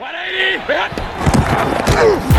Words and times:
180! 0.00 2.29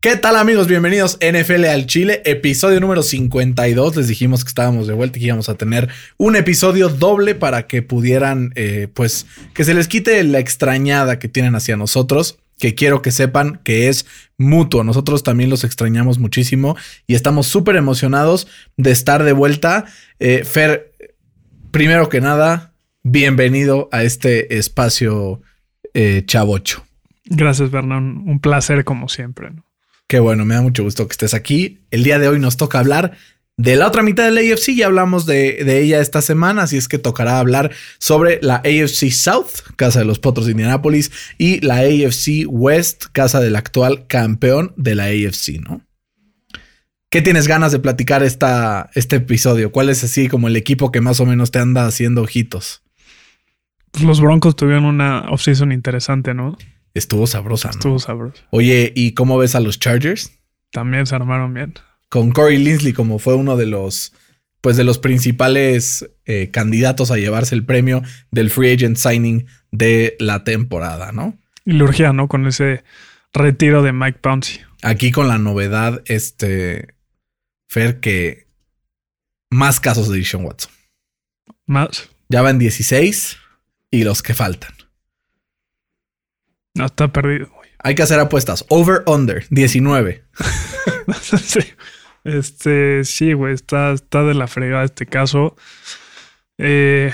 ¿Qué 0.00 0.14
tal 0.14 0.36
amigos? 0.36 0.68
Bienvenidos 0.68 1.18
NFL 1.20 1.64
al 1.64 1.86
Chile, 1.86 2.22
episodio 2.24 2.78
número 2.78 3.02
52. 3.02 3.96
Les 3.96 4.06
dijimos 4.06 4.44
que 4.44 4.48
estábamos 4.48 4.86
de 4.86 4.94
vuelta 4.94 5.18
y 5.18 5.20
que 5.20 5.26
íbamos 5.26 5.48
a 5.48 5.56
tener 5.56 5.88
un 6.18 6.36
episodio 6.36 6.88
doble 6.88 7.34
para 7.34 7.66
que 7.66 7.82
pudieran, 7.82 8.52
eh, 8.54 8.86
pues, 8.94 9.26
que 9.54 9.64
se 9.64 9.74
les 9.74 9.88
quite 9.88 10.22
la 10.22 10.38
extrañada 10.38 11.18
que 11.18 11.26
tienen 11.26 11.56
hacia 11.56 11.76
nosotros, 11.76 12.38
que 12.60 12.76
quiero 12.76 13.02
que 13.02 13.10
sepan 13.10 13.60
que 13.64 13.88
es 13.88 14.06
mutuo. 14.36 14.84
Nosotros 14.84 15.24
también 15.24 15.50
los 15.50 15.64
extrañamos 15.64 16.20
muchísimo 16.20 16.76
y 17.08 17.16
estamos 17.16 17.48
súper 17.48 17.74
emocionados 17.74 18.46
de 18.76 18.92
estar 18.92 19.24
de 19.24 19.32
vuelta. 19.32 19.86
Eh, 20.20 20.44
Fer, 20.44 20.92
primero 21.72 22.08
que 22.08 22.20
nada, 22.20 22.72
bienvenido 23.02 23.88
a 23.90 24.04
este 24.04 24.58
espacio 24.58 25.42
eh, 25.92 26.22
chavocho. 26.24 26.84
Gracias, 27.24 27.72
Bernán. 27.72 28.22
Un 28.26 28.38
placer 28.38 28.84
como 28.84 29.08
siempre. 29.08 29.50
¿no? 29.50 29.67
Qué 30.08 30.20
bueno, 30.20 30.46
me 30.46 30.54
da 30.54 30.62
mucho 30.62 30.84
gusto 30.84 31.06
que 31.06 31.12
estés 31.12 31.34
aquí. 31.34 31.80
El 31.90 32.02
día 32.02 32.18
de 32.18 32.28
hoy 32.28 32.40
nos 32.40 32.56
toca 32.56 32.78
hablar 32.78 33.18
de 33.58 33.76
la 33.76 33.86
otra 33.86 34.02
mitad 34.02 34.24
del 34.24 34.38
AFC. 34.38 34.74
Ya 34.74 34.86
hablamos 34.86 35.26
de, 35.26 35.62
de 35.64 35.82
ella 35.82 36.00
esta 36.00 36.22
semana, 36.22 36.62
así 36.62 36.78
es 36.78 36.88
que 36.88 36.98
tocará 36.98 37.38
hablar 37.38 37.72
sobre 37.98 38.38
la 38.40 38.56
AFC 38.56 39.10
South, 39.10 39.74
casa 39.76 39.98
de 39.98 40.06
los 40.06 40.18
Potros 40.18 40.46
de 40.46 40.52
Indianápolis, 40.52 41.12
y 41.36 41.60
la 41.60 41.80
AFC 41.80 42.46
West, 42.48 43.04
casa 43.12 43.40
del 43.40 43.54
actual 43.54 44.06
campeón 44.06 44.72
de 44.76 44.94
la 44.94 45.04
AFC, 45.04 45.60
¿no? 45.60 45.82
¿Qué 47.10 47.20
tienes 47.20 47.46
ganas 47.46 47.72
de 47.72 47.78
platicar 47.78 48.22
esta, 48.22 48.88
este 48.94 49.16
episodio? 49.16 49.72
¿Cuál 49.72 49.90
es 49.90 50.04
así 50.04 50.28
como 50.28 50.48
el 50.48 50.56
equipo 50.56 50.90
que 50.90 51.02
más 51.02 51.20
o 51.20 51.26
menos 51.26 51.50
te 51.50 51.58
anda 51.58 51.86
haciendo 51.86 52.22
ojitos? 52.22 52.82
Pues 53.90 54.04
los 54.04 54.22
Broncos 54.22 54.56
tuvieron 54.56 54.86
una 54.86 55.30
offseason 55.30 55.72
interesante, 55.72 56.32
¿no? 56.32 56.56
Estuvo 56.94 57.26
sabrosa, 57.26 57.68
¿no? 57.68 57.72
Estuvo 57.72 57.98
sabroso. 57.98 58.42
Oye, 58.50 58.92
¿y 58.94 59.12
cómo 59.12 59.38
ves 59.38 59.54
a 59.54 59.60
los 59.60 59.78
Chargers? 59.78 60.32
También 60.70 61.06
se 61.06 61.14
armaron 61.14 61.54
bien. 61.54 61.74
con 62.08 62.32
Corey 62.32 62.58
Linsley 62.58 62.92
como 62.92 63.18
fue 63.18 63.34
uno 63.34 63.56
de 63.56 63.66
los 63.66 64.12
pues 64.60 64.76
de 64.76 64.84
los 64.84 64.98
principales 64.98 66.10
eh, 66.24 66.50
candidatos 66.50 67.10
a 67.10 67.16
llevarse 67.16 67.54
el 67.54 67.64
premio 67.64 68.02
del 68.30 68.50
free 68.50 68.72
agent 68.72 68.96
signing 68.96 69.46
de 69.70 70.16
la 70.18 70.42
temporada, 70.42 71.12
¿no? 71.12 71.38
Y 71.64 71.72
le 71.72 71.84
urgía, 71.84 72.12
¿no? 72.12 72.28
Con 72.28 72.46
ese 72.46 72.82
retiro 73.32 73.82
de 73.82 73.92
Mike 73.92 74.18
Pouncey. 74.20 74.60
Aquí 74.82 75.12
con 75.12 75.28
la 75.28 75.38
novedad, 75.38 76.02
este 76.06 76.94
Fer, 77.68 78.00
que 78.00 78.48
más 79.50 79.78
casos 79.80 80.08
de 80.08 80.18
Deshaun 80.18 80.44
Watson. 80.44 80.72
Más. 81.66 82.08
Ya 82.28 82.42
van 82.42 82.58
16 82.58 83.36
y 83.90 84.04
los 84.04 84.22
que 84.22 84.34
faltan. 84.34 84.72
No, 86.78 86.86
está 86.86 87.12
perdido, 87.12 87.48
güey. 87.54 87.68
Hay 87.80 87.94
que 87.94 88.02
hacer 88.02 88.18
apuestas. 88.18 88.64
Over, 88.68 89.02
under, 89.06 89.44
19. 89.50 90.22
sí. 91.42 91.60
Este, 92.24 93.04
sí, 93.04 93.32
güey, 93.32 93.54
está, 93.54 93.92
está 93.92 94.22
de 94.24 94.34
la 94.34 94.46
fregada 94.46 94.84
este 94.84 95.06
caso. 95.06 95.56
Eh, 96.58 97.12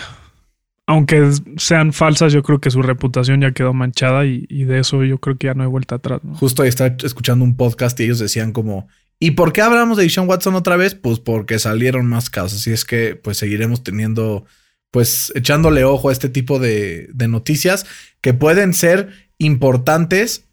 aunque 0.86 1.30
sean 1.56 1.92
falsas, 1.92 2.32
yo 2.32 2.42
creo 2.42 2.60
que 2.60 2.70
su 2.70 2.82
reputación 2.82 3.40
ya 3.40 3.52
quedó 3.52 3.72
manchada 3.72 4.26
y, 4.26 4.46
y 4.48 4.64
de 4.64 4.80
eso 4.80 5.04
yo 5.04 5.18
creo 5.18 5.38
que 5.38 5.46
ya 5.46 5.54
no 5.54 5.62
hay 5.62 5.68
vuelta 5.68 5.96
atrás, 5.96 6.20
¿no? 6.22 6.34
Justo 6.34 6.62
ahí 6.62 6.68
estaba 6.68 6.94
escuchando 7.02 7.44
un 7.44 7.56
podcast 7.56 7.98
y 8.00 8.04
ellos 8.04 8.18
decían 8.18 8.52
como, 8.52 8.88
¿y 9.18 9.32
por 9.32 9.52
qué 9.52 9.62
hablamos 9.62 9.96
de 9.96 10.04
Deshaun 10.04 10.28
Watson 10.28 10.54
otra 10.54 10.76
vez? 10.76 10.94
Pues 10.94 11.20
porque 11.20 11.58
salieron 11.58 12.06
más 12.06 12.28
casos. 12.28 12.66
Y 12.66 12.72
es 12.72 12.84
que 12.84 13.16
pues 13.16 13.38
seguiremos 13.38 13.82
teniendo, 13.82 14.44
pues 14.90 15.32
echándole 15.34 15.84
ojo 15.84 16.08
a 16.08 16.12
este 16.12 16.28
tipo 16.28 16.58
de, 16.58 17.08
de 17.12 17.28
noticias 17.28 17.86
que 18.20 18.34
pueden 18.34 18.74
ser 18.74 19.23
importantes 19.44 20.46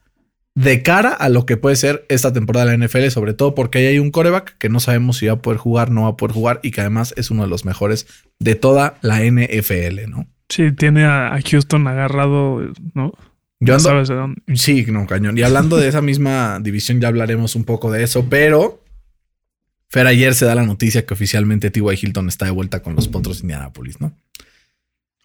de 0.53 0.84
cara 0.84 1.09
a 1.09 1.29
lo 1.29 1.46
que 1.46 1.57
puede 1.57 1.75
ser 1.75 2.06
esta 2.09 2.34
temporada 2.34 2.66
de 2.66 2.78
la 2.78 2.85
NFL, 2.85 3.07
sobre 3.09 3.34
todo 3.34 3.56
porque 3.56 3.79
ahí 3.79 3.85
hay 3.85 4.00
un 4.00 4.12
coreback 4.12 4.57
que 4.57 4.69
no 4.69 4.79
sabemos 4.79 5.18
si 5.18 5.28
va 5.28 5.34
a 5.34 5.41
poder 5.41 5.57
jugar, 5.57 5.91
no 5.91 6.03
va 6.03 6.09
a 6.09 6.18
poder 6.18 6.34
jugar 6.34 6.59
y 6.62 6.72
que 6.72 6.81
además 6.81 7.13
es 7.18 7.31
uno 7.31 7.44
de 7.44 7.50
los 7.50 7.66
mejores 7.66 8.07
de 8.40 8.56
toda 8.56 8.96
la 9.01 9.22
NFL, 9.24 10.09
¿no? 10.09 10.28
Sí, 10.50 10.72
tiene 10.74 11.06
a, 11.06 11.40
Houston 11.50 11.88
agarrado, 11.88 12.62
¿no? 12.94 13.13
Yo 13.62 13.75
ando, 13.75 13.84
sabes 13.84 14.09
de 14.09 14.16
dónde. 14.16 14.41
Sí, 14.56 14.85
no, 14.90 15.07
cañón. 15.07 15.38
Y 15.38 15.44
hablando 15.44 15.78
de 15.78 15.88
esa 15.88 16.01
misma 16.01 16.59
división, 16.62 17.00
ya 17.00 17.07
hablaremos 17.07 17.56
un 17.56 17.63
poco 17.63 17.91
de 17.91 18.03
eso, 18.03 18.25
pero 18.30 18.81
Fer, 19.91 20.07
ayer 20.07 20.34
se 20.35 20.46
da 20.46 20.56
la 20.56 20.66
noticia 20.66 21.06
que 21.06 21.13
oficialmente 21.13 21.69
T.Y. 21.69 21.84
Hilton 22.01 22.30
está 22.30 22.46
de 22.46 22.51
vuelta 22.51 22.81
con 22.81 22.96
los 22.96 23.09
Potros 23.09 23.40
de 23.40 23.41
Indianapolis, 23.44 24.00
¿no? 24.00 24.13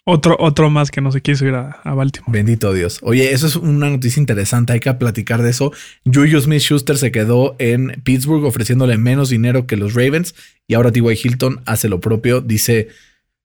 Otro, 0.09 0.37
otro 0.39 0.69
más 0.69 0.89
que 0.89 1.01
no 1.01 1.11
se 1.11 1.19
quiso 1.19 1.45
ir 1.45 1.53
a, 1.55 1.81
a 1.83 1.93
Baltimore. 1.93 2.31
Bendito 2.31 2.71
Dios. 2.71 2.99
Oye, 3.01 3.33
eso 3.33 3.45
es 3.45 3.57
una 3.57 3.89
noticia 3.89 4.21
interesante, 4.21 4.71
hay 4.71 4.79
que 4.79 4.93
platicar 4.93 5.41
de 5.41 5.49
eso. 5.49 5.73
Juju 6.05 6.39
Smith 6.39 6.61
Schuster 6.61 6.97
se 6.97 7.11
quedó 7.11 7.57
en 7.59 8.01
Pittsburgh 8.05 8.45
ofreciéndole 8.45 8.97
menos 8.97 9.27
dinero 9.29 9.67
que 9.67 9.75
los 9.75 9.95
Ravens 9.95 10.33
y 10.65 10.75
ahora 10.75 10.93
T.Y. 10.93 11.19
Hilton 11.21 11.61
hace 11.65 11.89
lo 11.89 11.99
propio. 11.99 12.39
Dice, 12.39 12.87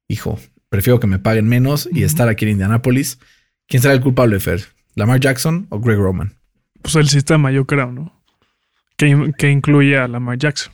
hijo, 0.06 0.38
prefiero 0.68 1.00
que 1.00 1.08
me 1.08 1.18
paguen 1.18 1.48
menos 1.48 1.88
y 1.90 2.04
estar 2.04 2.28
aquí 2.28 2.44
en 2.44 2.52
Indianapolis. 2.52 3.18
¿Quién 3.66 3.82
será 3.82 3.94
el 3.94 4.00
culpable, 4.00 4.38
Fer? 4.38 4.62
¿Lamar 4.94 5.18
Jackson 5.18 5.66
o 5.70 5.80
Greg 5.80 5.98
Roman? 5.98 6.34
Pues 6.80 6.94
el 6.94 7.08
sistema, 7.08 7.50
yo 7.50 7.66
creo, 7.66 7.90
¿no? 7.90 8.22
Que, 8.96 9.32
que 9.36 9.50
incluye 9.50 9.98
a 9.98 10.06
Lamar 10.06 10.38
Jackson. 10.38 10.72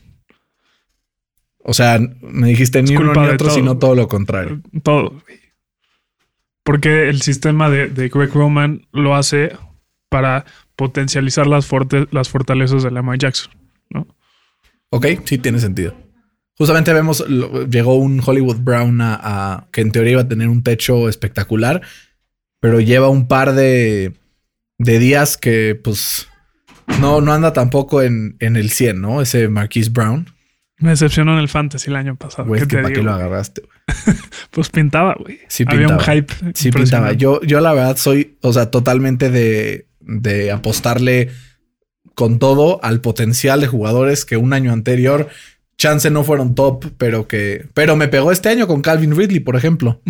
O 1.65 1.73
sea, 1.73 1.99
me 2.21 2.49
dijiste 2.49 2.83
ni 2.83 2.95
uno 2.95 3.15
ni 3.15 3.21
otro, 3.21 3.37
todo. 3.39 3.51
sino 3.53 3.79
todo 3.79 3.95
lo 3.95 4.07
contrario. 4.07 4.61
Todo. 4.83 5.13
güey. 5.27 5.48
Porque 6.69 7.09
el 7.09 7.23
sistema 7.23 7.71
de, 7.71 7.89
de 7.89 8.11
Greg 8.11 8.31
Roman 8.35 8.87
lo 8.93 9.15
hace 9.17 9.53
para 10.11 10.45
potencializar 10.77 11.47
las, 11.47 11.65
forte- 11.67 12.07
las 12.11 12.29
fortalezas 12.29 12.83
de 12.83 12.91
Lamar 12.91 13.17
Jackson. 13.17 13.51
Ok, 14.91 15.07
sí 15.25 15.39
tiene 15.39 15.61
sentido. 15.61 15.95
Justamente 16.59 16.93
vemos, 16.93 17.25
llegó 17.71 17.95
un 17.95 18.21
Hollywood 18.23 18.59
Brown 18.59 19.01
a, 19.01 19.19
a- 19.23 19.69
que 19.73 19.81
en 19.81 19.93
teoría 19.93 20.13
iba 20.13 20.21
a 20.21 20.29
tener 20.29 20.49
un 20.49 20.63
techo 20.63 21.09
espectacular, 21.09 21.81
pero 22.61 22.81
lleva 22.81 23.09
un 23.09 23.29
par 23.29 23.55
de, 23.55 24.13
de 24.77 24.99
días 24.99 25.39
que 25.39 25.75
pues 25.83 26.29
no, 27.01 27.23
no 27.23 27.33
anda 27.33 27.55
tampoco 27.55 28.03
en, 28.03 28.37
en 28.41 28.57
el 28.57 28.69
100, 28.71 29.01
¿no? 29.01 29.23
Ese 29.23 29.49
Marquise 29.49 29.89
Brown. 29.91 30.27
Me 30.81 30.91
decepcionó 30.91 31.33
en 31.33 31.39
el 31.41 31.49
Fantasy 31.49 31.91
el 31.91 31.97
año 31.97 32.17
pasado. 32.17 32.47
Güey, 32.49 32.61
¿Qué 32.61 32.65
es 32.65 32.69
que 32.69 32.77
te 32.77 32.83
para 32.83 32.95
qué 32.95 33.03
lo 33.03 33.13
agarraste. 33.13 33.63
Pues 34.51 34.71
pintaba, 34.71 35.15
güey. 35.19 35.41
Sí 35.49 35.65
Había 35.67 35.89
un 35.89 35.97
pintaba. 35.99 36.15
hype. 36.15 36.35
Sí, 36.55 36.71
pintaba. 36.71 37.13
Yo, 37.13 37.41
yo 37.43 37.61
la 37.61 37.73
verdad 37.75 37.97
soy, 37.97 38.37
o 38.41 38.53
sea, 38.53 38.71
totalmente 38.71 39.31
de, 39.31 39.87
de 40.01 40.51
apostarle 40.53 41.31
con 42.15 42.39
todo 42.39 42.81
al 42.83 43.01
potencial 43.01 43.61
de 43.61 43.67
jugadores 43.67 44.25
que 44.25 44.37
un 44.37 44.53
año 44.53 44.73
anterior 44.73 45.29
chance 45.77 46.11
no 46.11 46.25
fueron 46.25 46.55
top, 46.57 46.87
pero 46.99 47.29
que, 47.29 47.67
pero 47.73 47.95
me 47.97 48.09
pegó 48.09 48.33
este 48.33 48.49
año 48.49 48.67
con 48.67 48.83
Calvin 48.83 49.17
Ridley, 49.17 49.41
por 49.41 49.55
ejemplo. 49.57 50.01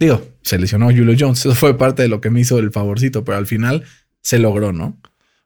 Digo, 0.00 0.26
se 0.40 0.58
lesionó 0.58 0.86
Julio 0.86 1.14
Jones. 1.18 1.40
Eso 1.40 1.54
fue 1.54 1.76
parte 1.76 2.02
de 2.02 2.08
lo 2.08 2.20
que 2.20 2.30
me 2.30 2.40
hizo 2.40 2.58
el 2.58 2.72
favorcito, 2.72 3.22
pero 3.24 3.36
al 3.38 3.46
final 3.46 3.84
se 4.22 4.38
logró, 4.38 4.72
¿no? 4.72 4.98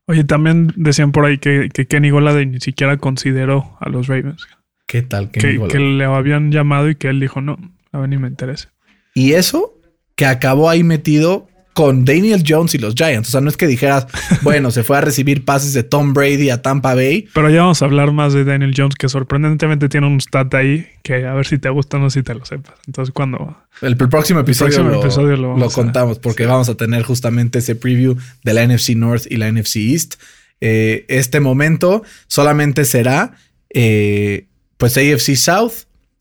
Oye, 0.07 0.23
también 0.23 0.73
decían 0.77 1.11
por 1.11 1.25
ahí 1.25 1.39
que, 1.39 1.69
que 1.75 1.87
Kenny 1.87 2.11
Golladay 2.11 2.47
ni 2.47 2.61
siquiera 2.61 2.97
consideró 2.97 3.77
a 3.81 3.89
los 3.89 4.07
Ravens. 4.07 4.47
¿Qué 4.87 5.03
tal? 5.03 5.31
Que, 5.31 5.41
le 5.43 6.05
habían 6.05 6.53
llamado 6.53 6.89
y 6.89 6.95
que 6.95 7.09
él 7.09 7.21
dijo, 7.21 7.41
no, 7.41 7.59
a 7.93 7.99
mí 7.99 8.09
ni 8.09 8.19
me 8.19 8.29
interesa. 8.29 8.73
Y 9.15 9.33
eso 9.33 9.75
que 10.15 10.27
acabó 10.27 10.71
ahí 10.71 10.85
metido 10.85 11.49
con 11.77 12.07
Daniel 12.07 12.43
Jones 12.47 12.75
y 12.75 12.79
los 12.79 12.95
Giants. 12.95 13.29
O 13.29 13.33
sea, 13.33 13.43
no 13.43 13.51
es 13.51 13.59
que 13.59 13.67
dijeras, 13.67 14.07
bueno, 14.43 14.71
se 14.71 14.83
fue 14.83 14.97
a 14.97 15.03
recibir 15.03 15.45
pases 15.45 15.75
de 15.75 15.83
Tom 15.83 16.15
Brady 16.15 16.49
a 16.49 16.63
Tampa 16.63 16.95
Bay. 16.95 17.29
Pero 17.35 17.51
ya 17.51 17.61
vamos 17.61 17.83
a 17.83 17.85
hablar 17.85 18.13
más 18.13 18.33
de 18.33 18.45
Daniel 18.45 18.73
Jones, 18.75 18.95
que 18.95 19.11
sorprendentemente 19.11 19.91
tiene 19.91 20.07
un 20.07 20.19
stat 20.19 20.55
ahí 20.55 20.87
que 21.03 21.27
a 21.27 21.35
ver 21.35 21.47
si 21.47 21.59
te 21.59 21.69
gusta 21.69 21.99
o 21.99 22.01
no 22.01 22.09
si 22.09 22.23
te 22.23 22.35
lo 22.35 22.47
sepas. 22.47 22.77
Entonces, 22.87 23.13
cuando 23.13 23.59
El, 23.83 23.93
el 24.01 24.09
próximo 24.09 24.41
episodio, 24.41 24.77
próximo 24.77 24.91
lo, 24.91 25.03
episodio 25.03 25.37
lo 25.37 25.57
lo 25.59 25.71
contamos 25.71 26.19
porque 26.19 26.47
vamos 26.47 26.71
a 26.71 26.77
tener 26.77 27.03
justamente 27.03 27.59
ese 27.59 27.77
preview 27.77 28.17
de 28.43 28.55
la 28.55 28.67
NFC 28.67 28.91
North 28.91 29.25
y 29.29 29.37
la 29.37 29.53
NFC 29.53 29.77
East. 29.77 30.15
Eh, 30.63 31.05
este 31.09 31.41
momento 31.41 32.05
solamente 32.27 32.87
será 32.87 33.33
eh, 33.69 34.47
pues 34.77 34.97
AFC 34.97 35.35
South 35.37 35.73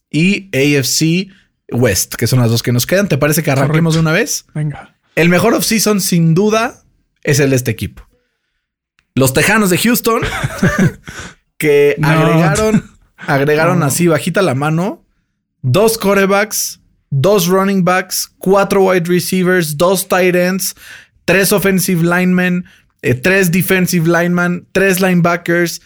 y 0.09 0.49
AFC 0.55 1.29
West, 1.71 2.15
que 2.15 2.27
son 2.27 2.39
las 2.39 2.49
dos 2.51 2.61
que 2.63 2.71
nos 2.71 2.85
quedan. 2.85 3.07
¿Te 3.07 3.17
parece 3.17 3.43
que 3.43 3.51
arranquemos 3.51 3.95
Correcto. 3.95 4.09
de 4.09 4.11
una 4.13 4.19
vez? 4.19 4.45
venga, 4.53 4.95
El 5.15 5.29
mejor 5.29 5.53
offseason, 5.53 5.99
sin 6.01 6.33
duda, 6.33 6.83
es 7.23 7.39
el 7.39 7.49
de 7.49 7.55
este 7.55 7.71
equipo. 7.71 8.07
Los 9.15 9.33
Tejanos 9.33 9.69
de 9.69 9.77
Houston, 9.77 10.21
que 11.57 11.95
No. 11.97 12.07
agregaron, 12.09 12.91
agregaron 13.17 13.79
No. 13.79 13.85
así 13.85 14.07
bajita 14.07 14.41
la 14.41 14.55
mano, 14.55 15.05
dos 15.61 15.97
corebacks 15.97 16.81
dos 17.11 17.47
running 17.47 17.83
backs, 17.85 18.33
cuatro 18.39 18.83
wide 18.89 19.05
receivers, 19.07 19.77
dos 19.77 20.07
tight 20.09 20.35
ends, 20.35 20.75
tres 21.23 21.53
offensive 21.53 22.03
linemen, 22.03 22.65
eh, 23.03 23.13
tres 23.13 23.51
defensive 23.51 24.05
linemen, 24.05 24.67
tres 24.73 24.99
linebackers, 24.99 25.81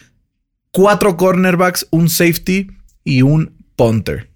cuatro 0.72 1.16
cornerbacks, 1.16 1.86
un 1.90 2.08
safety 2.08 2.68
y 3.04 3.22
un 3.22 3.56
punter. 3.76 4.30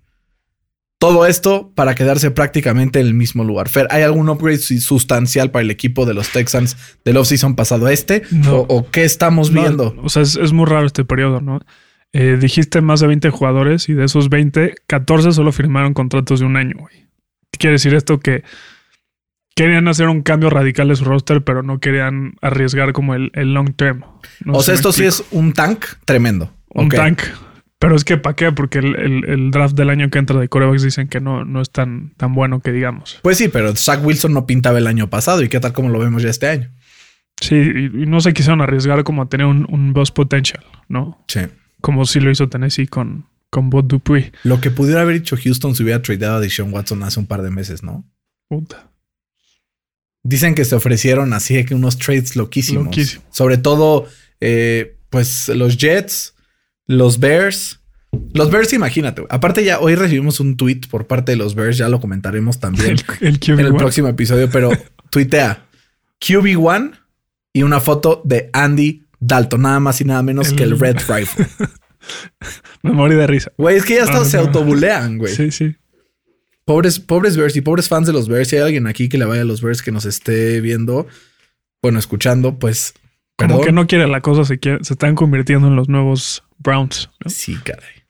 Todo 0.98 1.26
esto 1.26 1.70
para 1.74 1.94
quedarse 1.94 2.30
prácticamente 2.30 2.98
en 3.00 3.06
el 3.06 3.14
mismo 3.14 3.44
lugar. 3.44 3.68
Fer, 3.68 3.86
¿hay 3.90 4.02
algún 4.02 4.28
upgrade 4.30 4.58
sustancial 4.58 5.50
para 5.50 5.62
el 5.62 5.70
equipo 5.70 6.06
de 6.06 6.14
los 6.14 6.30
Texans 6.30 6.76
del 7.04 7.18
offseason 7.18 7.56
pasado 7.56 7.86
a 7.86 7.92
este? 7.92 8.22
No. 8.30 8.60
¿O, 8.60 8.78
o 8.78 8.90
qué 8.90 9.04
estamos 9.04 9.50
No, 9.50 9.60
viendo? 9.62 9.94
o 10.02 10.08
sea, 10.08 10.22
es, 10.22 10.36
es 10.36 10.52
muy 10.52 10.64
raro 10.64 10.86
este 10.86 11.04
periodo, 11.04 11.40
¿no? 11.42 11.60
Eh, 12.14 12.38
dijiste 12.40 12.80
más 12.80 13.00
de 13.00 13.08
20 13.08 13.28
jugadores 13.30 13.88
y 13.88 13.92
de 13.92 14.04
esos 14.04 14.30
20, 14.30 14.76
14 14.86 15.32
solo 15.32 15.52
firmaron 15.52 15.92
contratos 15.94 16.40
de 16.40 16.46
un 16.46 16.56
año, 16.56 16.76
güey. 16.78 16.94
¿Qué 17.50 17.58
quiere 17.58 17.72
decir 17.74 17.92
esto? 17.94 18.18
Que 18.20 18.42
querían 19.54 19.88
hacer 19.88 20.08
un 20.08 20.22
cambio 20.22 20.50
radical 20.50 20.88
de 20.88 20.96
su 20.96 21.04
roster, 21.04 21.42
pero 21.44 21.62
no 21.62 21.78
querían 21.78 22.34
arriesgar 22.42 22.92
como 22.92 23.14
el, 23.14 23.30
el 23.34 23.54
long 23.54 23.74
term. 23.74 24.02
No 24.44 24.54
o 24.54 24.62
sea, 24.62 24.74
esto 24.74 24.92
sí 24.92 25.04
es 25.04 25.24
un 25.30 25.52
tank 25.52 25.84
tremendo. 26.04 26.52
un 26.68 26.88
tank. 26.88 27.20
Pero 27.78 27.96
es 27.96 28.04
que 28.04 28.16
¿para 28.16 28.34
qué? 28.34 28.50
Porque 28.50 28.78
el, 28.78 28.94
el- 28.96 29.24
el 29.28 29.50
draft 29.50 29.74
del 29.76 29.90
año 29.90 30.08
que 30.08 30.18
entra 30.18 30.38
de 30.40 30.48
corebacks 30.48 30.82
dicen 30.82 31.06
que 31.08 31.20
no, 31.20 31.44
no 31.44 31.60
es 31.60 31.70
tan, 31.70 32.14
tan 32.16 32.32
bueno 32.34 32.60
que 32.60 32.72
digamos. 32.72 33.18
Pues 33.22 33.36
sí, 33.36 33.48
pero 33.48 33.74
Zach 33.76 34.00
Wilson 34.02 34.32
no 34.32 34.46
pintaba 34.46 34.78
el 34.78 34.86
año 34.86 35.10
pasado. 35.10 35.42
¿Y 35.42 35.48
qué 35.48 35.60
tal 35.60 35.72
como 35.74 35.90
lo 35.90 35.98
vemos 35.98 36.22
ya 36.22 36.30
este 36.30 36.48
año? 36.48 36.70
Sí, 37.40 37.56
y, 37.56 38.02
y 38.02 38.06
no 38.06 38.20
se 38.20 38.32
quisieron 38.32 38.60
arriesgar 38.62 39.04
como 39.04 39.20
a 39.22 39.28
tener 39.28 39.46
un, 39.46 39.66
un 39.68 39.92
boss 39.92 40.12
potential, 40.12 40.64
¿no? 40.88 41.22
Sí. 41.28 41.40
Como 41.82 42.06
sí 42.06 42.20
lo 42.20 42.30
hizo 42.30 42.48
Tennessee 42.48 42.86
con, 42.86 43.26
con 43.50 43.68
Bot 43.68 43.86
Dupree. 43.86 44.32
Lo 44.44 44.60
que 44.62 44.70
pudiera 44.70 45.02
haber 45.02 45.16
hecho 45.16 45.36
Houston 45.36 45.74
si 45.74 45.82
hubiera 45.82 46.00
tradeado 46.00 46.36
a 46.36 46.40
Deshaun 46.40 46.72
Watson 46.72 47.02
hace 47.02 47.20
un 47.20 47.26
par 47.26 47.42
de 47.42 47.50
meses, 47.50 47.82
¿no? 47.82 48.04
Puta. 48.48 48.88
Dicen 50.26 50.54
que 50.54 50.64
se 50.64 50.74
ofrecieron 50.74 51.32
así 51.34 51.64
que 51.64 51.74
unos 51.74 51.98
trades 51.98 52.34
loquísimos. 52.34 52.86
Loquísimo. 52.86 53.22
Sobre 53.30 53.58
todo, 53.58 54.08
eh, 54.40 54.96
pues 55.10 55.48
los 55.50 55.76
Jets, 55.76 56.34
los 56.86 57.20
Bears. 57.20 57.80
Los 58.32 58.50
Bears, 58.50 58.72
imagínate. 58.72 59.22
Aparte, 59.28 59.64
ya 59.64 59.80
hoy 59.80 59.94
recibimos 59.96 60.40
un 60.40 60.56
tweet 60.56 60.82
por 60.90 61.06
parte 61.06 61.32
de 61.32 61.36
los 61.36 61.54
Bears, 61.54 61.76
ya 61.76 61.88
lo 61.88 62.00
comentaremos 62.00 62.58
también 62.58 62.96
El, 63.20 63.26
el 63.28 63.38
QB 63.40 63.60
en 63.60 63.66
el 63.66 63.74
próximo 63.74 64.08
episodio, 64.08 64.48
pero 64.50 64.70
tuitea 65.10 65.66
QB1 66.20 66.92
y 67.52 67.62
una 67.62 67.80
foto 67.80 68.22
de 68.24 68.50
Andy 68.52 69.04
Dalton, 69.20 69.62
nada 69.62 69.80
más 69.80 70.00
y 70.00 70.04
nada 70.04 70.22
menos 70.22 70.48
El- 70.50 70.56
que 70.56 70.62
el 70.64 70.78
Red 70.78 70.98
Rifle. 71.08 71.46
Me 72.82 72.92
morí 72.92 73.14
de 73.14 73.26
risa. 73.26 73.50
Güey, 73.56 73.76
es 73.76 73.84
que 73.84 73.94
ya 73.96 74.04
hasta 74.04 74.24
se 74.24 74.36
no. 74.36 74.44
autobulean, 74.44 75.18
güey. 75.18 75.34
Sí, 75.34 75.50
sí. 75.50 75.74
Pobres, 76.64 76.98
pobres 77.00 77.36
Bears 77.36 77.56
y 77.56 77.60
pobres 77.60 77.88
fans 77.88 78.06
de 78.06 78.12
los 78.12 78.28
Bears. 78.28 78.48
Si 78.48 78.56
hay 78.56 78.62
alguien 78.62 78.86
aquí 78.86 79.08
que 79.08 79.18
le 79.18 79.24
vaya 79.26 79.42
a 79.42 79.44
los 79.44 79.60
Bears 79.60 79.82
que 79.82 79.92
nos 79.92 80.04
esté 80.06 80.60
viendo, 80.60 81.06
bueno, 81.82 81.98
escuchando, 81.98 82.58
pues. 82.58 82.94
Como 83.36 83.48
Perdón. 83.56 83.64
que 83.66 83.72
no 83.72 83.86
quiere 83.86 84.06
la 84.06 84.20
cosa, 84.20 84.44
se, 84.44 84.58
quiere- 84.58 84.82
se 84.84 84.94
están 84.94 85.14
convirtiendo 85.16 85.66
en 85.68 85.76
los 85.76 85.88
nuevos 85.88 86.44
Browns. 86.58 87.10
¿no? 87.24 87.30
Sí, 87.30 87.56
caray. 87.56 88.04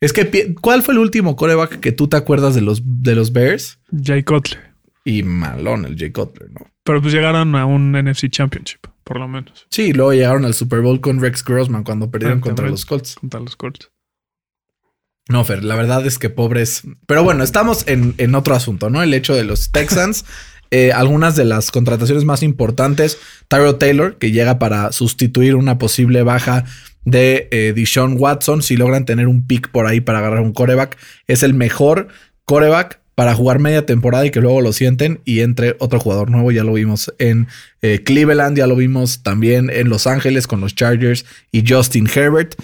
Es 0.00 0.12
que, 0.12 0.54
¿cuál 0.60 0.82
fue 0.82 0.94
el 0.94 1.00
último 1.00 1.36
coreback 1.36 1.80
que 1.80 1.92
tú 1.92 2.08
te 2.08 2.16
acuerdas 2.16 2.54
de 2.54 2.62
los, 2.62 2.82
de 2.84 3.14
los 3.14 3.32
Bears? 3.32 3.78
Jay 4.02 4.22
Cutler. 4.22 4.58
Y 5.04 5.22
malón, 5.22 5.84
el 5.84 5.96
Jay 5.98 6.10
Cutler, 6.12 6.50
¿no? 6.50 6.66
Pero 6.82 7.00
pues 7.02 7.12
llegaron 7.14 7.54
a 7.56 7.64
un 7.66 7.92
NFC 7.92 8.28
Championship, 8.30 8.80
por 9.04 9.18
lo 9.18 9.28
menos, 9.28 9.66
Sí, 9.70 9.92
luego 9.92 10.12
llegaron 10.14 10.44
al 10.46 10.52
Super 10.54 10.80
Bowl 10.80 11.00
con 11.00 11.20
Rex 11.20 11.44
Grossman 11.44 11.84
cuando 11.84 12.10
perdieron 12.10 12.40
contra 12.40 12.68
los 12.68 12.84
Colts. 12.86 13.14
contra 13.16 13.40
los 13.40 13.56
Colts. 13.56 13.90
No, 15.28 15.44
Fer, 15.44 15.64
la 15.64 15.74
verdad 15.74 16.06
es 16.06 16.18
que 16.18 16.30
pobres. 16.30 16.82
Pero 17.06 17.24
bueno, 17.24 17.44
estamos 17.44 17.84
en, 17.86 18.14
en 18.18 18.34
otro 18.34 18.54
asunto, 18.54 18.90
¿no? 18.90 19.02
El 19.02 19.14
hecho 19.14 19.34
de 19.34 19.44
los 19.44 19.70
Texans. 19.70 20.24
eh, 20.74 20.90
algunas 20.92 21.36
de 21.36 21.44
las 21.44 21.70
contrataciones 21.70 22.24
más 22.24 22.42
importantes. 22.42 23.18
Tyro 23.46 23.76
Taylor, 23.76 24.18
que 24.18 24.32
llega 24.32 24.58
para 24.58 24.90
sustituir 24.90 25.54
una 25.54 25.78
posible 25.78 26.24
baja 26.24 26.64
de 27.04 27.48
eh, 27.52 27.72
Deshaun 27.76 28.16
Watson. 28.18 28.60
Si 28.60 28.76
logran 28.76 29.04
tener 29.04 29.28
un 29.28 29.46
pick 29.46 29.70
por 29.70 29.86
ahí 29.86 30.00
para 30.00 30.18
agarrar 30.18 30.40
un 30.40 30.52
coreback, 30.52 30.96
es 31.28 31.44
el 31.44 31.54
mejor 31.54 32.08
coreback 32.44 33.00
para 33.14 33.34
jugar 33.34 33.60
media 33.60 33.86
temporada 33.86 34.26
y 34.26 34.32
que 34.32 34.40
luego 34.40 34.60
lo 34.60 34.72
sienten 34.72 35.20
y 35.24 35.42
entre 35.42 35.76
otro 35.78 36.00
jugador 36.00 36.28
nuevo. 36.28 36.50
Ya 36.50 36.64
lo 36.64 36.72
vimos 36.72 37.14
en 37.18 37.46
eh, 37.80 38.02
Cleveland, 38.02 38.56
ya 38.56 38.66
lo 38.66 38.74
vimos 38.74 39.22
también 39.22 39.70
en 39.70 39.88
Los 39.88 40.08
Ángeles 40.08 40.48
con 40.48 40.60
los 40.60 40.74
Chargers 40.74 41.24
y 41.52 41.64
Justin 41.64 42.08
Herbert. 42.12 42.56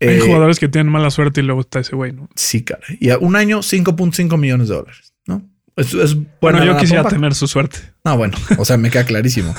Hay 0.00 0.08
Eh, 0.08 0.20
jugadores 0.20 0.58
que 0.58 0.68
tienen 0.68 0.92
mala 0.92 1.10
suerte 1.10 1.40
y 1.40 1.44
luego 1.44 1.60
está 1.62 1.80
ese 1.80 1.96
güey, 1.96 2.12
¿no? 2.12 2.28
Sí, 2.34 2.62
cara. 2.62 2.82
Y 3.00 3.10
a 3.10 3.18
un 3.18 3.36
año, 3.36 3.60
5.5 3.62 4.36
millones 4.38 4.68
de 4.68 4.74
dólares, 4.76 5.12
¿no? 5.26 5.42
Es, 5.76 5.94
es 5.94 6.16
Bueno, 6.40 6.64
yo 6.64 6.76
quisiera 6.76 7.02
pompa. 7.02 7.16
tener 7.16 7.34
su 7.34 7.46
suerte. 7.46 7.78
No, 8.04 8.16
bueno, 8.16 8.36
o 8.58 8.64
sea, 8.64 8.76
me 8.76 8.90
queda 8.90 9.04
clarísimo. 9.04 9.54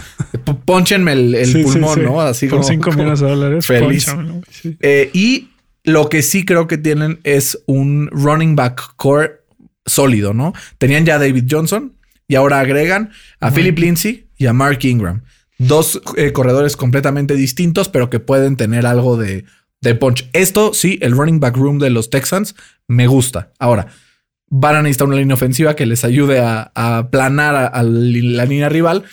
Pónchenme 0.66 1.14
el, 1.14 1.36
el 1.36 1.46
Sí, 1.54 1.54
sí, 1.54 1.64
pulmón, 1.64 1.96
sí. 1.96 2.02
¿no? 2.06 2.22
Así 2.22 2.48
Por 2.48 2.60
como. 2.60 2.70
5 2.70 2.84
como- 2.84 2.98
millones 2.98 3.20
de 3.20 3.28
dólares. 3.30 3.66
feliz. 3.66 4.08
Eh, 4.82 5.10
y 5.14 5.50
lo 5.84 6.10
que 6.10 6.22
sí 6.22 6.46
creo 6.46 6.68
que 6.68 6.78
tienen 6.78 7.20
es 7.24 7.62
un 7.66 8.10
running 8.12 8.56
back 8.56 8.96
core 8.98 9.42
sólido, 9.86 10.34
¿no? 10.34 10.54
Tenían 10.78 11.06
ya 11.06 11.16
a 11.16 11.20
David 11.20 11.46
Johnson 11.50 11.94
y 12.28 12.36
ahora 12.36 12.60
agregan 12.60 13.12
a 13.40 13.52
Philip 13.52 13.78
Lindsay 13.80 14.28
y 14.38 14.46
a 14.46 14.54
Mark 14.54 14.80
Ingram. 14.84 15.24
Dos 15.58 16.02
eh, 16.16 16.32
corredores 16.32 16.76
completamente 16.78 17.34
distintos, 17.36 17.90
pero 17.90 18.10
que 18.10 18.20
pueden 18.20 18.56
tener 18.56 18.86
algo 18.86 19.18
de, 19.18 19.46
de 19.82 19.96
punch. 19.96 20.30
Esto 20.34 20.74
sí, 20.74 21.00
el 21.02 21.14
running 21.14 21.40
back 21.40 21.56
room 21.56 21.80
de 21.80 21.90
los 21.90 22.10
Texans 22.10 22.56
me 22.88 23.08
gusta. 23.08 23.52
Ahora, 23.60 23.88
van 24.50 24.76
a 24.76 24.82
necesitar 24.82 25.08
una 25.08 25.18
línea 25.18 25.36
ofensiva 25.36 25.76
que 25.76 25.86
les 25.86 26.04
ayude 26.04 26.40
a, 26.40 26.72
a 26.76 27.10
planar 27.10 27.56
a, 27.56 27.84
la 27.84 28.46
línea 28.46 28.70
rival, 28.70 29.04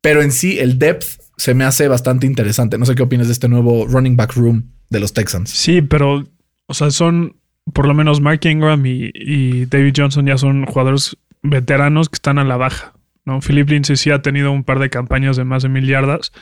pero 0.00 0.22
en 0.22 0.32
sí 0.32 0.58
el 0.58 0.78
depth 0.78 1.20
se 1.36 1.54
me 1.54 1.64
hace 1.64 1.88
bastante 1.88 2.26
interesante. 2.26 2.76
No 2.76 2.86
sé 2.86 2.94
qué 2.94 3.02
opinas 3.02 3.28
de 3.28 3.32
este 3.32 3.48
nuevo 3.48 3.86
running 3.86 4.16
back 4.16 4.34
room 4.34 4.72
de 4.90 5.00
los 5.00 5.14
Texans. 5.14 5.50
Sí, 5.50 5.80
pero, 5.80 6.26
o 6.66 6.74
sea, 6.74 6.90
son 6.90 7.36
por 7.72 7.86
lo 7.86 7.94
menos 7.94 8.20
Mark 8.20 8.40
Ingram 8.44 8.84
y, 8.84 9.10
y 9.14 9.66
David 9.66 9.94
Johnson 9.96 10.26
ya 10.26 10.36
son 10.36 10.66
jugadores 10.66 11.16
veteranos 11.42 12.08
que 12.08 12.16
están 12.16 12.38
a 12.38 12.44
la 12.44 12.56
baja. 12.56 12.92
¿no? 13.24 13.40
Philip 13.40 13.68
Lindsay 13.68 13.96
sí 13.96 14.10
ha 14.10 14.22
tenido 14.22 14.52
un 14.52 14.64
par 14.64 14.78
de 14.78 14.90
campañas 14.90 15.36
de 15.36 15.44
más 15.44 15.62
de 15.62 15.68
mil 15.68 15.86
yardas, 15.86 16.32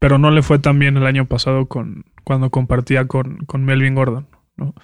pero 0.00 0.18
no 0.18 0.32
le 0.32 0.42
fue 0.42 0.58
tan 0.58 0.78
bien 0.80 0.96
el 0.96 1.06
año 1.06 1.26
pasado 1.26 1.66
con, 1.66 2.04
cuando 2.24 2.50
compartía 2.50 3.06
con, 3.06 3.36
con 3.46 3.64
Melvin 3.64 3.94
Gordon. 3.94 4.26
¿no? 4.56 4.74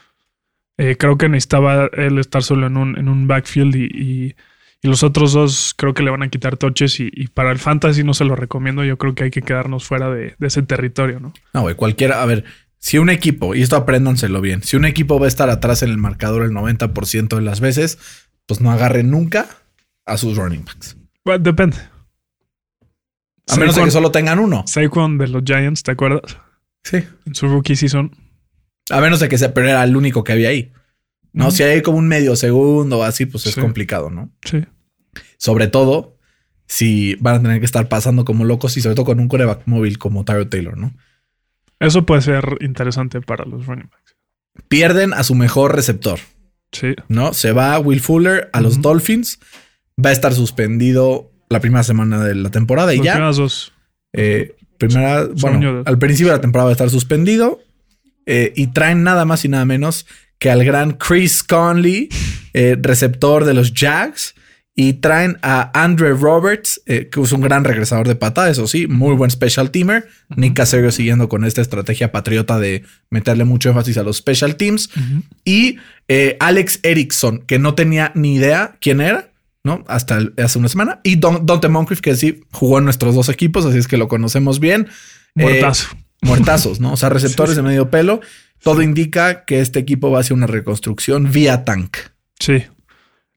Eh, 0.79 0.97
creo 0.97 1.19
que 1.19 1.29
necesitaba 1.29 1.87
él 1.93 2.19
estar 2.19 2.43
solo 2.45 2.69
en 2.69 2.77
un, 2.77 2.97
en 2.97 3.09
un 3.09 3.27
backfield 3.27 3.75
y, 3.75 3.85
y- 3.87 4.37
y 4.83 4.89
los 4.89 5.03
otros 5.03 5.33
dos 5.33 5.75
creo 5.77 5.95
que 5.95 6.03
le 6.03 6.11
van 6.11 6.23
a 6.23 6.29
quitar 6.29 6.59
toches 6.59 7.01
y, 7.01 7.09
y 7.11 7.29
para 7.29 7.51
el 7.51 7.59
fantasy 7.59 8.05
no 8.05 8.13
se 8.13 8.27
lo 8.27 8.37
recomiendo. 8.37 8.85
Yo 8.85 8.99
creo 8.99 9.15
que 9.15 9.25
hay 9.25 9.31
que 9.31 9.41
quedarnos 9.41 9.87
fuera 9.87 10.11
de, 10.11 10.37
de 10.39 10.47
ese 10.47 10.63
territorio, 10.63 11.19
¿no? 11.19 11.33
No, 11.55 11.63
güey, 11.63 11.75
cualquiera. 11.75 12.23
A 12.23 12.27
ver, 12.27 12.45
si 12.79 12.99
un 12.99 13.09
equipo, 13.09 13.55
y 13.55 13.63
esto 13.63 13.75
apréndanselo 13.77 14.43
bien, 14.43 14.63
si 14.63 14.77
un 14.77 14.85
equipo 14.85 15.19
va 15.19 15.25
a 15.25 15.29
estar 15.29 15.49
atrás 15.49 15.83
en 15.83 15.89
el 15.89 15.97
marcador 15.97 16.43
el 16.45 16.51
90% 16.53 17.37
de 17.37 17.41
las 17.43 17.61
veces, 17.61 17.99
pues 18.45 18.61
no 18.61 18.71
agarren 18.71 19.11
nunca 19.11 19.47
a 20.05 20.19
sus 20.19 20.37
running 20.37 20.65
backs. 20.67 20.97
Bueno, 21.25 21.43
depende. 21.43 21.79
A 23.49 23.57
menos 23.57 23.77
de 23.77 23.85
que 23.85 23.91
solo 23.91 24.11
tengan 24.11 24.39
uno. 24.39 24.65
Saquon 24.67 25.19
de 25.19 25.29
los 25.29 25.43
Giants, 25.45 25.83
¿te 25.83 25.93
acuerdas? 25.93 26.37
Sí. 26.85 26.99
En 27.27 27.35
su 27.35 27.49
rookie 27.49 27.77
season. 27.77 28.11
A 28.91 29.01
menos 29.01 29.21
de 29.21 29.29
que 29.29 29.39
sea, 29.39 29.55
pero 29.55 29.69
era 29.69 29.83
el 29.85 29.97
único 29.97 30.25
que 30.25 30.33
había 30.33 30.49
ahí. 30.49 30.73
No, 31.33 31.51
si 31.51 31.63
hay 31.63 31.83
como 31.83 31.99
un 31.99 32.09
medio 32.09 32.35
segundo 32.37 32.99
o 33.01 33.03
así, 33.03 33.27
pues 33.27 33.47
es 33.47 33.55
Sí. 33.55 33.61
complicado, 33.61 34.11
¿no? 34.11 34.31
Sí. 34.45 34.65
Sobre 35.39 35.67
todo 35.69 36.17
si 36.67 37.15
van 37.17 37.37
a 37.37 37.43
tener 37.43 37.59
que 37.61 37.67
estar 37.67 37.89
pasando 37.89 38.25
como 38.25 38.45
locos 38.45 38.77
y 38.77 38.81
sobre 38.81 38.95
todo 38.97 39.05
con 39.07 39.21
un 39.21 39.29
coreback 39.29 39.63
móvil 39.67 39.99
como 39.99 40.25
Tyro 40.25 40.49
Taylor, 40.49 40.77
¿no? 40.77 40.95
Eso 41.79 42.07
puede 42.07 42.23
ser 42.23 42.57
interesante 42.61 43.21
para 43.21 43.45
los 43.45 43.67
running 43.67 43.89
backs. 43.91 44.17
Pierden 44.69 45.13
a 45.13 45.23
su 45.25 45.35
mejor 45.35 45.75
receptor, 45.77 46.19
Sí. 46.73 46.95
¿no? 47.09 47.35
Se 47.35 47.53
va 47.53 47.79
Will 47.79 48.01
Fuller 48.01 48.49
a 48.53 48.61
los. 48.61 48.81
Dolphins. 48.81 49.39
Va 50.05 50.11
a 50.11 50.13
estar 50.13 50.33
suspendido 50.35 51.31
la 51.49 51.61
primera 51.61 51.83
semana 51.83 52.23
de 52.25 52.35
la 52.35 52.51
temporada 52.51 52.93
y 52.95 52.99
Los 52.99 53.07
ya. 53.07 53.13
primeras 53.13 53.37
dos. 53.37 53.73
Eh, 54.13 54.55
primera, 54.79 55.27
bueno, 55.41 55.83
al 55.87 55.99
principio 55.99 56.33
de 56.33 56.39
la 56.39 56.41
temporada 56.41 56.67
va 56.67 56.71
a 56.71 56.73
estar 56.73 56.91
suspendido. 56.91 57.61
eh, 58.29 58.53
y 58.57 58.67
traen 58.69 59.05
nada 59.05 59.25
más 59.25 59.45
y 59.45 59.49
nada 59.49 59.65
menos 59.65 60.05
que 60.39 60.51
al 60.51 60.65
gran 60.65 60.93
Chris 60.93 61.45
Conley, 61.45 62.09
eh, 62.55 62.77
receptor 62.81 63.45
de 63.45 63.55
los 63.55 63.73
Jags. 63.73 64.35
Y 64.79 64.95
traen 64.95 65.39
a 65.41 65.71
Andre 65.81 66.11
Roberts, 66.13 66.83
eh, 66.85 67.09
que 67.11 67.19
es 67.23 67.33
un 67.33 67.41
gran 67.41 67.65
regresador 67.65 68.07
de 68.07 68.15
patada, 68.15 68.51
eso 68.51 68.67
sí, 68.67 68.87
muy 68.87 69.15
buen 69.15 69.31
special 69.31 69.71
teamer. 69.71 70.07
Nick 70.37 70.53
Casario 70.55 70.93
siguiendo 70.93 71.31
con 71.31 71.47
esta 71.47 71.63
estrategia 71.63 72.13
patriota 72.13 72.59
de 72.59 72.83
meterle 73.09 73.45
mucho 73.47 73.71
énfasis 73.71 73.97
a 73.97 74.03
los 74.03 74.19
special 74.19 74.57
teams. 74.57 74.91
Y 75.47 75.79
Alex 76.41 76.81
Erickson, 76.83 77.39
que 77.47 77.59
no 77.59 77.75
tenía 77.75 78.13
ni 78.15 78.35
idea 78.35 78.77
quién 78.79 79.01
era, 79.01 79.31
¿no? 79.67 79.85
Hasta 79.89 80.17
el- 80.17 80.33
hace 80.43 80.59
una 80.59 80.69
semana. 80.69 81.01
Y 81.03 81.17
Don, 81.17 81.45
Dante 81.45 81.69
Moncrief, 81.69 82.01
que 82.01 82.17
sí 82.17 82.41
jugó 82.53 82.79
en 82.79 82.85
nuestros 82.85 83.15
dos 83.15 83.29
equipos, 83.29 83.67
así 83.67 83.77
es 83.77 83.87
que 83.89 83.99
lo 83.99 84.09
conocemos 84.09 84.61
bien. 84.61 84.87
Eh, 85.35 85.43
Muertazo. 85.43 85.95
muertazos, 86.23 86.81
¿no? 86.81 86.93
O 86.93 86.97
sea, 86.97 87.09
receptores 87.11 87.51
Sí, 87.51 87.57
sí. 87.57 87.63
de 87.63 87.69
medio 87.69 87.91
pelo. 87.91 88.21
Todo 88.63 88.81
indica 88.81 89.45
que 89.45 89.61
este 89.61 89.79
equipo 89.79 90.11
va 90.11 90.19
a 90.19 90.21
hacer 90.23 90.33
una 90.35 90.47
reconstrucción 90.47 91.31
vía 91.31 91.65
tank. 91.65 91.97
Sí. 92.41 92.63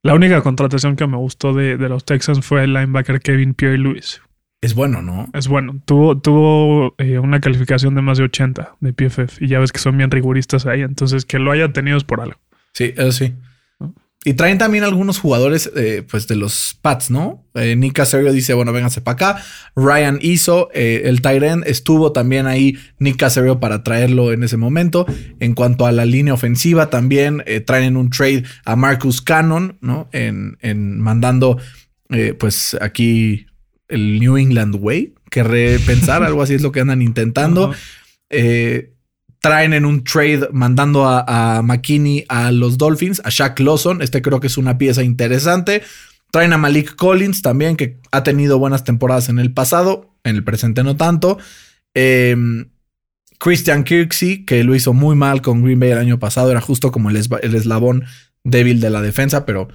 La 0.02 0.14
única 0.14 0.42
contratación 0.42 0.96
que 0.96 1.06
me 1.08 1.18
gustó 1.18 1.54
de, 1.54 1.76
de 1.76 1.90
los 1.90 2.06
Texans 2.06 2.46
fue 2.46 2.64
el 2.64 2.74
linebacker 2.74 3.20
Kevin 3.20 3.54
Pierre 3.54 3.78
Lewis. 3.78 4.22
Es 4.62 4.74
bueno, 4.76 5.02
¿no? 5.02 5.30
Es 5.34 5.48
bueno. 5.50 5.82
Tuvo, 5.86 6.18
tuvo 6.20 6.96
eh, 6.98 7.20
una 7.20 7.40
calificación 7.42 7.96
de 7.96 8.02
más 8.02 8.18
de 8.18 8.26
80 8.26 8.76
de 8.80 8.94
PFF 8.94 9.42
y 9.42 9.48
ya 9.48 9.60
ves 9.60 9.72
que 9.72 9.80
son 9.80 9.98
bien 9.98 10.10
riguristas 10.12 10.66
ahí. 10.66 10.82
Entonces, 10.82 11.26
que 11.26 11.40
lo 11.40 11.52
haya 11.52 11.72
tenido 11.74 11.98
es 11.98 12.04
por 12.06 12.22
algo. 12.22 12.40
Sí, 12.74 12.94
eso 12.96 13.12
sí. 13.12 13.34
Y 14.26 14.34
traen 14.34 14.58
también 14.58 14.84
algunos 14.84 15.18
jugadores 15.18 15.72
eh, 15.78 16.04
pues 16.10 16.28
de 16.28 16.36
los 16.36 16.78
Pats, 16.82 17.10
¿no? 17.10 17.46
Eh, 17.54 17.78
Nick 17.78 17.94
Casario 17.94 18.34
dice, 18.34 18.54
bueno, 18.54 18.74
vénganse 18.74 19.00
para 19.00 19.14
acá. 19.14 19.44
Ryan 19.78 20.20
hizo, 20.22 20.70
eh, 20.74 21.04
el 21.06 21.22
Tyren 21.22 21.64
estuvo 21.66 22.12
también 22.12 22.46
ahí 22.46 22.78
Nick 23.00 23.16
Casario 23.16 23.62
para 23.62 23.82
traerlo 23.82 24.34
en 24.34 24.44
ese 24.44 24.58
momento. 24.58 25.06
En 25.40 25.54
cuanto 25.56 25.86
a 25.86 25.94
la 25.94 26.06
línea 26.06 26.34
ofensiva, 26.34 26.90
también 26.90 27.44
eh, 27.46 27.62
traen 27.62 27.96
un 27.96 28.10
trade 28.10 28.44
a 28.66 28.76
Marcus 28.76 29.22
Cannon, 29.22 29.78
¿no? 29.80 30.10
En, 30.12 30.58
en 30.60 31.00
mandando, 31.00 31.58
pues 32.40 32.76
aquí 32.82 33.46
el 33.88 34.20
New 34.20 34.38
England 34.38 34.76
Way, 34.80 35.14
que 35.30 35.44
repensar, 35.44 36.24
algo 36.26 36.42
así 36.42 36.56
es 36.56 36.62
lo 36.62 36.72
que 36.72 36.82
andan 36.82 37.02
intentando. 37.02 37.74
Eh, 38.30 38.94
traen 39.40 39.74
en 39.74 39.86
un 39.86 40.04
trade 40.04 40.50
mandando 40.52 41.06
a, 41.06 41.58
a 41.58 41.62
McKinney 41.62 42.26
a 42.30 42.52
los 42.52 42.78
Dolphins, 42.78 43.22
a 43.24 43.30
Shaq 43.30 43.60
Lawson. 43.60 44.02
Este 44.02 44.22
creo 44.22 44.40
que 44.40 44.48
es 44.48 44.58
una 44.58 44.78
pieza 44.78 45.04
interesante. 45.04 45.84
Traen 46.32 46.54
a 46.54 46.58
Malik 46.58 46.96
Collins 46.96 47.42
también, 47.42 47.76
que 47.76 48.00
ha 48.12 48.24
tenido 48.24 48.60
buenas 48.60 48.84
temporadas 48.84 49.30
en 49.30 49.40
el 49.40 49.54
pasado, 49.54 50.14
en 50.24 50.36
el 50.36 50.44
presente 50.44 50.84
no 50.84 50.96
tanto. 50.96 51.38
Eh, 51.94 52.36
Christian 53.40 53.86
Kirksey, 53.86 54.46
que 54.46 54.64
lo 54.64 54.76
hizo 54.76 54.94
muy 54.94 55.16
mal 55.16 55.42
con 55.42 55.64
Green 55.64 55.80
Bay 55.80 55.92
el 55.92 55.98
año 55.98 56.20
pasado, 56.20 56.52
era 56.52 56.62
justo 56.62 56.92
como 56.92 57.10
el 57.10 57.16
eslabón 57.16 58.04
débil 58.44 58.82
de 58.82 58.90
la 58.90 59.02
defensa, 59.02 59.46
pero 59.46 59.70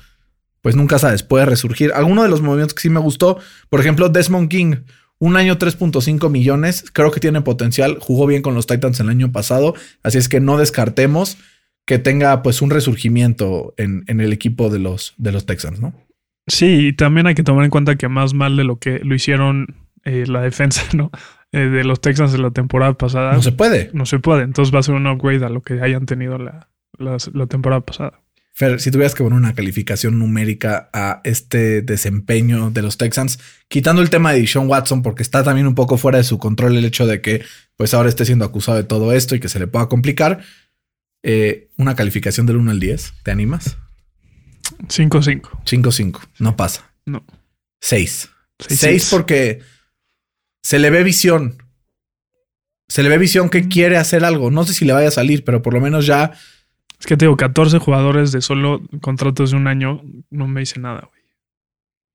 pues 0.60 0.76
nunca 0.76 0.98
sabes, 0.98 1.22
puede 1.22 1.46
resurgir. 1.46 1.92
Alguno 1.94 2.22
de 2.22 2.28
los 2.28 2.42
movimientos 2.42 2.74
que 2.74 2.82
sí 2.82 2.90
me 2.90 3.00
gustó, 3.00 3.38
por 3.70 3.80
ejemplo, 3.80 4.10
Desmond 4.10 4.48
King, 4.48 4.76
un 5.24 5.38
año 5.38 5.56
3.5 5.56 6.30
millones, 6.30 6.84
creo 6.92 7.10
que 7.10 7.18
tiene 7.18 7.40
potencial, 7.40 7.96
jugó 7.98 8.26
bien 8.26 8.42
con 8.42 8.54
los 8.54 8.66
Titans 8.66 9.00
el 9.00 9.08
año 9.08 9.32
pasado, 9.32 9.74
así 10.02 10.18
es 10.18 10.28
que 10.28 10.38
no 10.38 10.58
descartemos 10.58 11.38
que 11.86 11.98
tenga 11.98 12.42
pues 12.42 12.60
un 12.60 12.68
resurgimiento 12.68 13.72
en, 13.78 14.04
en 14.06 14.20
el 14.20 14.34
equipo 14.34 14.68
de 14.68 14.80
los, 14.80 15.14
de 15.16 15.32
los 15.32 15.46
Texans, 15.46 15.80
¿no? 15.80 15.94
Sí, 16.46 16.88
y 16.88 16.92
también 16.92 17.26
hay 17.26 17.34
que 17.34 17.42
tomar 17.42 17.64
en 17.64 17.70
cuenta 17.70 17.96
que 17.96 18.06
más 18.08 18.34
mal 18.34 18.58
de 18.58 18.64
lo 18.64 18.76
que 18.76 18.98
lo 18.98 19.14
hicieron 19.14 19.76
eh, 20.04 20.24
la 20.26 20.42
defensa, 20.42 20.82
¿no? 20.94 21.10
Eh, 21.52 21.68
de 21.68 21.84
los 21.84 22.02
Texans 22.02 22.32
de 22.32 22.38
la 22.38 22.50
temporada 22.50 22.92
pasada. 22.92 23.32
No 23.32 23.40
se 23.40 23.52
puede. 23.52 23.90
no 23.94 24.04
se 24.04 24.18
puede. 24.18 24.42
Entonces 24.42 24.74
va 24.74 24.80
a 24.80 24.82
ser 24.82 24.94
un 24.94 25.06
upgrade 25.06 25.44
a 25.44 25.48
lo 25.48 25.62
que 25.62 25.80
hayan 25.80 26.04
tenido 26.04 26.36
la, 26.36 26.68
la 26.98 27.46
temporada 27.46 27.80
pasada. 27.80 28.23
Fer, 28.56 28.80
si 28.80 28.92
tuvieras 28.92 29.16
que 29.16 29.24
poner 29.24 29.36
una 29.36 29.54
calificación 29.54 30.16
numérica 30.16 30.88
a 30.92 31.20
este 31.24 31.82
desempeño 31.82 32.70
de 32.70 32.82
los 32.82 32.96
Texans, 32.96 33.40
quitando 33.66 34.00
el 34.00 34.10
tema 34.10 34.32
de 34.32 34.46
Sean 34.46 34.68
Watson, 34.68 35.02
porque 35.02 35.24
está 35.24 35.42
también 35.42 35.66
un 35.66 35.74
poco 35.74 35.98
fuera 35.98 36.18
de 36.18 36.24
su 36.24 36.38
control 36.38 36.76
el 36.76 36.84
hecho 36.84 37.04
de 37.04 37.20
que 37.20 37.44
pues 37.76 37.94
ahora 37.94 38.08
esté 38.08 38.24
siendo 38.24 38.44
acusado 38.44 38.76
de 38.76 38.84
todo 38.84 39.12
esto 39.12 39.34
y 39.34 39.40
que 39.40 39.48
se 39.48 39.58
le 39.58 39.66
pueda 39.66 39.88
complicar, 39.88 40.40
eh, 41.24 41.70
una 41.76 41.96
calificación 41.96 42.46
del 42.46 42.58
1 42.58 42.70
al 42.70 42.78
10, 42.78 43.14
¿te 43.24 43.32
animas? 43.32 43.76
5-5. 44.86 45.64
5-5, 45.64 46.20
no 46.38 46.56
pasa. 46.56 46.92
No. 47.06 47.24
6. 47.80 48.30
Seis, 48.60 48.78
6 48.78 48.80
seis. 48.80 49.08
porque 49.10 49.62
se 50.62 50.78
le 50.78 50.90
ve 50.90 51.02
visión. 51.02 51.60
Se 52.86 53.02
le 53.02 53.08
ve 53.08 53.18
visión 53.18 53.50
que 53.50 53.68
quiere 53.68 53.96
hacer 53.96 54.24
algo. 54.24 54.52
No 54.52 54.64
sé 54.64 54.74
si 54.74 54.84
le 54.84 54.92
vaya 54.92 55.08
a 55.08 55.10
salir, 55.10 55.42
pero 55.42 55.60
por 55.60 55.74
lo 55.74 55.80
menos 55.80 56.06
ya 56.06 56.32
Es 56.98 57.06
que 57.06 57.16
te 57.16 57.26
digo, 57.26 57.36
14 57.36 57.78
jugadores 57.78 58.32
de 58.32 58.40
solo 58.40 58.80
contratos 59.00 59.50
de 59.50 59.56
un 59.56 59.66
año 59.66 60.02
no 60.30 60.46
me 60.48 60.60
dice 60.60 60.80
nada, 60.80 61.08
güey. 61.10 61.22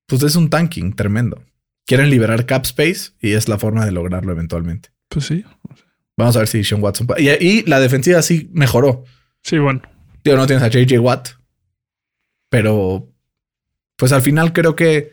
pues 0.06 0.22
es 0.22 0.34
un 0.36 0.50
tanking 0.50 0.94
tremendo. 0.94 1.42
Quieren 1.86 2.10
liberar 2.10 2.46
cap 2.46 2.64
space 2.64 3.12
y 3.20 3.32
es 3.32 3.48
la 3.48 3.58
forma 3.58 3.84
de 3.84 3.92
lograrlo 3.92 4.32
eventualmente. 4.32 4.90
Pues 5.08 5.26
sí. 5.26 5.44
Vamos 6.16 6.36
a 6.36 6.40
ver 6.40 6.48
si 6.48 6.62
Sean 6.64 6.82
Watson. 6.82 7.06
Y, 7.18 7.30
y 7.30 7.62
la 7.62 7.80
defensiva 7.80 8.22
sí 8.22 8.48
mejoró. 8.52 9.04
Sí, 9.42 9.58
bueno. 9.58 9.82
Tío, 10.22 10.36
no 10.36 10.46
tienes 10.46 10.62
a 10.62 10.68
JJ 10.68 10.98
Watt. 11.00 11.30
Pero, 12.48 13.08
pues 13.96 14.12
al 14.12 14.22
final 14.22 14.52
creo 14.52 14.76
que 14.76 15.12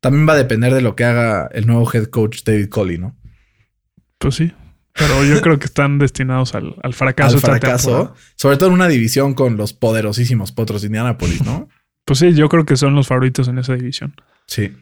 también 0.00 0.28
va 0.28 0.34
a 0.34 0.36
depender 0.36 0.72
de 0.72 0.82
lo 0.82 0.94
que 0.96 1.04
haga 1.04 1.48
el 1.52 1.66
nuevo 1.66 1.90
head 1.92 2.06
coach 2.06 2.42
David 2.44 2.68
Coley, 2.68 2.98
¿no? 2.98 3.16
Pues 4.18 4.36
sí. 4.36 4.52
Pero 4.96 5.24
yo 5.24 5.40
creo 5.40 5.58
que 5.58 5.66
están 5.66 5.98
destinados 5.98 6.54
al, 6.54 6.76
al 6.82 6.94
fracaso. 6.94 7.36
Al 7.36 7.40
fracaso. 7.40 8.14
Sobre 8.36 8.56
todo 8.56 8.68
en 8.68 8.74
una 8.74 8.88
división 8.88 9.34
con 9.34 9.56
los 9.56 9.72
poderosísimos 9.72 10.52
Potros 10.52 10.82
de 10.82 10.86
Indianapolis, 10.86 11.44
¿no? 11.44 11.68
Pues 12.04 12.20
sí, 12.20 12.32
yo 12.34 12.48
creo 12.48 12.64
que 12.64 12.76
son 12.76 12.94
los 12.94 13.08
favoritos 13.08 13.48
en 13.48 13.58
esa 13.58 13.74
división. 13.74 14.14
Sí. 14.46 14.72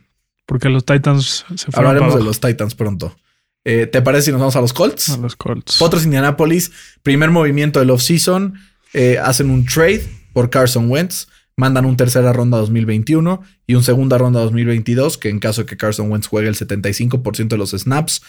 Porque 0.44 0.68
los 0.68 0.84
Titans 0.84 1.46
se 1.54 1.70
fueron 1.70 1.88
Hablaremos 1.88 2.12
para 2.12 2.18
de 2.18 2.24
los 2.24 2.40
Titans 2.40 2.74
pronto. 2.74 3.16
Eh, 3.64 3.86
¿Te 3.86 4.02
parece 4.02 4.26
si 4.26 4.30
nos 4.32 4.40
vamos 4.40 4.56
a 4.56 4.60
los 4.60 4.72
Colts? 4.72 5.10
a 5.10 5.16
los 5.16 5.36
Colts. 5.36 5.78
Potros 5.78 6.04
Indianapolis, 6.04 6.72
primer 7.02 7.30
movimiento 7.30 7.78
del 7.78 7.90
offseason, 7.90 8.58
eh, 8.92 9.18
hacen 9.22 9.50
un 9.50 9.64
trade 9.64 10.02
por 10.32 10.50
Carson 10.50 10.90
Wentz, 10.90 11.28
mandan 11.56 11.86
un 11.86 11.96
tercera 11.96 12.32
ronda 12.32 12.58
2021 12.58 13.42
y 13.66 13.74
un 13.76 13.84
segunda 13.84 14.18
ronda 14.18 14.40
2022, 14.40 15.16
que 15.16 15.28
en 15.28 15.38
caso 15.38 15.62
de 15.62 15.66
que 15.66 15.76
Carson 15.76 16.10
Wentz 16.10 16.26
juegue 16.26 16.48
el 16.48 16.56
75% 16.56 17.48
de 17.48 17.56
los 17.56 17.70
snaps 17.70 18.22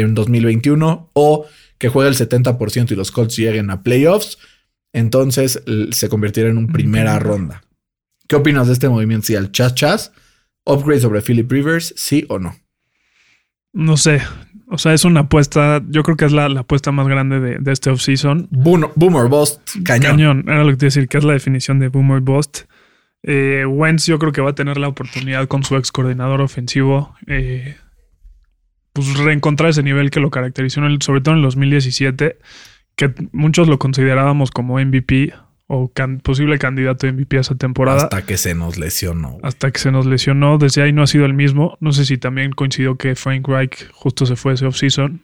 en 0.00 0.14
2021 0.14 1.10
o 1.12 1.46
que 1.78 1.88
juegue 1.88 2.08
el 2.10 2.16
70% 2.16 2.90
y 2.92 2.94
los 2.94 3.10
Colts 3.10 3.36
lleguen 3.36 3.70
a 3.70 3.82
playoffs, 3.82 4.38
entonces 4.92 5.62
se 5.90 6.08
convertirá 6.08 6.48
en 6.48 6.58
un 6.58 6.66
primera 6.68 7.18
ronda. 7.18 7.62
¿Qué 8.28 8.36
opinas 8.36 8.66
de 8.68 8.72
este 8.74 8.88
movimiento? 8.88 9.26
Si 9.26 9.36
al 9.36 9.50
chas 9.52 9.74
chas, 9.74 10.12
upgrade 10.64 11.00
sobre 11.00 11.20
Philip 11.22 11.50
Rivers, 11.50 11.92
sí 11.96 12.24
o 12.28 12.38
no? 12.38 12.54
No 13.72 13.96
sé. 13.96 14.20
O 14.68 14.78
sea, 14.78 14.94
es 14.94 15.04
una 15.04 15.20
apuesta. 15.20 15.82
Yo 15.88 16.02
creo 16.02 16.16
que 16.16 16.24
es 16.24 16.32
la, 16.32 16.48
la 16.48 16.60
apuesta 16.60 16.92
más 16.92 17.06
grande 17.08 17.40
de, 17.40 17.58
de 17.58 17.72
este 17.72 17.90
offseason. 17.90 18.48
Boom- 18.50 18.90
Boomer 18.94 19.28
Bust, 19.28 19.60
cañón. 19.84 20.12
Cañón. 20.12 20.44
Era 20.46 20.64
lo 20.64 20.70
que 20.70 20.76
te 20.76 20.84
iba 20.86 20.88
a 20.88 20.92
decir, 20.94 21.08
que 21.08 21.18
es 21.18 21.24
la 21.24 21.32
definición 21.34 21.78
de 21.78 21.88
Boomer 21.88 22.20
Bust. 22.20 22.60
Eh, 23.22 23.64
Wentz, 23.66 24.06
yo 24.06 24.18
creo 24.18 24.32
que 24.32 24.40
va 24.40 24.50
a 24.50 24.54
tener 24.54 24.78
la 24.78 24.88
oportunidad 24.88 25.46
con 25.48 25.62
su 25.62 25.76
ex 25.76 25.92
coordinador 25.92 26.40
ofensivo. 26.40 27.14
eh, 27.26 27.76
pues 28.92 29.16
reencontrar 29.18 29.70
ese 29.70 29.82
nivel 29.82 30.10
que 30.10 30.20
lo 30.20 30.30
caracterizó, 30.30 30.80
en 30.80 30.86
el- 30.86 31.02
sobre 31.02 31.20
todo 31.20 31.34
en 31.34 31.38
el 31.38 31.44
2017, 31.44 32.38
que 32.96 33.14
muchos 33.32 33.68
lo 33.68 33.78
considerábamos 33.78 34.50
como 34.50 34.78
MVP 34.78 35.32
o 35.66 35.90
can- 35.92 36.20
posible 36.20 36.58
candidato 36.58 37.06
a 37.06 37.10
MVP 37.10 37.38
a 37.38 37.40
esa 37.40 37.54
temporada. 37.54 38.02
Hasta 38.04 38.22
que 38.26 38.36
se 38.36 38.54
nos 38.54 38.76
lesionó. 38.78 39.38
hasta 39.42 39.70
que 39.70 39.78
se 39.78 39.90
nos 39.90 40.04
lesionó. 40.06 40.58
Desde 40.58 40.82
ahí 40.82 40.92
no 40.92 41.02
ha 41.02 41.06
sido 41.06 41.24
el 41.24 41.32
mismo. 41.34 41.78
No 41.80 41.92
sé 41.92 42.04
si 42.04 42.18
también 42.18 42.52
coincidió 42.52 42.96
que 42.96 43.14
Frank 43.14 43.48
Reich 43.48 43.90
justo 43.92 44.26
se 44.26 44.36
fue 44.36 44.52
ese 44.52 44.66
offseason. 44.66 45.22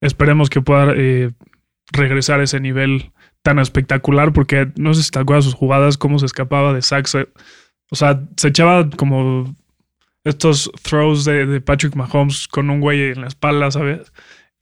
Esperemos 0.00 0.50
que 0.50 0.60
pueda 0.60 0.92
eh, 0.96 1.30
regresar 1.92 2.40
a 2.40 2.44
ese 2.44 2.58
nivel 2.60 3.12
tan 3.42 3.58
espectacular, 3.60 4.32
porque 4.32 4.68
no 4.76 4.94
sé 4.94 5.02
si 5.04 5.10
te 5.10 5.20
acuerdas 5.20 5.44
sus 5.44 5.54
jugadas, 5.54 5.96
cómo 5.96 6.18
se 6.18 6.26
escapaba 6.26 6.72
de 6.72 6.82
sacks. 6.82 7.14
eh, 7.14 7.28
O 7.90 7.96
sea, 7.96 8.20
se 8.36 8.48
echaba 8.48 8.90
como 8.90 9.54
estos 10.28 10.70
throws 10.82 11.24
de, 11.24 11.46
de 11.46 11.60
Patrick 11.60 11.94
Mahomes 11.94 12.46
con 12.48 12.70
un 12.70 12.80
güey 12.80 13.12
en 13.12 13.20
la 13.22 13.28
espalda, 13.28 13.70
¿sabes? 13.70 14.12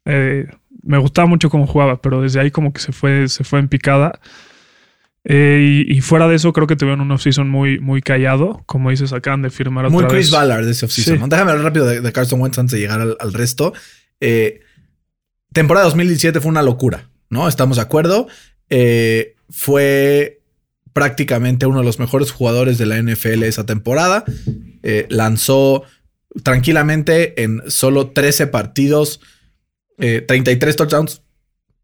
Eh, 0.04 0.46
me 0.82 0.98
gustaba 0.98 1.26
mucho 1.26 1.50
cómo 1.50 1.66
jugaba, 1.66 2.00
pero 2.00 2.22
desde 2.22 2.40
ahí 2.40 2.50
como 2.50 2.72
que 2.72 2.80
se 2.80 2.92
fue, 2.92 3.28
se 3.28 3.44
fue 3.44 3.58
en 3.58 3.68
picada. 3.68 4.20
Eh, 5.24 5.84
y, 5.88 5.96
y 5.96 6.00
fuera 6.02 6.28
de 6.28 6.36
eso, 6.36 6.52
creo 6.52 6.68
que 6.68 6.76
tuvieron 6.76 7.00
un 7.00 7.10
offseason 7.10 7.48
muy, 7.48 7.80
muy 7.80 8.00
callado. 8.00 8.62
Como 8.66 8.90
dices, 8.90 9.12
acaban 9.12 9.42
de 9.42 9.50
firmar 9.50 9.90
Muy 9.90 10.04
otra 10.04 10.16
Chris 10.16 10.30
vez. 10.30 10.38
Ballard 10.38 10.64
de 10.64 10.70
ese 10.70 10.86
offseason. 10.86 11.18
Sí. 11.18 11.24
Déjame 11.28 11.50
hablar 11.50 11.64
rápido 11.64 11.86
de, 11.86 12.00
de 12.00 12.12
Carson 12.12 12.40
Wentz 12.40 12.58
antes 12.58 12.72
de 12.72 12.78
llegar 12.78 13.00
al, 13.00 13.16
al 13.18 13.32
resto. 13.32 13.72
Eh, 14.20 14.60
temporada 15.52 15.86
2017 15.86 16.40
fue 16.40 16.50
una 16.50 16.62
locura, 16.62 17.10
¿no? 17.28 17.48
Estamos 17.48 17.78
de 17.78 17.82
acuerdo. 17.82 18.28
Eh, 18.70 19.34
fue 19.50 20.42
prácticamente 20.96 21.66
uno 21.66 21.80
de 21.80 21.84
los 21.84 21.98
mejores 21.98 22.30
jugadores 22.30 22.78
de 22.78 22.86
la 22.86 22.96
NFL 22.96 23.42
esa 23.42 23.66
temporada. 23.66 24.24
Eh, 24.82 25.04
lanzó 25.10 25.82
tranquilamente 26.42 27.42
en 27.42 27.60
solo 27.70 28.12
13 28.12 28.46
partidos, 28.46 29.20
eh, 29.98 30.24
33 30.26 30.74
touchdowns, 30.74 31.20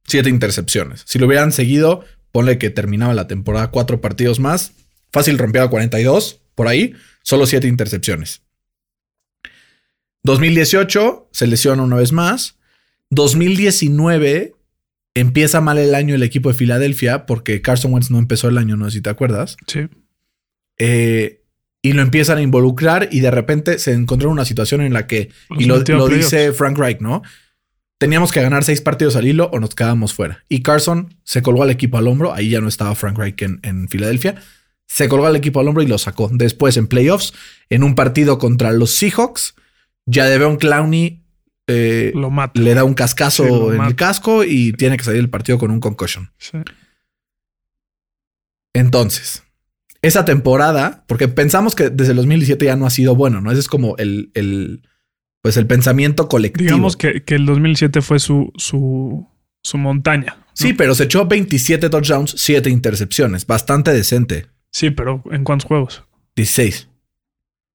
7 0.06 0.30
intercepciones. 0.30 1.02
Si 1.04 1.18
lo 1.18 1.26
hubieran 1.26 1.52
seguido, 1.52 2.06
ponle 2.30 2.56
que 2.56 2.70
terminaba 2.70 3.12
la 3.12 3.26
temporada 3.26 3.70
cuatro 3.70 4.00
partidos 4.00 4.40
más. 4.40 4.72
Fácil 5.10 5.36
rompía 5.36 5.64
a 5.64 5.68
42, 5.68 6.40
por 6.54 6.68
ahí, 6.68 6.94
solo 7.22 7.44
7 7.44 7.68
intercepciones. 7.68 8.40
2018 10.22 11.28
se 11.32 11.46
lesiona 11.46 11.82
una 11.82 11.96
vez 11.96 12.12
más. 12.12 12.56
2019 13.10 14.54
empieza 15.14 15.60
mal 15.60 15.78
el 15.78 15.94
año 15.94 16.14
el 16.14 16.22
equipo 16.22 16.48
de 16.48 16.54
Filadelfia 16.54 17.26
porque 17.26 17.60
Carson 17.62 17.92
Wentz 17.92 18.10
no 18.10 18.18
empezó 18.18 18.48
el 18.48 18.58
año, 18.58 18.76
no 18.76 18.86
sé 18.86 18.98
si 18.98 19.00
te 19.02 19.10
acuerdas. 19.10 19.56
Sí. 19.66 19.88
Eh, 20.78 21.42
y 21.82 21.92
lo 21.92 22.02
empiezan 22.02 22.38
a 22.38 22.42
involucrar 22.42 23.08
y 23.10 23.20
de 23.20 23.30
repente 23.30 23.78
se 23.78 23.92
encontró 23.92 24.28
en 24.28 24.34
una 24.34 24.44
situación 24.44 24.80
en 24.80 24.92
la 24.92 25.06
que, 25.06 25.30
Los 25.50 25.60
y 25.60 25.66
lo, 25.66 26.08
dice 26.08 26.52
Frank 26.52 26.78
Reich, 26.78 27.00
¿no? 27.00 27.22
Teníamos 27.98 28.32
que 28.32 28.40
ganar 28.42 28.64
seis 28.64 28.80
partidos 28.80 29.16
al 29.16 29.26
hilo 29.26 29.50
o 29.52 29.60
nos 29.60 29.74
quedábamos 29.74 30.14
fuera. 30.14 30.44
Y 30.48 30.62
Carson 30.62 31.14
se 31.24 31.42
colgó 31.42 31.62
al 31.62 31.70
equipo 31.70 31.98
al 31.98 32.08
hombro, 32.08 32.32
ahí 32.32 32.50
ya 32.50 32.60
no 32.60 32.68
estaba 32.68 32.94
Frank 32.94 33.18
Reich 33.18 33.42
en, 33.42 33.60
en 33.62 33.88
Filadelfia, 33.88 34.36
se 34.86 35.08
colgó 35.08 35.26
al 35.26 35.36
equipo 35.36 35.60
al 35.60 35.68
hombro 35.68 35.82
y 35.82 35.86
lo 35.86 35.98
sacó. 35.98 36.30
Después 36.32 36.76
en 36.76 36.86
playoffs, 36.86 37.32
en 37.68 37.82
un 37.82 37.94
partido 37.94 38.38
contra 38.38 38.72
los 38.72 38.92
Seahawks, 38.92 39.54
ya 40.06 40.26
de 40.26 40.58
Clowney 40.58 41.21
eh, 41.68 42.12
Lo 42.14 42.30
mata. 42.30 42.60
le 42.60 42.74
da 42.74 42.84
un 42.84 42.94
cascazo 42.94 43.44
Sí, 43.70 43.76
en 43.76 43.82
el 43.82 43.94
casco 43.96 44.44
y 44.44 44.72
tiene 44.72 44.96
que 44.96 45.04
salir 45.04 45.20
del 45.20 45.30
partido 45.30 45.58
con 45.58 45.70
un 45.70 45.80
concussion. 45.80 46.30
Sí. 46.38 46.58
Entonces, 48.74 49.44
esa 50.00 50.24
temporada, 50.24 51.04
porque 51.06 51.28
pensamos 51.28 51.74
que 51.74 51.90
desde 51.90 52.12
el 52.12 52.16
2017 52.16 52.64
ya 52.64 52.76
no 52.76 52.86
ha 52.86 52.90
sido 52.90 53.14
bueno, 53.14 53.40
¿no? 53.40 53.50
Ese 53.50 53.60
es 53.60 53.68
como 53.68 53.96
el, 53.98 54.30
el 54.34 54.82
pues 55.42 55.56
el 55.56 55.66
pensamiento 55.66 56.28
colectivo. 56.28 56.68
Digamos 56.68 56.96
que, 56.96 57.22
que 57.24 57.34
el 57.34 57.46
2007 57.46 58.00
fue 58.00 58.18
su, 58.18 58.52
su, 58.56 59.28
su 59.62 59.78
montaña. 59.78 60.36
¿no? 60.38 60.46
Sí, 60.54 60.72
pero 60.72 60.94
se 60.94 61.04
echó 61.04 61.26
27 61.26 61.90
touchdowns, 61.90 62.34
7 62.38 62.70
intercepciones. 62.70 63.46
Bastante 63.46 63.92
decente. 63.92 64.46
Sí, 64.70 64.90
pero 64.90 65.22
¿en 65.30 65.44
cuántos 65.44 65.66
juegos? 65.68 66.04
16. 66.36 66.88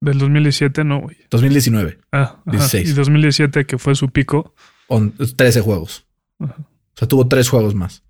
Del 0.00 0.18
2017 0.18 0.84
no, 0.84 1.00
güey. 1.00 1.16
2019. 1.30 1.98
Ah, 2.12 2.20
ajá. 2.22 2.42
16. 2.46 2.90
Y 2.90 2.92
2017 2.92 3.66
que 3.66 3.78
fue 3.78 3.94
su 3.94 4.08
pico. 4.10 4.54
on- 4.88 5.12
13 5.36 5.60
juegos. 5.60 6.06
Ajá. 6.38 6.56
O 6.58 6.96
sea, 6.98 7.08
tuvo 7.08 7.28
3 7.28 7.48
juegos 7.48 7.74
más. 7.74 8.02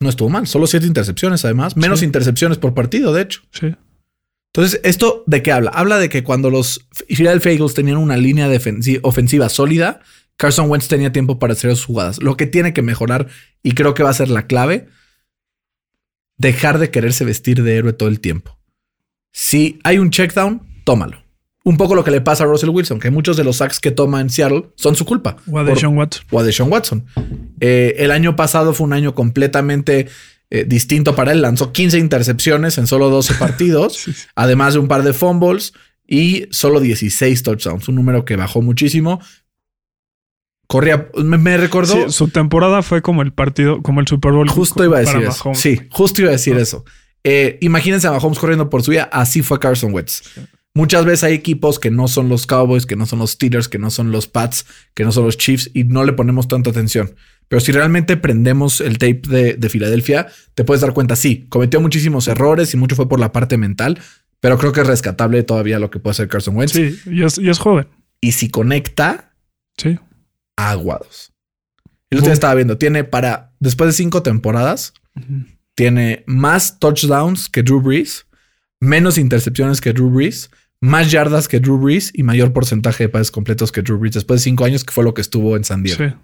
No 0.00 0.08
estuvo 0.10 0.28
mal. 0.28 0.46
Solo 0.46 0.66
7 0.66 0.86
intercepciones, 0.86 1.44
además. 1.44 1.76
Menos 1.76 2.00
Sí. 2.00 2.04
intercepciones 2.04 2.58
por 2.58 2.74
partido, 2.74 3.12
de 3.12 3.22
hecho. 3.22 3.42
Sí. 3.50 3.74
Entonces, 4.52 4.80
¿esto 4.84 5.22
de 5.26 5.42
qué 5.42 5.52
habla? 5.52 5.70
Habla 5.70 5.98
de 5.98 6.08
que 6.08 6.22
cuando 6.24 6.50
los 6.50 6.86
Philadelphia 7.08 7.52
Eagles 7.52 7.74
tenían 7.74 7.98
una 7.98 8.16
línea 8.16 8.48
ofensiva 9.02 9.48
sólida, 9.48 10.00
Carson 10.36 10.70
Wentz 10.70 10.88
tenía 10.88 11.12
tiempo 11.12 11.38
para 11.38 11.52
hacer 11.54 11.70
sus 11.76 11.84
jugadas. 11.86 12.22
Lo 12.22 12.36
que 12.36 12.46
tiene 12.46 12.72
que 12.74 12.82
mejorar, 12.82 13.28
y 13.62 13.72
creo 13.72 13.94
que 13.94 14.02
va 14.02 14.10
a 14.10 14.14
ser 14.14 14.28
la 14.28 14.46
clave, 14.46 14.88
dejar 16.38 16.78
de 16.78 16.90
quererse 16.90 17.24
vestir 17.24 17.62
de 17.62 17.76
héroe 17.76 17.92
todo 17.92 18.08
el 18.08 18.20
tiempo. 18.20 18.55
Si 19.38 19.78
hay 19.84 19.98
un 19.98 20.08
checkdown, 20.08 20.62
tómalo. 20.84 21.22
Un 21.62 21.76
poco 21.76 21.94
lo 21.94 22.02
que 22.04 22.10
le 22.10 22.22
pasa 22.22 22.44
a 22.44 22.46
Russell 22.46 22.70
Wilson, 22.70 22.98
que 22.98 23.10
muchos 23.10 23.36
de 23.36 23.44
los 23.44 23.56
sacks 23.58 23.80
que 23.80 23.90
toma 23.90 24.22
en 24.22 24.30
Seattle 24.30 24.70
son 24.76 24.96
su 24.96 25.04
culpa. 25.04 25.36
O 25.50 25.58
a 25.58 25.62
Deshaun 25.64 25.98
Watson. 25.98 26.24
o 26.30 26.38
a 26.40 26.42
Deshaun 26.42 26.72
Watson. 26.72 27.04
Eh, 27.60 27.96
el 27.98 28.12
año 28.12 28.34
pasado 28.34 28.72
fue 28.72 28.86
un 28.86 28.94
año 28.94 29.14
completamente 29.14 30.08
eh, 30.48 30.64
distinto 30.66 31.14
para 31.14 31.32
él. 31.32 31.42
Lanzó 31.42 31.70
15 31.70 31.98
intercepciones 31.98 32.78
en 32.78 32.86
solo 32.86 33.10
12 33.10 33.34
partidos, 33.38 33.92
Sí, 33.96 34.14
además 34.34 34.72
de 34.72 34.80
un 34.80 34.88
par 34.88 35.02
de 35.02 35.12
fumbles 35.12 35.74
y 36.06 36.46
solo 36.50 36.80
16 36.80 37.42
touchdowns, 37.42 37.88
un 37.88 37.96
número 37.96 38.24
que 38.24 38.36
bajó 38.36 38.62
muchísimo. 38.62 39.20
Corría, 40.66 41.10
me, 41.22 41.36
me 41.36 41.58
recordó, 41.58 42.06
Sí, 42.06 42.10
su 42.10 42.28
temporada 42.28 42.80
fue 42.80 43.02
como 43.02 43.20
el 43.20 43.34
partido, 43.34 43.82
como 43.82 44.00
el 44.00 44.06
Super 44.08 44.32
Bowl. 44.32 44.48
justo 44.48 44.82
iba 44.82 44.96
a 44.96 45.00
decir 45.00 45.20
eso. 45.20 45.52
Sí, 45.54 45.78
justo 45.90 46.22
iba 46.22 46.30
a 46.30 46.32
decir 46.32 46.56
eso. 46.56 46.86
Eh, 47.28 47.58
imagínense 47.60 48.06
a 48.06 48.12
Mahomes 48.12 48.38
corriendo 48.38 48.70
por 48.70 48.84
su 48.84 48.92
vida, 48.92 49.08
así 49.12 49.42
fue 49.42 49.58
Carson 49.58 49.92
Wentz. 49.92 50.22
Muchas 50.74 51.04
veces 51.04 51.24
hay 51.24 51.34
equipos 51.34 51.80
que 51.80 51.90
no 51.90 52.06
son 52.06 52.28
los 52.28 52.46
Cowboys, 52.46 52.86
que 52.86 52.94
no 52.94 53.04
son 53.04 53.18
los 53.18 53.32
Steelers, 53.32 53.66
que 53.68 53.78
no 53.78 53.90
son 53.90 54.12
los 54.12 54.28
Pats, 54.28 54.64
que 54.94 55.02
no 55.04 55.10
son 55.10 55.24
los 55.24 55.36
Chiefs 55.36 55.70
y 55.74 55.82
no 55.82 56.04
le 56.04 56.12
ponemos 56.12 56.46
tanta 56.46 56.70
atención. 56.70 57.16
Pero 57.48 57.58
si 57.58 57.72
realmente 57.72 58.16
prendemos 58.16 58.80
el 58.80 58.98
tape 58.98 59.22
de, 59.28 59.54
de 59.54 59.68
Filadelfia, 59.68 60.28
te 60.54 60.62
puedes 60.62 60.82
dar 60.82 60.92
cuenta, 60.92 61.16
sí, 61.16 61.46
cometió 61.48 61.80
muchísimos 61.80 62.28
errores 62.28 62.72
y 62.74 62.76
mucho 62.76 62.94
fue 62.94 63.08
por 63.08 63.18
la 63.18 63.32
parte 63.32 63.56
mental, 63.56 63.98
pero 64.38 64.56
creo 64.58 64.70
que 64.72 64.82
es 64.82 64.86
rescatable 64.86 65.42
todavía 65.42 65.80
lo 65.80 65.90
que 65.90 65.98
puede 65.98 66.12
hacer 66.12 66.28
Carson 66.28 66.56
Wentz. 66.56 66.74
Sí, 66.74 66.96
y 67.06 67.24
es, 67.24 67.38
y 67.38 67.48
es 67.48 67.58
joven. 67.58 67.88
Y 68.20 68.32
si 68.32 68.50
conecta, 68.50 69.34
Sí. 69.76 69.98
aguados. 70.56 71.32
El 72.10 72.18
otro 72.18 72.28
día 72.28 72.34
estaba 72.34 72.54
viendo, 72.54 72.78
tiene 72.78 73.02
para, 73.02 73.52
después 73.58 73.88
de 73.88 73.92
cinco 73.94 74.22
temporadas. 74.22 74.92
Tiene 75.76 76.24
más 76.26 76.80
touchdowns 76.80 77.48
que 77.48 77.62
Drew 77.62 77.80
Brees, 77.80 78.26
menos 78.80 79.18
intercepciones 79.18 79.80
que 79.80 79.92
Drew 79.92 80.10
Brees, 80.10 80.50
más 80.80 81.10
yardas 81.12 81.46
que 81.46 81.60
Drew 81.60 81.78
Brees 81.78 82.10
y 82.14 82.22
mayor 82.24 82.52
porcentaje 82.52 83.04
de 83.04 83.08
pases 83.08 83.30
completos 83.30 83.70
que 83.70 83.82
Drew 83.82 83.98
Brees 83.98 84.14
después 84.14 84.40
de 84.40 84.44
cinco 84.44 84.64
años, 84.64 84.82
que 84.82 84.92
fue 84.92 85.04
lo 85.04 85.14
que 85.14 85.20
estuvo 85.20 85.56
en 85.56 85.64
San 85.64 85.82
Diego. 85.82 86.02
Sí. 86.02 86.14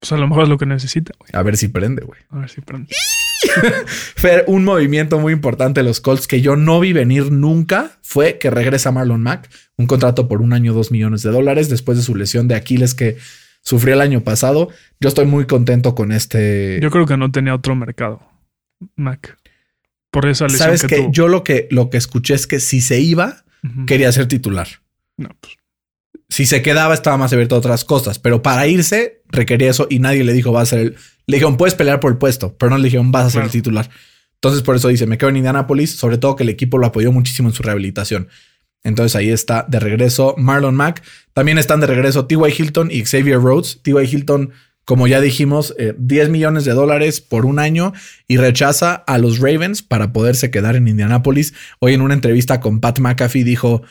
Pues 0.00 0.12
a 0.12 0.16
lo 0.16 0.26
mejor 0.28 0.44
es 0.44 0.48
lo 0.48 0.58
que 0.58 0.66
necesita, 0.66 1.12
güey. 1.18 1.30
A 1.32 1.42
ver 1.42 1.56
si 1.56 1.68
prende, 1.68 2.04
güey. 2.04 2.20
A 2.30 2.38
ver 2.38 2.48
si 2.48 2.60
prende. 2.60 2.88
Fer, 4.16 4.44
un 4.46 4.64
movimiento 4.64 5.18
muy 5.18 5.32
importante 5.32 5.80
de 5.80 5.84
los 5.84 6.00
Colts 6.00 6.26
que 6.26 6.40
yo 6.40 6.56
no 6.56 6.80
vi 6.80 6.92
venir 6.92 7.30
nunca 7.30 7.98
fue 8.02 8.38
que 8.38 8.50
regresa 8.50 8.92
Marlon 8.92 9.22
Mack, 9.22 9.50
un 9.76 9.86
contrato 9.86 10.26
por 10.26 10.40
un 10.40 10.52
año, 10.52 10.72
dos 10.72 10.90
millones 10.90 11.22
de 11.22 11.30
dólares 11.30 11.68
después 11.68 11.98
de 11.98 12.04
su 12.04 12.14
lesión 12.14 12.48
de 12.48 12.54
Aquiles 12.54 12.94
que 12.94 13.18
sufrió 13.60 13.94
el 13.94 14.00
año 14.00 14.22
pasado. 14.22 14.70
Yo 15.00 15.08
estoy 15.08 15.26
muy 15.26 15.46
contento 15.46 15.94
con 15.94 16.12
este. 16.12 16.78
Yo 16.80 16.90
creo 16.90 17.06
que 17.06 17.16
no 17.16 17.30
tenía 17.30 17.54
otro 17.54 17.74
mercado. 17.74 18.20
Mac. 18.96 19.38
Por 20.10 20.26
esa 20.26 20.44
lesión 20.44 20.60
Sabes 20.60 20.82
que, 20.82 20.88
que 20.88 20.96
tuvo. 21.02 21.12
yo 21.12 21.28
lo 21.28 21.44
que, 21.44 21.68
lo 21.70 21.90
que 21.90 21.96
escuché 21.96 22.34
es 22.34 22.46
que 22.46 22.60
si 22.60 22.80
se 22.80 23.00
iba, 23.00 23.44
quería 23.86 24.10
ser 24.12 24.26
titular. 24.26 24.68
No, 25.16 25.30
pues, 25.40 25.54
Si 26.28 26.46
se 26.46 26.62
quedaba, 26.62 26.94
estaba 26.94 27.16
más 27.16 27.32
abierto 27.32 27.56
a 27.56 27.58
otras 27.58 27.84
cosas, 27.84 28.18
pero 28.18 28.42
para 28.42 28.66
irse 28.66 29.22
requería 29.28 29.70
eso 29.70 29.86
y 29.90 29.98
nadie 29.98 30.24
le 30.24 30.32
dijo 30.32 30.52
va 30.52 30.62
a 30.62 30.66
ser 30.66 30.78
el. 30.80 30.96
Le 31.26 31.36
dijeron 31.36 31.56
puedes 31.56 31.74
pelear 31.74 32.00
por 32.00 32.10
el 32.10 32.18
puesto, 32.18 32.56
pero 32.56 32.70
no 32.70 32.78
le 32.78 32.84
dijeron 32.84 33.12
vas 33.12 33.26
a 33.26 33.30
ser 33.30 33.42
el 33.42 33.50
titular. 33.50 33.90
Entonces, 34.34 34.62
por 34.62 34.76
eso 34.76 34.88
dice 34.88 35.06
me 35.06 35.18
quedo 35.18 35.30
en 35.30 35.36
Indianapolis, 35.36 35.96
sobre 35.96 36.16
todo 36.16 36.36
que 36.36 36.44
el 36.44 36.48
equipo 36.48 36.78
lo 36.78 36.86
apoyó 36.86 37.12
muchísimo 37.12 37.48
en 37.48 37.54
su 37.54 37.62
rehabilitación. 37.62 38.28
Entonces 38.84 39.16
ahí 39.16 39.28
está 39.28 39.66
de 39.68 39.80
regreso 39.80 40.34
Marlon 40.38 40.74
Mack. 40.76 41.02
También 41.34 41.58
están 41.58 41.80
de 41.80 41.86
regreso 41.88 42.26
T.Y. 42.26 42.38
Hilton 42.56 42.90
y 42.90 43.04
Xavier 43.04 43.38
Rhodes. 43.38 43.80
T.Y. 43.82 44.04
Hilton, 44.04 44.52
como 44.88 45.06
ya 45.06 45.20
dijimos, 45.20 45.74
eh, 45.76 45.92
10 45.98 46.30
millones 46.30 46.64
de 46.64 46.72
dólares 46.72 47.20
por 47.20 47.44
un 47.44 47.58
año 47.58 47.92
y 48.26 48.38
rechaza 48.38 48.94
a 48.94 49.18
los 49.18 49.38
Ravens 49.38 49.82
para 49.82 50.14
poderse 50.14 50.50
quedar 50.50 50.76
en 50.76 50.88
Indianapolis. 50.88 51.52
Hoy 51.78 51.92
en 51.92 52.00
una 52.00 52.14
entrevista 52.14 52.58
con 52.60 52.80
Pat 52.80 52.98
McAfee 52.98 53.44
dijo, 53.44 53.82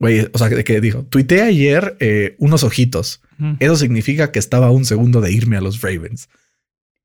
güey, 0.00 0.26
o 0.32 0.36
sea, 0.36 0.48
que, 0.48 0.80
dijo, 0.80 1.04
tuiteé 1.04 1.42
ayer 1.42 1.96
eh, 2.00 2.34
unos 2.38 2.64
ojitos. 2.64 3.22
Eso 3.60 3.76
significa 3.76 4.32
que 4.32 4.40
estaba 4.40 4.66
a 4.66 4.70
un 4.72 4.84
segundo 4.84 5.20
de 5.20 5.30
irme 5.30 5.56
a 5.56 5.60
los 5.60 5.80
Ravens. 5.80 6.28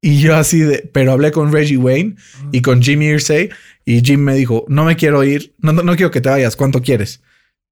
Y 0.01 0.17
yo 0.17 0.35
así 0.35 0.61
de, 0.61 0.89
pero 0.91 1.11
hablé 1.11 1.31
con 1.31 1.53
Reggie 1.53 1.77
Wayne 1.77 2.15
y 2.51 2.63
con 2.63 2.81
Jim 2.81 3.03
Irsay 3.03 3.51
y 3.85 4.01
Jim 4.01 4.21
me 4.21 4.33
dijo, 4.33 4.65
no 4.67 4.83
me 4.83 4.95
quiero 4.95 5.23
ir, 5.23 5.53
no, 5.59 5.73
no, 5.73 5.83
no 5.83 5.95
quiero 5.95 6.09
que 6.09 6.21
te 6.21 6.29
vayas, 6.29 6.55
¿cuánto 6.55 6.81
quieres? 6.81 7.21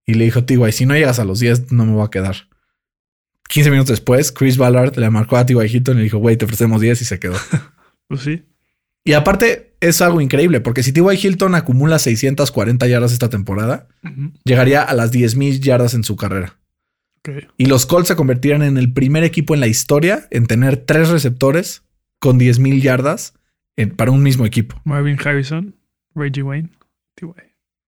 Y 0.05 0.13
le 0.13 0.25
dijo, 0.25 0.43
T.Y., 0.43 0.71
si 0.73 0.85
no 0.85 0.93
llegas 0.93 1.17
a 1.17 1.25
los 1.25 1.39
10, 1.39 1.71
no 1.71 1.87
me 1.87 1.93
voy 1.93 2.05
a 2.05 2.11
quedar. 2.11 2.52
15 3.53 3.69
minutos 3.71 3.89
después, 3.91 4.31
Chris 4.31 4.57
Ballard 4.57 4.97
le 4.97 5.09
marcó 5.11 5.37
a 5.37 5.45
T.Y. 5.45 5.57
Hilton 5.67 5.95
y 5.95 5.97
le 5.99 6.03
dijo, 6.05 6.17
güey, 6.17 6.37
te 6.37 6.45
ofrecemos 6.45 6.81
10 6.81 7.01
y 7.01 7.05
se 7.05 7.19
quedó. 7.19 7.35
Pues 8.07 8.21
sí. 8.21 8.43
y 9.05 9.13
aparte, 9.13 9.75
es 9.79 10.01
algo 10.01 10.21
increíble 10.21 10.59
porque 10.59 10.83
si 10.83 10.91
T.Y. 10.91 11.15
Hilton 11.27 11.55
acumula 11.55 11.97
640 11.99 12.85
yardas 12.87 13.11
esta 13.13 13.29
temporada, 13.29 13.87
llegaría 14.43 14.81
a 14.83 14.93
las 14.93 15.11
10.000 15.11 15.59
yardas 15.61 15.93
en 15.93 16.03
su 16.03 16.15
carrera. 16.15 16.59
Ok. 17.19 17.29
Y 17.57 17.65
los 17.67 17.85
Colts 17.85 18.09
se 18.09 18.15
convertirían 18.15 18.61
en 18.61 18.77
el 18.77 18.91
primer 18.91 19.23
equipo 19.23 19.53
en 19.53 19.61
la 19.61 19.67
historia 19.67 20.27
en 20.31 20.45
tener 20.47 20.77
tres 20.77 21.09
receptores 21.09 21.83
con 22.19 22.39
10.000 22.39 22.81
yardas 22.81 23.33
en- 23.77 23.95
para 23.95 24.11
un 24.11 24.21
mismo 24.21 24.45
equipo. 24.45 24.79
Marvin 24.83 25.17
Harrison, 25.23 25.75
Reggie 26.13 26.43
Wayne. 26.43 26.69
T.Y. 27.15 27.31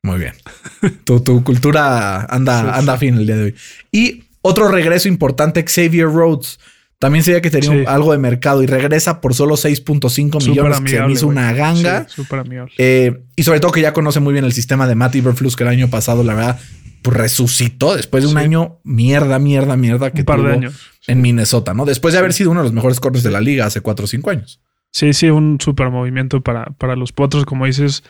Muy 0.04 0.20
bien. 0.20 0.34
tu, 1.04 1.20
tu 1.20 1.44
cultura 1.44 2.24
anda, 2.26 2.76
anda 2.78 2.98
fin 2.98 3.16
el 3.16 3.26
día 3.28 3.36
de 3.36 3.44
hoy. 3.44 3.56
Y 3.92 4.24
otro 4.48 4.68
regreso 4.70 5.08
importante, 5.08 5.64
Xavier 5.68 6.08
Rhodes. 6.08 6.60
También 7.00 7.24
sería 7.26 7.42
que 7.42 7.50
tenía 7.52 7.72
Sí. 7.72 7.84
algo 7.88 8.14
de 8.14 8.18
mercado 8.18 8.64
y 8.64 8.68
regresa 8.68 9.20
por 9.20 9.34
solo 9.34 9.58
6.5 9.58 10.40
Súper 10.40 10.64
millones, 10.64 10.80
que 10.82 10.90
se 10.98 11.02
me 11.02 11.12
hizo 11.12 11.28
una 11.28 11.52
ganga. 11.54 12.08
Sí, 12.08 12.24
amigable. 12.32 12.74
Eh, 12.78 13.24
y 13.36 13.44
sobre 13.44 13.60
todo 13.60 13.72
que 13.72 13.82
ya 13.82 13.92
conoce 13.94 14.20
muy 14.22 14.32
bien 14.34 14.46
el 14.46 14.54
sistema 14.54 14.88
de 14.88 14.96
Matt 14.96 15.16
Iberflus, 15.16 15.56
que 15.56 15.64
el 15.64 15.70
año 15.70 15.90
pasado, 15.90 16.24
la 16.24 16.34
verdad, 16.36 16.60
pues, 17.02 17.18
resucitó 17.18 17.96
después 17.96 18.24
de 18.24 18.30
un 18.30 18.38
Sí. 18.38 18.44
año 18.44 18.80
mierda, 18.84 19.40
mierda, 19.40 19.76
mierda 19.76 20.12
que 20.12 20.22
Un 20.22 20.26
par 20.26 20.38
de 20.38 20.44
tuvo 20.46 20.54
años. 20.54 20.74
en 21.08 21.22
Minnesota, 21.22 21.74
¿no? 21.74 21.84
Después 21.86 22.14
de 22.14 22.20
haber 22.20 22.32
sido 22.34 22.52
uno 22.52 22.62
de 22.62 22.66
los 22.66 22.74
mejores 22.74 23.00
corners 23.02 23.24
de 23.24 23.32
la 23.32 23.42
liga 23.42 23.66
hace 23.66 23.82
4 23.82 24.06
o 24.06 24.08
5 24.08 24.30
años. 24.30 24.62
Sí, 24.92 25.14
sí, 25.14 25.30
un 25.30 25.60
súper 25.60 25.90
movimiento 25.90 26.40
para, 26.42 26.66
para 26.78 26.96
los 26.96 27.12
potros, 27.12 27.44
como 27.46 27.66
dices, 27.66 28.04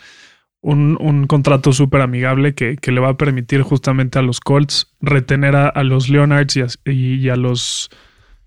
un, 0.65 0.97
un 0.99 1.27
contrato 1.27 1.71
súper 1.73 2.01
amigable 2.01 2.55
que, 2.55 2.75
que 2.75 2.91
le 2.91 2.99
va 2.99 3.09
a 3.09 3.17
permitir 3.17 3.61
justamente 3.61 4.17
a 4.17 4.23
los 4.23 4.39
Colts 4.39 4.87
retener 4.99 5.55
a, 5.55 5.83
los 5.83 6.09
Leonards 6.09 6.57
y 6.85 7.29
a, 7.29 7.35
los 7.35 7.91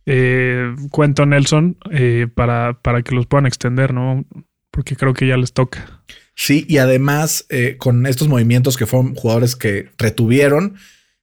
eh, 0.04 0.74
Cuento 0.90 1.26
Nelson 1.26 1.76
eh, 1.92 2.26
para, 2.34 2.80
para 2.82 3.02
que 3.02 3.14
los 3.14 3.26
puedan 3.26 3.46
extender, 3.46 3.94
¿no? 3.94 4.24
Porque 4.72 4.96
creo 4.96 5.14
que 5.14 5.28
ya 5.28 5.36
les 5.36 5.52
toca. 5.52 6.02
Sí, 6.34 6.66
y 6.68 6.78
además 6.78 7.46
eh, 7.50 7.76
con 7.78 8.04
estos 8.04 8.26
movimientos 8.26 8.76
que 8.76 8.86
fueron 8.86 9.14
jugadores 9.14 9.54
que 9.54 9.90
retuvieron, 9.96 10.74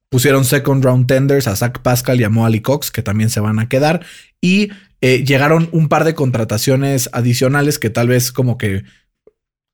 pusieron 0.08 0.46
second 0.46 0.82
round 0.82 1.08
tenders 1.08 1.50
a 1.50 1.58
Zach 1.58 1.82
Pascal 1.82 2.22
y 2.22 2.24
a 2.24 2.30
Mo 2.30 2.46
Ali 2.46 2.62
Cox, 2.62 2.90
que 2.90 3.02
también 3.02 3.30
se 3.30 3.42
van 3.42 3.60
a 3.60 3.68
quedar, 3.68 4.06
y 4.40 4.70
eh, 5.02 5.26
llegaron 5.26 5.68
un 5.74 5.90
par 5.90 6.06
de 6.06 6.16
contrataciones 6.16 7.10
adicionales 7.12 7.80
que 7.80 7.90
tal 7.90 8.08
vez 8.08 8.32
como 8.32 8.58
que, 8.58 8.84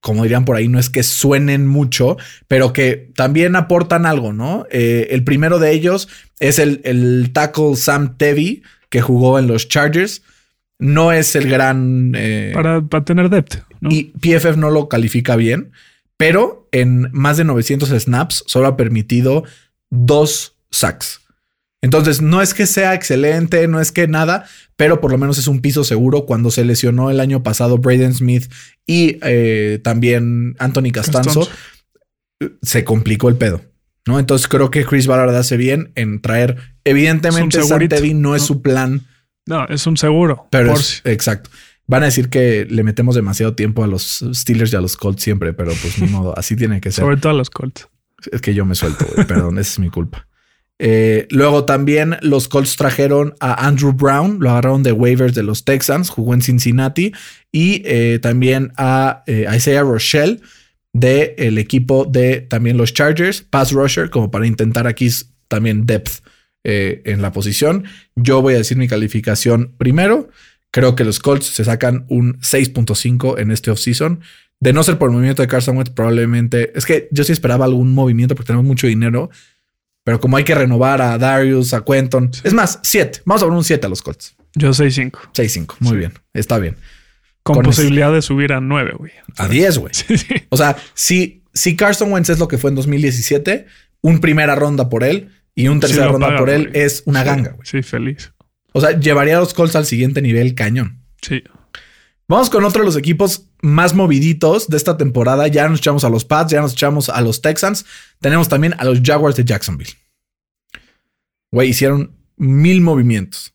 como 0.01 0.23
dirían 0.23 0.45
por 0.45 0.55
ahí, 0.55 0.67
no 0.67 0.79
es 0.79 0.89
que 0.89 1.03
suenen 1.03 1.67
mucho, 1.67 2.17
pero 2.47 2.73
que 2.73 3.11
también 3.15 3.55
aportan 3.55 4.05
algo, 4.05 4.33
¿no? 4.33 4.65
Eh, 4.71 5.07
el 5.11 5.23
primero 5.23 5.59
de 5.59 5.71
ellos 5.71 6.09
es 6.39 6.59
el, 6.59 6.81
el 6.83 7.29
tackle 7.33 7.75
Sam 7.75 8.17
Tevy, 8.17 8.63
que 8.89 9.01
jugó 9.01 9.37
en 9.39 9.47
los 9.47 9.69
Chargers. 9.69 10.23
No 10.79 11.11
es 11.11 11.35
el 11.35 11.47
gran... 11.47 12.13
eh, 12.15 12.51
Para, 12.53 12.81
para 12.81 13.05
tener 13.05 13.29
depth. 13.29 13.57
¿no? 13.79 13.91
Y 13.91 14.05
PFF 14.19 14.57
no 14.57 14.71
lo 14.71 14.89
califica 14.89 15.35
bien, 15.35 15.71
pero 16.17 16.67
en 16.71 17.09
más 17.11 17.37
de 17.37 17.43
900 17.43 17.89
snaps 17.89 18.43
solo 18.47 18.67
ha 18.67 18.77
permitido 18.77 19.43
dos 19.91 20.55
sacks. 20.71 21.21
Entonces, 21.83 22.21
no 22.21 22.41
es 22.41 22.53
que 22.53 22.67
sea 22.67 22.93
excelente, 22.93 23.67
no 23.67 23.79
es 23.81 23.91
que 23.91 24.07
nada, 24.07 24.45
pero 24.75 25.01
por 25.01 25.11
lo 25.11 25.17
menos 25.17 25.37
es 25.39 25.47
un 25.47 25.61
piso 25.61 25.83
seguro. 25.83 26.25
Cuando 26.25 26.51
se 26.51 26.63
lesionó 26.63 27.09
el 27.09 27.19
año 27.19 27.41
pasado 27.41 27.77
Braden 27.79 28.13
Smith 28.13 28.51
y 28.85 29.17
eh, 29.23 29.79
también 29.83 30.55
Anthony 30.59 30.91
Castanzo, 30.93 31.49
se 32.61 32.83
complicó 32.83 33.29
el 33.29 33.35
pedo. 33.35 33.61
¿no? 34.07 34.19
Entonces 34.19 34.47
creo 34.47 34.71
que 34.71 34.85
Chris 34.85 35.07
Ballard 35.07 35.35
hace 35.35 35.57
bien 35.57 35.91
en 35.95 36.21
traer. 36.21 36.57
Evidentemente, 36.83 37.59
Es 37.59 37.67
Santevi 37.67 38.13
no 38.13 38.35
es 38.35 38.41
¿no? 38.43 38.47
su 38.47 38.61
plan, 38.61 39.05
No, 39.47 39.67
es 39.67 39.85
un 39.87 39.97
seguro. 39.97 40.47
pero 40.51 40.69
por 40.71 40.79
es- 40.79 41.01
si- 41.03 41.09
exacto. 41.09 41.49
Van 41.87 42.03
a 42.03 42.05
decir 42.05 42.29
que 42.29 42.65
le 42.69 42.83
metemos 42.83 43.15
demasiado 43.15 43.53
tiempo 43.53 43.83
a 43.83 43.87
los 43.87 44.23
Steelers 44.33 44.71
y 44.71 44.75
a 44.75 44.81
los 44.81 44.95
Colts 44.97 45.21
siempre, 45.23 45.51
pero 45.53 45.73
pues 45.81 45.99
ni 45.99 46.07
modo, 46.07 46.37
así 46.37 46.55
tiene 46.55 46.79
que 46.79 46.91
ser. 46.91 47.03
sobre 47.03 47.17
todo 47.17 47.31
a 47.31 47.35
los 47.35 47.49
Colts. 47.49 47.87
Es 48.31 48.39
que 48.39 48.53
yo 48.53 48.65
me 48.65 48.75
suelto, 48.75 49.05
güey. 49.13 49.27
Perdón, 49.27 49.57
esa 49.59 49.71
es 49.73 49.79
mi 49.79 49.89
culpa. 49.89 50.27
Eh, 50.83 51.27
luego 51.29 51.65
también 51.65 52.17
los 52.21 52.47
Colts 52.47 52.75
trajeron 52.75 53.35
a 53.39 53.67
Andrew 53.67 53.93
Brown, 53.93 54.39
lo 54.39 54.49
agarraron 54.49 54.81
de 54.81 54.91
waivers 54.91 55.35
de 55.35 55.43
los 55.43 55.63
Texans, 55.63 56.09
jugó 56.09 56.33
en 56.33 56.41
Cincinnati, 56.41 57.13
y 57.51 57.83
eh, 57.85 58.17
también 58.19 58.71
a 58.77 59.23
eh, 59.27 59.45
Isaiah 59.55 59.83
Rochelle 59.83 60.41
del 60.91 61.35
el 61.37 61.59
equipo 61.59 62.05
de 62.05 62.41
también 62.41 62.77
los 62.77 62.95
Chargers, 62.95 63.43
pass 63.43 63.71
rusher, 63.73 64.09
como 64.09 64.31
para 64.31 64.47
intentar 64.47 64.87
aquí 64.87 65.07
también 65.47 65.85
depth 65.85 66.23
en 66.63 67.21
la 67.21 67.31
posición. 67.31 67.85
Yo 68.15 68.41
voy 68.41 68.53
a 68.53 68.57
decir 68.57 68.77
mi 68.77 68.87
calificación 68.87 69.73
primero. 69.77 70.29
Creo 70.71 70.95
que 70.95 71.03
los 71.03 71.19
Colts 71.19 71.47
se 71.47 71.63
sacan 71.63 72.05
un 72.07 72.39
6.5 72.39 73.39
en 73.39 73.51
este 73.51 73.71
offseason. 73.71 74.19
De 74.59 74.71
no 74.71 74.83
ser 74.83 74.99
por 74.99 75.09
el 75.09 75.13
movimiento 75.13 75.41
de 75.41 75.47
Carson 75.47 75.75
Wentz, 75.75 75.91
probablemente. 75.91 76.71
Es 76.77 76.85
que 76.85 77.07
yo 77.11 77.23
sí 77.23 77.31
esperaba 77.31 77.65
algún 77.65 77.95
movimiento 77.95 78.35
porque 78.35 78.47
tenemos 78.47 78.65
mucho 78.65 78.85
dinero. 78.85 79.31
Pero 80.03 80.19
como 80.19 80.37
hay 80.37 80.43
que 80.43 80.55
renovar 80.55 81.01
a 81.01 81.17
Darius, 81.17 81.73
a 81.73 81.83
Quentin. 81.83 82.31
Es 82.43 82.53
más, 82.53 82.79
7. 82.83 83.21
Vamos 83.25 83.41
a 83.43 83.45
poner 83.45 83.57
un 83.57 83.63
7 83.63 83.85
a 83.85 83.89
los 83.89 84.01
Colts. 84.01 84.35
Yo 84.55 84.71
6-5. 84.71 85.11
6-5. 85.33 85.75
Muy 85.79 85.91
Sí. 85.91 85.97
bien. 85.97 86.13
Está 86.33 86.57
bien. 86.57 86.75
Con, 87.43 87.55
Con 87.55 87.65
posibilidad 87.65 88.11
de 88.13 88.21
subir 88.21 88.53
a 88.53 88.61
9, 88.61 88.93
güey. 88.97 89.11
A 89.37 89.47
10, 89.47 89.77
güey. 89.77 89.93
Sí, 89.95 90.17
sí. 90.17 90.27
O 90.49 90.57
sea, 90.57 90.75
si, 90.93 91.43
si 91.53 91.75
Carson 91.75 92.11
Wentz 92.11 92.29
es 92.29 92.39
lo 92.39 92.47
que 92.47 92.57
fue 92.57 92.69
en 92.71 92.75
2017, 92.75 93.65
un 94.01 94.19
primera 94.19 94.55
ronda 94.55 94.89
por 94.89 95.03
él 95.03 95.29
y 95.55 95.67
un 95.67 95.75
Sí 95.75 95.87
tercera 95.87 96.07
ronda 96.07 96.27
paga, 96.27 96.39
por 96.39 96.49
él 96.49 96.69
güey. 96.69 96.83
es 96.83 97.03
una 97.05 97.21
Sí, 97.21 97.25
ganga, 97.27 97.51
güey. 97.51 97.65
Sí, 97.67 97.81
feliz. 97.83 98.31
O 98.73 98.81
sea, 98.81 98.97
llevaría 98.99 99.37
a 99.37 99.39
los 99.41 99.53
Colts 99.53 99.75
al 99.75 99.85
siguiente 99.85 100.21
nivel 100.21 100.55
cañón. 100.55 101.03
Sí. 101.21 101.43
Vamos 102.27 102.49
con 102.49 102.63
otro 102.63 102.81
de 102.81 102.85
los 102.85 102.95
equipos 102.95 103.49
más 103.61 103.93
moviditos 103.93 104.69
de 104.69 104.77
esta 104.77 104.97
temporada. 104.97 105.47
Ya 105.47 105.67
nos 105.67 105.79
echamos 105.79 106.03
a 106.03 106.09
los 106.09 106.23
Pats, 106.23 106.51
ya 106.51 106.61
nos 106.61 106.73
echamos 106.73 107.09
a 107.09 107.19
los 107.21 107.41
Texans. 107.41 107.85
Tenemos 108.19 108.47
también 108.47 108.73
a 108.77 108.85
los 108.85 109.01
Jaguars 109.03 109.35
de 109.35 109.43
Jacksonville. 109.43 109.91
Güey, 111.51 111.69
hicieron 111.69 112.15
mil 112.37 112.81
movimientos. 112.81 113.53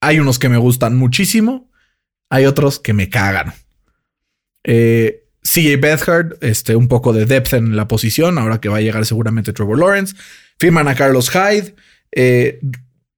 Hay 0.00 0.18
unos 0.18 0.38
que 0.38 0.48
me 0.48 0.56
gustan 0.56 0.96
muchísimo. 0.96 1.70
Hay 2.28 2.46
otros 2.46 2.80
que 2.80 2.92
me 2.92 3.08
cagan. 3.08 3.54
Eh, 4.64 5.28
CJ 5.42 5.76
Beathard, 5.80 6.38
este, 6.40 6.74
un 6.74 6.88
poco 6.88 7.12
de 7.12 7.24
depth 7.24 7.52
en 7.52 7.76
la 7.76 7.86
posición, 7.86 8.36
ahora 8.38 8.60
que 8.60 8.68
va 8.68 8.78
a 8.78 8.80
llegar 8.80 9.06
seguramente 9.06 9.52
Trevor 9.52 9.78
Lawrence. 9.78 10.16
Firman 10.58 10.88
a 10.88 10.96
Carlos 10.96 11.30
Hyde. 11.30 11.76
eh, 12.10 12.60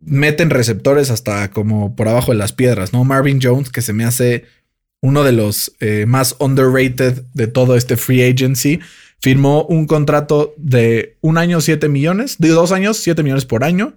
meten 0.00 0.50
receptores 0.50 1.10
hasta 1.10 1.50
como 1.50 1.96
por 1.96 2.08
abajo 2.08 2.32
de 2.32 2.38
las 2.38 2.52
piedras, 2.52 2.92
¿no? 2.92 3.04
Marvin 3.04 3.40
Jones, 3.42 3.70
que 3.70 3.82
se 3.82 3.92
me 3.92 4.04
hace 4.04 4.44
uno 5.00 5.24
de 5.24 5.32
los 5.32 5.72
eh, 5.80 6.06
más 6.06 6.36
underrated 6.38 7.22
de 7.34 7.46
todo 7.46 7.76
este 7.76 7.96
free 7.96 8.22
agency. 8.22 8.80
Firmó 9.20 9.64
un 9.64 9.86
contrato 9.86 10.54
de 10.56 11.16
un 11.20 11.38
año, 11.38 11.60
7 11.60 11.88
millones, 11.88 12.36
de 12.38 12.48
dos 12.48 12.70
años, 12.70 12.98
7 12.98 13.22
millones 13.22 13.46
por 13.46 13.64
año 13.64 13.94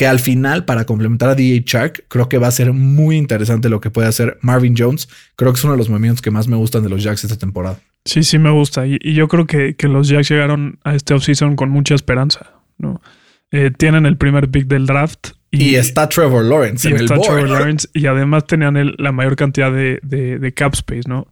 que 0.00 0.06
al 0.06 0.18
final, 0.18 0.64
para 0.64 0.86
complementar 0.86 1.28
a 1.28 1.34
DJ 1.34 1.62
Shark, 1.66 2.04
creo 2.08 2.26
que 2.26 2.38
va 2.38 2.46
a 2.46 2.50
ser 2.52 2.72
muy 2.72 3.18
interesante 3.18 3.68
lo 3.68 3.82
que 3.82 3.90
puede 3.90 4.08
hacer 4.08 4.38
Marvin 4.40 4.74
Jones. 4.74 5.10
Creo 5.36 5.52
que 5.52 5.58
es 5.58 5.64
uno 5.64 5.74
de 5.74 5.76
los 5.76 5.90
movimientos 5.90 6.22
que 6.22 6.30
más 6.30 6.48
me 6.48 6.56
gustan 6.56 6.82
de 6.82 6.88
los 6.88 7.02
Jacks 7.02 7.24
esta 7.24 7.36
temporada. 7.36 7.80
Sí, 8.06 8.22
sí 8.22 8.38
me 8.38 8.50
gusta. 8.50 8.86
Y, 8.86 8.98
yo 9.12 9.28
creo 9.28 9.46
que, 9.46 9.76
que 9.76 9.88
los 9.88 10.08
Jacks 10.08 10.30
llegaron 10.30 10.78
a 10.84 10.94
este 10.94 11.12
offseason 11.12 11.54
con 11.54 11.68
mucha 11.68 11.94
esperanza. 11.94 12.50
¿no? 12.78 13.02
Eh, 13.52 13.70
tienen 13.76 14.06
el 14.06 14.16
primer 14.16 14.48
pick 14.50 14.66
del 14.66 14.86
draft. 14.86 15.30
Y, 15.50 15.74
está 15.74 16.08
Trevor 16.08 16.44
Lawrence 16.44 16.88
y 16.88 16.92
en 16.92 16.98
el 17.00 17.06
board. 17.08 17.20
Trevor 17.22 17.48
Lawrence. 17.48 17.88
Y 17.92 18.06
además 18.06 18.46
tenían 18.46 18.76
el- 18.76 18.94
la 18.98 19.10
mayor 19.10 19.34
cantidad 19.36 19.72
de, 19.72 19.98
de- 20.02 20.38
de 20.38 20.54
cap 20.54 20.74
space, 20.74 21.08
¿no? 21.08 21.26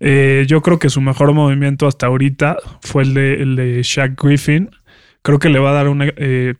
Eh, 0.00 0.44
yo 0.48 0.62
creo 0.62 0.78
que 0.78 0.88
su 0.90 1.00
mejor 1.00 1.32
movimiento 1.32 1.86
hasta 1.86 2.06
ahorita 2.06 2.56
fue 2.80 3.02
el 3.04 3.14
de, 3.14 3.34
el 3.42 3.56
de 3.56 3.82
Shaq 3.82 4.20
Griffin. 4.22 4.70
Creo 5.22 5.38
que 5.38 5.48
le 5.50 5.58
va 5.58 5.70
a 5.70 5.74
dar 5.74 5.88
una... 5.88 6.06
eh, 6.16 6.54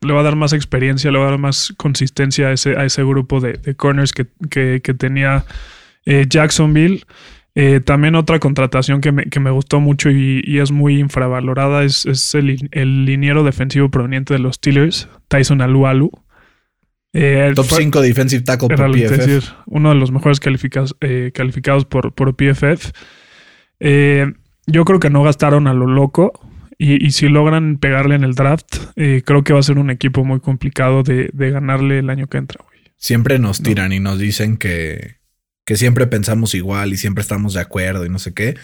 le 0.00 0.12
va 0.12 0.20
a 0.20 0.22
dar 0.22 0.36
más 0.36 0.52
experiencia, 0.52 1.10
le 1.10 1.18
va 1.18 1.26
a 1.26 1.30
dar 1.30 1.38
más 1.40 1.74
consistencia 1.76 2.46
a 2.48 2.52
ese, 2.52 2.76
a 2.76 2.84
ese 2.84 3.02
grupo 3.02 3.40
de, 3.40 3.54
de 3.54 3.74
corners 3.74 4.12
que, 4.12 4.26
que- 4.48 4.80
que 4.82 4.94
tenía 4.94 5.44
eh, 6.06 6.24
Jacksonville. 6.28 7.04
Eh, 7.60 7.80
también 7.80 8.14
otra 8.14 8.38
contratación 8.38 9.00
que 9.00 9.10
me, 9.10 9.24
que 9.24 9.40
me 9.40 9.50
gustó 9.50 9.80
mucho 9.80 10.10
y, 10.10 10.42
y 10.44 10.58
es 10.58 10.70
muy 10.70 11.00
infravalorada 11.00 11.82
es, 11.82 12.06
es 12.06 12.34
el, 12.36 12.68
el 12.70 13.04
liniero 13.04 13.42
defensivo 13.42 13.88
proveniente 13.90 14.32
de 14.34 14.38
los 14.38 14.56
Steelers, 14.56 15.08
Tyson 15.26 15.60
Alualu. 15.60 16.10
Eh, 17.12 17.50
Top 17.56 17.64
fue- 17.66 17.78
5 17.82 18.00
defensive 18.02 18.42
tackle 18.44 18.68
por 18.68 18.92
PFF. 18.92 19.16
decir, 19.16 19.42
uno 19.66 19.88
de 19.88 19.96
los 19.96 20.12
mejores 20.12 20.38
calificados, 20.40 20.94
eh, 21.00 21.32
calificados 21.34 21.84
por, 21.84 22.12
por 22.14 22.36
PFF. 22.36 22.92
Yo 24.66 24.84
creo 24.84 25.00
que 25.00 25.10
no 25.10 25.22
gastaron 25.22 25.66
a 25.66 25.74
lo 25.74 25.86
loco. 25.86 26.32
Y, 26.80 27.04
y 27.04 27.10
si 27.10 27.28
logran 27.28 27.78
pegarle 27.78 28.14
en 28.14 28.22
el 28.22 28.34
draft, 28.34 28.76
creo 28.94 29.42
que 29.42 29.52
va 29.52 29.58
a 29.58 29.64
ser 29.64 29.78
un 29.78 29.90
equipo 29.90 30.24
muy 30.24 30.38
complicado 30.38 31.02
de, 31.02 31.28
de 31.32 31.50
ganarle 31.50 31.98
el 31.98 32.08
año 32.10 32.28
que 32.28 32.38
entra. 32.38 32.60
güey. 32.64 32.78
Siempre 32.96 33.40
nos 33.40 33.62
tiran 33.62 33.92
y 33.92 33.98
nos 33.98 34.18
dicen 34.20 34.58
que, 34.58 35.16
que 35.68 35.76
siempre 35.76 36.06
pensamos 36.06 36.54
igual 36.54 36.94
y 36.94 36.96
siempre 36.96 37.20
estamos 37.20 37.52
de 37.52 37.60
acuerdo 37.60 38.06
y 38.06 38.08
no 38.08 38.18
sé 38.18 38.32
qué. 38.32 38.56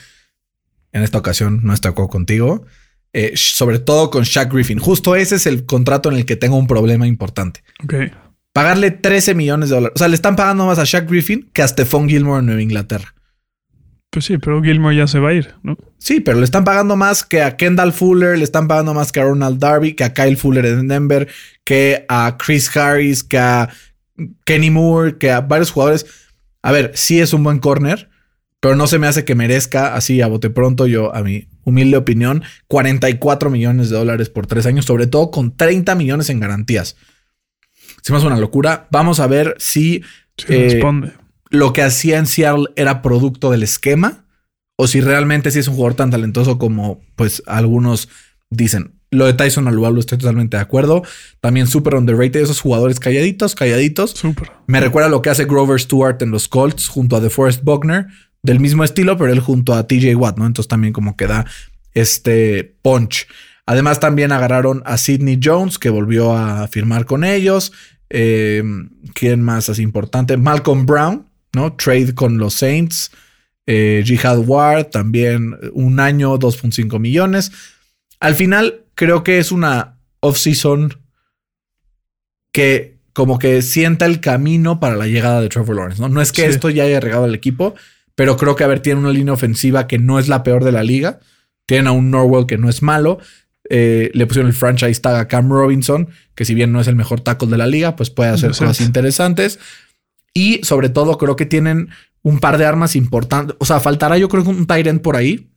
En 0.91 1.03
esta 1.03 1.19
ocasión 1.19 1.61
no 1.63 1.75
estoy 1.75 1.91
de 1.91 1.93
acuerdo 1.93 2.09
contigo. 2.09 2.65
Eh, 3.13 3.33
sobre 3.35 3.79
todo 3.79 4.09
con 4.09 4.23
Shaq 4.23 4.51
Griffin. 4.51 4.79
Justo 4.79 5.15
ese 5.15 5.37
es 5.37 5.47
el 5.47 5.67
contrato 5.67 6.11
en 6.11 6.17
el 6.17 6.25
que 6.25 6.37
tengo 6.37 6.57
un 6.57 6.67
problema 6.67 7.07
importante. 7.07 7.63
Ok. 7.83 7.95
Pagarle 8.55 8.91
13 8.91 9.35
millones 9.35 9.69
de 9.69 9.75
dólares. 9.75 9.93
O 9.97 9.99
sea, 9.99 10.09
le 10.09 10.15
están 10.15 10.35
pagando 10.35 10.65
más 10.65 10.79
a 10.79 10.85
Shaq 10.85 11.07
Griffin 11.07 11.51
que 11.53 11.61
a 11.61 11.69
Stephon 11.69 12.09
Gilmore 12.09 12.41
en 12.41 12.47
Nueva 12.47 12.63
Inglaterra. 12.63 13.15
Pues 14.09 14.25
sí, 14.25 14.39
pero 14.39 14.63
Gilmore 14.63 14.97
ya 14.97 15.07
se 15.07 15.19
va 15.19 15.29
a 15.29 15.35
ir, 15.35 15.53
¿no? 15.63 15.77
Sí, 15.99 16.21
pero 16.21 16.39
le 16.39 16.45
están 16.47 16.65
pagando 16.65 16.97
más 16.97 17.23
que 17.23 17.43
a 17.43 17.59
Kendall 17.59 17.93
Fuller, 17.93 18.39
le 18.39 18.45
están 18.45 18.67
pagando 18.67 18.95
más 18.95 19.13
que 19.13 19.21
a 19.21 19.25
Ronald 19.25 19.59
Darby, 19.59 19.93
que 19.93 20.05
a 20.05 20.15
Kyle 20.15 20.39
Fuller 20.39 20.65
en 20.65 20.89
Denver, 20.89 21.29
que 21.65 22.07
a 22.09 22.39
Chris 22.39 22.75
Harris, 22.75 23.23
que 23.23 23.37
a 23.37 23.69
Kenny 24.47 24.71
Moore, 24.71 25.19
que 25.19 25.31
a 25.31 25.43
varios 25.43 25.71
jugadores. 25.71 26.24
A 26.65 26.73
ver, 26.73 26.93
sí 26.95 27.21
es 27.21 27.33
un 27.35 27.45
buen 27.45 27.59
corner, 27.59 28.09
pero 28.61 28.75
no 28.75 28.87
se 28.87 28.99
me 28.99 29.07
hace 29.07 29.25
que 29.27 29.35
merezca 29.35 29.95
así 29.95 30.23
a 30.23 30.27
bote 30.29 30.49
pronto. 30.49 30.87
Yo, 30.87 31.15
a 31.15 31.23
mi 31.23 31.47
humilde 31.65 31.97
opinión, 31.99 32.43
44 32.69 33.51
millones 33.51 33.91
de 33.91 33.97
dólares 33.97 34.31
por 34.31 34.47
tres 34.47 34.65
años, 34.65 34.87
sobre 34.87 35.07
todo 35.07 35.31
con 35.31 35.55
30 35.57 35.95
millones 35.95 36.31
en 36.31 36.41
garantías. 36.41 36.97
Se 38.03 38.13
me 38.13 38.19
hace 38.19 38.27
una 38.27 38.39
locura. 38.39 38.89
Vamos 38.91 39.21
a 39.21 39.27
ver 39.27 39.55
si 39.59 40.03
Sí, 40.39 40.47
Eh, 40.49 40.69
responde. 40.73 41.13
lo 41.51 41.73
que 41.75 41.83
hacía 41.83 42.19
en 42.19 42.27
Seattle 42.27 42.67
era 42.77 43.03
producto 43.03 43.51
del 43.51 43.63
esquema 43.63 44.25
o 44.77 44.87
si 44.89 45.01
realmente 45.01 45.51
sí 45.51 45.59
es 45.59 45.69
un 45.69 45.75
jugador 45.77 45.95
tan 45.95 46.11
talentoso 46.11 46.59
como 46.59 47.01
pues 47.15 47.43
algunos 47.47 48.09
dicen. 48.51 48.95
Lo 49.15 49.27
de 49.27 49.35
Tyson 49.35 49.69
Alualo 49.69 50.01
estoy 50.01 50.19
totalmente 50.19 50.57
de 50.57 50.63
acuerdo. 50.63 51.03
También 51.41 51.67
súper 51.67 51.95
underrated 51.95 52.43
esos 52.43 52.61
jugadores 52.61 53.01
calladitos, 53.01 53.55
calladitos. 53.55 54.11
Súper. 54.11 54.51
Me 54.67 54.81
recuerda 54.81 55.09
lo 55.09 55.23
que 55.23 55.31
hace 55.31 55.45
Grover 55.45 55.81
Stewart 55.81 56.21
en 56.23 56.31
los 56.31 56.49
Colts 56.49 56.89
junto 56.89 57.17
a 57.17 57.21
DeForest 57.21 57.63
Buckner, 57.63 58.07
del 58.43 58.61
mismo 58.61 58.85
estilo, 58.85 59.17
pero 59.17 59.33
él 59.33 59.41
junto 59.41 59.75
a 59.75 59.87
TJ 59.87 60.15
Watt, 60.17 60.39
¿no? 60.39 60.47
Entonces 60.47 60.69
también 60.69 60.93
como 60.93 61.17
que 61.17 61.27
da 61.27 61.47
este 61.95 62.77
punch. 62.83 63.27
Además 63.67 64.01
también 64.01 64.33
agarraron 64.33 64.83
a 64.85 64.99
Sidney 64.99 65.41
Jones, 65.43 65.79
que 65.79 65.89
volvió 65.89 66.37
a 66.37 66.69
firmar 66.69 67.07
con 67.07 67.25
ellos. 67.25 67.73
Eh, 68.11 68.63
¿Quién 69.15 69.43
más 69.43 69.69
es 69.69 69.79
importante? 69.79 70.37
Malcolm 70.37 70.85
Brown, 70.85 71.27
¿no? 71.55 71.73
Trade 71.73 72.15
con 72.15 72.37
los 72.39 72.55
Saints. 72.55 73.11
Eh, 73.67 74.03
Jihad 74.05 74.41
Ward, 74.41 74.91
también 74.91 75.57
un 75.73 75.99
año, 75.99 76.39
2.5 76.39 76.99
millones. 77.01 77.51
Al 78.21 78.35
final, 78.35 78.84
creo 78.95 79.23
que 79.25 79.39
es 79.39 79.53
una 79.53 79.99
off-season 80.21 80.95
que 82.53 82.99
como 83.13 83.39
que 83.39 83.63
sienta 83.63 84.07
el 84.07 84.21
camino 84.21 84.81
para 84.81 84.97
la 84.97 85.07
llegada 85.07 85.41
de 85.41 85.49
Trevor 85.49 85.77
Lawrence. 85.77 86.03
No, 86.03 86.09
no 86.09 86.21
es 86.21 86.33
que 86.33 86.43
Sí. 86.43 86.49
esto 86.49 86.71
ya 86.71 86.85
haya 86.85 87.01
regado 87.01 87.25
al 87.25 87.35
equipo, 87.35 87.75
pero 88.15 88.37
creo 88.37 88.57
que 88.57 88.65
a 88.65 88.67
ver, 88.67 88.81
tiene 88.81 89.01
una 89.01 89.11
línea 89.11 89.33
ofensiva 89.33 89.87
que 89.87 89.99
no 89.99 90.19
es 90.19 90.29
la 90.29 90.43
peor 90.43 90.65
de 90.65 90.73
la 90.73 90.83
liga. 90.83 91.21
Tienen 91.67 91.87
a 91.87 91.93
un 91.93 92.11
Norwell 92.11 92.47
que 92.47 92.59
no 92.59 92.69
es 92.69 92.83
malo. 92.83 93.19
Eh, 93.71 94.11
le 94.15 94.27
pusieron 94.27 94.49
el 94.49 94.55
franchise 94.57 95.01
tag 95.01 95.17
a 95.17 95.29
Cam 95.29 95.49
Robinson, 95.49 96.09
que 96.35 96.45
si 96.45 96.55
bien 96.55 96.73
no 96.73 96.81
es 96.81 96.89
el 96.89 96.97
mejor 96.97 97.21
tackle 97.21 97.49
de 97.49 97.57
la 97.57 97.67
liga, 97.67 97.97
pues 97.97 98.11
puede 98.11 98.31
hacer 98.31 98.51
cosas 98.51 98.81
interesantes. 98.81 99.59
Y 100.35 100.61
sobre 100.65 100.89
todo 100.89 101.17
creo 101.17 101.37
que 101.37 101.47
tienen 101.47 101.89
un 102.23 102.41
par 102.41 102.59
de 102.59 102.67
armas 102.67 102.97
importantes. 102.97 103.57
O 103.61 103.65
sea, 103.65 103.81
faltará 103.81 104.19
yo 104.19 104.29
creo 104.29 104.43
que 104.43 104.51
un 104.51 104.67
Tyrant 104.67 105.01
por 105.03 105.17
ahí. 105.17 105.51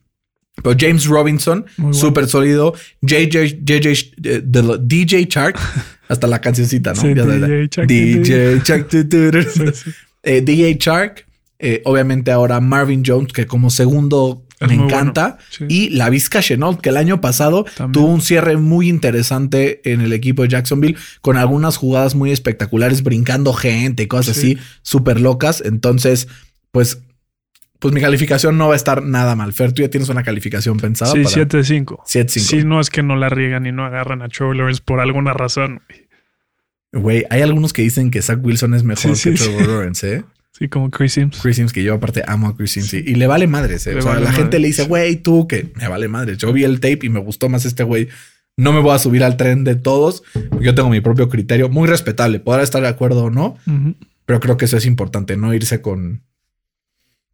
Pero 0.62 0.76
James 0.78 1.06
Robinson, 1.06 1.64
bueno. 1.76 1.94
súper 1.94 2.26
sólido. 2.28 2.74
JJ, 3.02 3.60
JJ, 3.64 4.12
eh, 4.24 4.42
de 4.44 4.62
lo- 4.62 4.78
DJ 4.78 5.26
Shark, 5.30 5.58
hasta 6.08 6.26
la 6.26 6.40
cancioncita, 6.40 6.92
¿no? 6.94 7.00
Sí, 7.02 7.08
Ya 7.14 7.24
sabes, 7.24 7.40
DJ 7.40 7.68
Shark, 7.68 7.88
DJ 7.88 8.60
Shark. 8.64 8.88
Sí. 8.90 9.90
Eh, 10.22 10.40
DJ 10.42 10.76
Shark. 10.78 11.24
eh, 11.60 11.82
obviamente 11.84 12.30
ahora 12.30 12.60
Marvin 12.60 13.02
Jones, 13.04 13.32
que 13.32 13.46
como 13.46 13.68
segundo 13.70 14.44
Es 14.60 14.68
me 14.68 14.74
encanta. 14.74 15.38
bueno, 15.38 15.44
sí. 15.50 15.64
Y 15.68 15.88
la 15.90 16.08
Vizca 16.10 16.40
Chenault, 16.40 16.80
que 16.80 16.88
el 16.90 16.96
año 16.96 17.20
pasado 17.20 17.64
También. 17.76 17.92
tuvo 17.92 18.12
un 18.14 18.20
cierre 18.20 18.56
muy 18.56 18.88
interesante 18.88 19.80
en 19.90 20.00
el 20.00 20.12
equipo 20.12 20.42
de 20.42 20.48
Jacksonville, 20.48 20.96
con 21.20 21.36
algunas 21.36 21.76
jugadas 21.76 22.14
muy 22.14 22.30
espectaculares, 22.32 23.02
brincando 23.02 23.52
gente 23.52 24.02
y 24.04 24.06
cosas 24.06 24.36
Sí. 24.36 24.52
así, 24.54 24.64
súper 24.82 25.20
locas. 25.20 25.62
Entonces, 25.64 26.28
pues, 26.72 26.98
pues 27.78 27.94
mi 27.94 28.00
calificación 28.00 28.58
no 28.58 28.68
va 28.68 28.74
a 28.74 28.76
estar 28.76 29.02
nada 29.02 29.36
mal. 29.36 29.52
Fer, 29.52 29.72
tú 29.72 29.82
ya 29.82 29.88
tienes 29.88 30.08
una 30.08 30.22
calificación 30.24 30.78
pensada 30.78 31.12
Sí, 31.12 31.22
para 31.22 31.34
7 31.34 31.56
de 31.58 31.64
5. 31.64 32.04
7-5. 32.06 32.28
Sí, 32.40 32.64
no 32.64 32.80
es 32.80 32.90
que 32.90 33.02
no 33.02 33.16
la 33.16 33.28
riegan 33.28 33.66
y 33.66 33.72
no 33.72 33.84
agarran 33.84 34.22
a 34.22 34.28
Trevor 34.28 34.56
Lawrence 34.56 34.82
por 34.84 35.00
alguna 35.00 35.32
razón. 35.32 35.80
güey. 36.92 37.24
Hay 37.30 37.42
algunos 37.42 37.72
que 37.72 37.82
dicen 37.82 38.10
que 38.10 38.22
Zach 38.22 38.38
Wilson 38.42 38.74
es 38.74 38.82
mejor 38.84 39.16
Sí, 39.16 39.30
que 39.30 39.36
sí, 39.36 39.44
Trevor 39.44 39.66
Lawrence, 39.68 40.16
¿eh? 40.16 40.24
Sí, 40.52 40.68
como 40.68 40.90
Chris 40.90 41.12
Sims. 41.12 41.38
Chris 41.40 41.56
Sims, 41.56 41.72
que 41.72 41.84
yo 41.84 41.94
aparte 41.94 42.24
amo 42.26 42.48
a 42.48 42.56
Chris 42.56 42.72
Sims, 42.72 42.88
sí. 42.88 43.02
y 43.06 43.14
le 43.14 43.26
vale 43.28 43.46
madres, 43.46 43.86
¿eh? 43.86 43.92
Le 43.92 44.00
o 44.00 44.02
sea, 44.02 44.12
vale 44.14 44.24
la 44.24 44.32
gente 44.32 44.58
le 44.58 44.66
dice, 44.66 44.82
sí. 44.82 44.88
güey, 44.88 45.16
tú 45.16 45.46
que 45.46 45.70
me 45.76 45.86
vale 45.86 46.08
madres. 46.08 46.38
Yo 46.38 46.52
vi 46.52 46.64
el 46.64 46.80
tape 46.80 46.98
y 47.06 47.08
me 47.10 47.20
gustó 47.20 47.48
más 47.48 47.64
este 47.64 47.84
güey. 47.84 48.08
No 48.56 48.72
me 48.72 48.80
voy 48.80 48.92
a 48.92 48.98
subir 48.98 49.22
al 49.22 49.36
tren 49.36 49.62
de 49.62 49.76
todos. 49.76 50.24
Yo 50.60 50.74
tengo 50.74 50.88
mi 50.90 51.00
propio 51.00 51.28
criterio, 51.28 51.68
muy 51.68 51.86
respetable. 51.86 52.40
Podrá 52.40 52.64
estar 52.64 52.82
de 52.82 52.88
acuerdo 52.88 53.24
o 53.24 53.30
no, 53.30 53.56
pero 54.26 54.40
creo 54.40 54.56
que 54.56 54.64
eso 54.64 54.76
es 54.76 54.84
importante, 54.84 55.36
no 55.36 55.54
irse 55.54 55.80
con, 55.80 56.24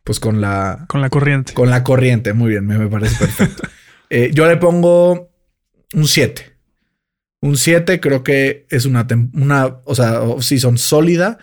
pues 0.05 0.21
con 0.21 0.41
la, 0.41 0.85
Con 0.89 1.01
la 1.01 1.09
corriente. 1.11 1.55
con 1.55 1.71
la 1.71 1.83
corriente. 1.83 2.33
Muy 2.35 2.51
bien, 2.51 2.67
me, 2.67 2.79
me 2.79 2.87
parece 2.89 3.17
perfecto. 3.17 3.63
Eh, 4.11 4.31
yo 4.33 4.47
le 4.47 4.59
pongo 4.59 5.31
un 5.95 6.07
7. 6.07 6.57
Un 7.41 7.57
7 7.57 7.99
creo 8.01 8.23
que 8.23 8.67
es 8.71 8.85
una, 8.85 9.07
una 9.33 9.79
o 9.85 9.95
sea, 9.95 10.21
season 10.41 10.79
sólida. 10.79 11.39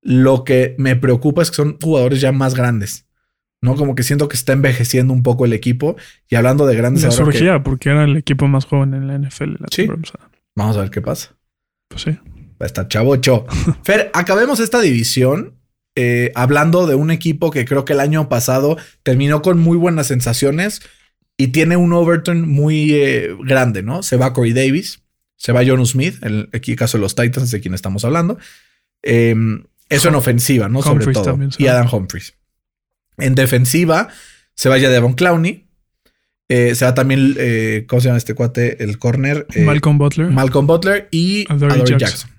Lo 0.00 0.44
que 0.44 0.74
me 0.78 0.96
preocupa 0.96 1.42
es 1.42 1.50
que 1.50 1.56
son 1.56 1.78
jugadores 1.78 2.20
ya 2.22 2.32
más 2.32 2.54
grandes. 2.54 3.06
¿No? 3.60 3.74
Como 3.74 3.94
que 3.94 4.02
siento 4.04 4.28
que 4.28 4.36
está 4.36 4.54
envejeciendo 4.54 5.12
un 5.12 5.22
poco 5.22 5.44
el 5.44 5.52
equipo. 5.52 5.96
Y 6.28 6.36
hablando 6.36 6.64
de 6.66 6.76
grandes, 6.76 7.04
que- 7.04 7.10
surgía 7.10 7.62
porque 7.62 7.90
era 7.90 8.04
el 8.04 8.16
equipo 8.16 8.48
más 8.48 8.64
joven 8.64 8.94
en 8.94 9.06
la 9.08 9.14
NFL 9.18 9.56
la 9.58 9.66
Sí. 9.70 9.86
vamos 10.56 10.76
a 10.78 10.80
ver 10.80 10.90
qué 10.90 11.02
pasa. 11.02 11.36
Pues 11.88 12.02
sí. 12.02 12.10
Va 12.12 12.64
a 12.64 12.66
estar 12.66 12.88
chavocho. 12.88 13.46
Fer, 13.82 14.10
acabemos 14.14 14.60
esta 14.60 14.80
división 14.80 15.59
eh, 15.96 16.32
hablando 16.34 16.86
de 16.86 16.94
un 16.94 17.10
equipo 17.10 17.50
que 17.50 17.64
creo 17.64 17.84
que 17.84 17.92
el 17.94 18.00
año 18.00 18.28
pasado 18.28 18.76
terminó 19.02 19.42
con 19.42 19.58
muy 19.58 19.76
buenas 19.76 20.06
sensaciones 20.06 20.82
y 21.36 21.48
tiene 21.48 21.76
un 21.76 21.92
Overton 21.92 22.48
muy 22.48 22.92
eh, 22.94 23.34
grande, 23.44 23.82
¿no? 23.82 24.02
Se 24.02 24.16
va 24.16 24.32
Corey 24.32 24.52
Davis, 24.52 25.02
se 25.36 25.52
va 25.52 25.62
John 25.66 25.84
Smith, 25.86 26.22
el, 26.22 26.48
aquí 26.52 26.72
el 26.72 26.76
caso 26.78 26.98
de 26.98 27.02
los 27.02 27.14
Titans, 27.14 27.50
de 27.50 27.60
quien 27.60 27.74
estamos 27.74 28.04
hablando. 28.04 28.38
Eh, 29.02 29.34
eso 29.88 30.08
en 30.08 30.14
ofensiva, 30.14 30.68
¿no? 30.68 30.82
Sobre 30.82 31.12
todo. 31.12 31.24
también 31.24 31.50
Y 31.58 31.64
va. 31.64 31.72
Adam 31.72 31.88
Humphries. 31.92 32.34
En 33.18 33.34
defensiva 33.34 34.08
se 34.54 34.68
vaya 34.68 34.88
Devon 34.88 35.14
Clowney. 35.14 35.66
Eh, 36.48 36.74
se 36.74 36.84
va 36.84 36.94
también, 36.94 37.36
eh, 37.38 37.84
¿cómo 37.88 38.00
se 38.00 38.08
llama 38.08 38.18
este 38.18 38.34
cuate? 38.34 38.82
El 38.82 38.98
corner. 38.98 39.46
eh, 39.54 39.62
Malcolm 39.62 39.98
Butler. 39.98 40.30
Malcolm 40.30 40.66
Butler 40.66 41.08
y 41.10 41.44
Adoree 41.48 41.74
Adoree 41.74 41.98
Jackson. 41.98 41.98
Jackson. 41.98 42.30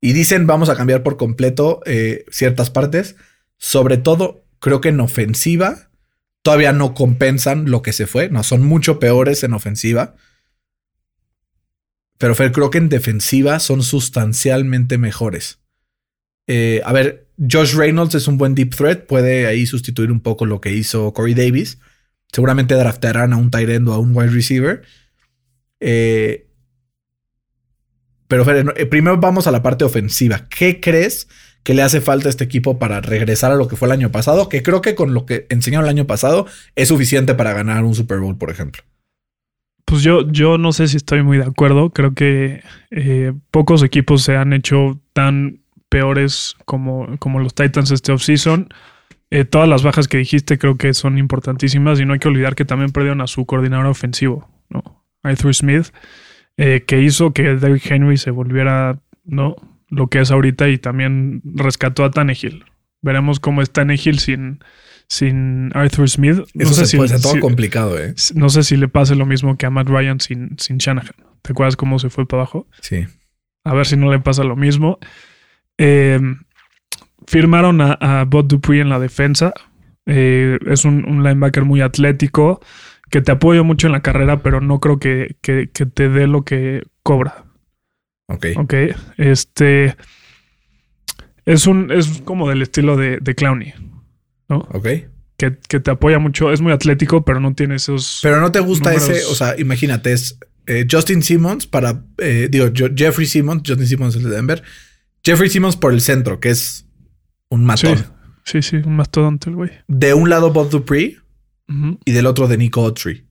Y 0.00 0.12
dicen, 0.12 0.46
vamos 0.46 0.68
a 0.68 0.76
cambiar 0.76 1.02
por 1.02 1.16
completo 1.16 1.80
eh, 1.84 2.24
ciertas 2.30 2.70
partes. 2.70 3.16
Sobre 3.58 3.98
todo, 3.98 4.44
creo 4.58 4.80
que 4.80 4.88
en 4.88 5.00
ofensiva 5.00 5.90
todavía 6.42 6.72
no 6.72 6.94
compensan 6.94 7.70
lo 7.70 7.82
que 7.82 7.92
se 7.92 8.06
fue. 8.06 8.30
No, 8.30 8.42
son 8.42 8.64
mucho 8.64 8.98
peores 8.98 9.42
en 9.44 9.52
ofensiva. 9.52 10.16
Pero 12.18 12.34
Fer, 12.34 12.52
creo 12.52 12.70
que 12.70 12.78
en 12.78 12.88
defensiva 12.88 13.60
son 13.60 13.82
sustancialmente 13.82 14.98
mejores. 14.98 15.58
Eh, 16.46 16.82
a 16.84 16.92
ver, 16.92 17.28
Josh 17.38 17.74
Reynolds 17.74 18.14
es 18.14 18.28
un 18.28 18.38
buen 18.38 18.54
deep 18.54 18.74
threat. 18.74 19.06
Puede 19.06 19.46
ahí 19.46 19.66
sustituir 19.66 20.10
un 20.10 20.20
poco 20.20 20.46
lo 20.46 20.60
que 20.60 20.72
hizo 20.72 21.12
Corey 21.12 21.34
Davis. 21.34 21.78
Seguramente 22.32 22.74
draftearán 22.74 23.32
a 23.32 23.36
un 23.36 23.50
tight 23.50 23.68
end 23.68 23.88
o 23.88 23.92
a 23.92 23.98
un 23.98 24.14
wide 24.14 24.30
receiver. 24.30 24.82
Eh, 25.80 26.49
pero 28.30 28.44
Fer, 28.44 28.72
eh, 28.76 28.86
primero 28.86 29.16
vamos 29.16 29.48
a 29.48 29.50
la 29.50 29.60
parte 29.60 29.84
ofensiva. 29.84 30.46
¿Qué 30.48 30.80
crees 30.80 31.28
que 31.64 31.74
le 31.74 31.82
hace 31.82 32.00
falta 32.00 32.28
a 32.28 32.30
este 32.30 32.44
equipo 32.44 32.78
para 32.78 33.00
regresar 33.00 33.50
a 33.50 33.56
lo 33.56 33.66
que 33.66 33.74
fue 33.74 33.88
el 33.88 33.92
año 33.92 34.12
pasado? 34.12 34.48
Que 34.48 34.62
creo 34.62 34.80
que 34.80 34.94
con 34.94 35.14
lo 35.14 35.26
que 35.26 35.46
enseñaron 35.50 35.86
el 35.86 35.90
año 35.90 36.06
pasado 36.06 36.46
es 36.76 36.86
suficiente 36.86 37.34
para 37.34 37.52
ganar 37.54 37.82
un 37.82 37.96
Super 37.96 38.20
Bowl, 38.20 38.38
por 38.38 38.50
ejemplo. 38.50 38.84
Pues 39.84 40.04
yo, 40.04 40.30
yo 40.30 40.58
no 40.58 40.70
sé 40.70 40.86
si 40.86 40.96
estoy 40.96 41.24
muy 41.24 41.38
de 41.38 41.44
acuerdo. 41.44 41.90
Creo 41.90 42.14
que 42.14 42.62
eh, 42.92 43.32
pocos 43.50 43.82
equipos 43.82 44.22
se 44.22 44.36
han 44.36 44.52
hecho 44.52 45.00
tan 45.12 45.62
peores 45.88 46.54
como, 46.66 47.18
como 47.18 47.40
los 47.40 47.52
Titans 47.52 47.90
este 47.90 48.12
offseason. 48.12 48.68
Eh, 49.32 49.44
todas 49.44 49.68
las 49.68 49.82
bajas 49.82 50.06
que 50.06 50.18
dijiste 50.18 50.56
creo 50.56 50.76
que 50.76 50.94
son 50.94 51.18
importantísimas 51.18 51.98
y 51.98 52.04
no 52.04 52.12
hay 52.12 52.20
que 52.20 52.28
olvidar 52.28 52.54
que 52.54 52.64
también 52.64 52.92
perdieron 52.92 53.22
a 53.22 53.26
su 53.26 53.44
coordinador 53.44 53.86
ofensivo, 53.86 54.48
¿no? 54.68 55.04
Arthur 55.24 55.52
Smith, 55.52 55.88
eh, 56.62 56.84
que 56.86 57.00
hizo 57.00 57.32
que 57.32 57.56
Derrick 57.56 57.90
Henry 57.90 58.18
se 58.18 58.30
volviera, 58.30 59.00
¿no? 59.24 59.56
Lo 59.88 60.08
que 60.08 60.20
es 60.20 60.30
ahorita 60.30 60.68
y 60.68 60.76
también 60.76 61.40
rescató 61.44 62.04
a 62.04 62.10
Tannehill. 62.10 62.64
Veremos 63.02 63.40
cómo 63.40 63.62
es 63.62 63.70
Tannehill 63.70 64.18
sin, 64.18 64.60
sin 65.08 65.70
Arthur 65.74 66.08
Smith. 66.10 66.36
No 66.54 66.64
Eso 66.64 66.74
sé 66.74 66.80
se 66.82 66.86
si- 66.88 66.96
puede 66.98 67.08
ser 67.08 67.20
todo 67.22 67.32
si- 67.32 67.40
complicado, 67.40 67.98
¿eh? 67.98 68.14
no 68.34 68.50
sé 68.50 68.62
si 68.62 68.76
le 68.76 68.88
pase 68.88 69.14
lo 69.16 69.24
mismo 69.24 69.56
que 69.56 69.64
a 69.66 69.70
Matt 69.70 69.88
Ryan 69.88 70.20
sin, 70.20 70.56
sin 70.58 70.76
Shanahan. 70.78 71.14
¿Te 71.42 71.52
acuerdas 71.52 71.76
cómo 71.76 71.98
se 71.98 72.10
fue 72.10 72.26
para 72.28 72.42
abajo? 72.42 72.66
Sí. 72.82 73.06
A 73.64 73.72
ver 73.74 73.86
si 73.86 73.96
no 73.96 74.10
le 74.12 74.20
pasa 74.20 74.44
lo 74.44 74.54
mismo. 74.56 74.98
Eh, 75.78 76.20
firmaron 77.26 77.80
a, 77.80 77.92
a 77.94 78.24
Bud 78.24 78.44
Dupree 78.44 78.80
en 78.80 78.88
la 78.90 78.98
defensa. 79.00 79.52
Eh, 80.06 80.58
es 80.66 80.84
un, 80.84 81.04
un 81.08 81.22
linebacker 81.22 81.64
muy 81.64 81.80
atlético 81.80 82.60
que 83.10 83.20
te 83.20 83.32
apoya 83.32 83.62
mucho 83.62 83.86
en 83.88 83.92
la 83.92 84.02
carrera, 84.02 84.42
pero 84.42 84.60
no 84.60 84.80
creo 84.80 84.98
que, 84.98 85.36
que- 85.42 85.68
que 85.72 85.86
te 85.86 86.08
dé 86.08 86.26
lo 86.26 86.44
que 86.44 86.84
cobra. 87.02 87.44
Ok. 88.28 88.46
Ok. 88.56 88.74
Este 89.16 89.96
es 91.44 91.66
un 91.66 91.90
es 91.90 92.22
como 92.24 92.48
del 92.48 92.62
estilo 92.62 92.96
de, 92.96 93.18
de 93.20 93.34
Clowney, 93.34 93.74
Ok. 94.48 94.86
que, 95.36 95.58
que 95.68 95.80
te 95.80 95.90
apoya 95.90 96.18
mucho. 96.18 96.52
Es 96.52 96.60
muy 96.60 96.72
atlético, 96.72 97.24
pero 97.24 97.40
no 97.40 97.54
tiene 97.54 97.76
esos. 97.76 98.20
Pero 98.22 98.40
no 98.40 98.52
te 98.52 98.60
gusta 98.60 98.92
Números. 98.92 99.08
ese, 99.10 99.24
o 99.26 99.34
sea, 99.34 99.58
imagínate, 99.58 100.12
es 100.12 100.38
eh, 100.66 100.86
Justin 100.88 101.22
Simmons 101.22 101.66
para, 101.66 102.04
eh, 102.18 102.48
digo, 102.50 102.66
Jeffrey 102.94 103.26
Simmons, 103.26 103.62
Justin 103.66 103.86
Simmons 103.86 104.14
es 104.14 104.22
el 104.22 104.30
de 104.30 104.36
Denver, 104.36 104.62
Jeffrey 105.24 105.50
Simmons 105.50 105.76
por 105.76 105.92
el 105.92 106.00
centro, 106.00 106.38
que 106.40 106.50
es 106.50 106.86
un 107.48 107.60
sí, 107.62 107.66
matón. 107.66 108.06
sí, 108.44 108.62
sí, 108.62 108.76
un 108.76 108.94
mastodonte 108.96 109.50
el 109.50 109.56
güey. 109.56 109.70
De 109.88 110.14
un 110.14 110.30
lado 110.30 110.52
Bob 110.52 110.70
Dupree 110.70 111.18
Y 112.04 112.12
del 112.12 112.26
otro 112.26 112.48
de 112.48 112.56
Nico 112.58 112.84
Autry. 112.84 113.24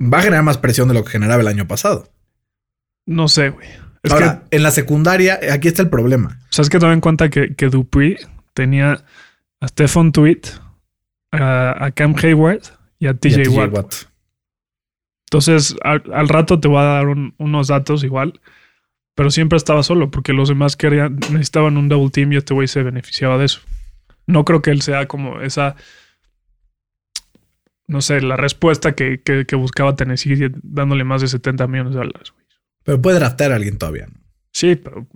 Va 0.00 0.18
a 0.18 0.22
generar 0.22 0.44
más 0.44 0.58
presión 0.58 0.88
de 0.88 0.94
lo 0.94 1.04
que 1.04 1.10
generaba 1.10 1.40
el 1.42 1.48
año 1.48 1.66
pasado. 1.66 2.12
No 3.06 3.28
sé, 3.28 3.48
güey. 3.50 3.68
Es 4.02 4.12
Ahora, 4.12 4.44
que, 4.48 4.56
en 4.56 4.62
la 4.62 4.70
secundaria, 4.70 5.40
aquí 5.52 5.68
está 5.68 5.82
el 5.82 5.90
problema. 5.90 6.38
o 6.42 6.52
sea, 6.52 6.62
es 6.62 6.70
que 6.70 6.78
tome 6.78 6.92
en 6.94 7.00
cuenta 7.00 7.28
que, 7.30 7.54
que 7.54 7.68
Dupree 7.68 8.18
tenía 8.54 9.04
a 9.60 9.68
Stephon 9.68 10.12
Tweet, 10.12 10.40
a, 11.32 11.84
a 11.86 11.90
Cam 11.92 12.14
Hayward 12.22 12.62
y 12.98 13.06
a 13.06 13.10
Y 13.10 13.12
a 13.12 13.14
TJ 13.14 13.42
TJ 13.42 13.48
Watt. 13.56 13.72
Watt. 13.72 13.94
Entonces, 15.30 15.76
al, 15.82 16.02
al 16.12 16.28
rato 16.28 16.60
te 16.60 16.68
voy 16.68 16.78
a 16.78 16.82
dar 16.84 17.08
un- 17.08 17.34
unos 17.38 17.68
datos 17.68 18.02
igual, 18.04 18.40
pero 19.14 19.30
siempre 19.30 19.56
estaba 19.56 19.82
solo 19.82 20.10
porque 20.10 20.32
los 20.32 20.48
demás 20.48 20.76
querían, 20.76 21.16
necesitaban 21.30 21.76
un 21.76 21.88
double 21.88 22.10
team 22.10 22.32
y 22.32 22.36
este 22.36 22.52
güey 22.54 22.68
se 22.68 22.82
beneficiaba 22.82 23.38
de 23.38 23.46
eso. 23.46 23.60
No 24.30 24.44
creo 24.44 24.62
que 24.62 24.70
él 24.70 24.82
sea 24.82 25.06
como 25.08 25.40
esa, 25.40 25.76
no 27.86 28.00
sé, 28.00 28.20
la 28.20 28.36
respuesta 28.36 28.92
que, 28.94 29.20
que- 29.22 29.44
que 29.46 29.56
buscaba 29.56 29.96
Tennessee 29.96 30.50
dándole 30.62 31.04
más 31.04 31.20
de 31.22 31.28
70 31.28 31.66
millones 31.66 31.92
de 31.94 31.98
dólares. 31.98 32.32
Pero 32.84 33.02
puede 33.02 33.18
draftear 33.18 33.52
a 33.52 33.56
alguien 33.56 33.78
todavía. 33.78 34.06
¿no? 34.06 34.20
Sí, 34.52 34.76
pero 34.76 35.06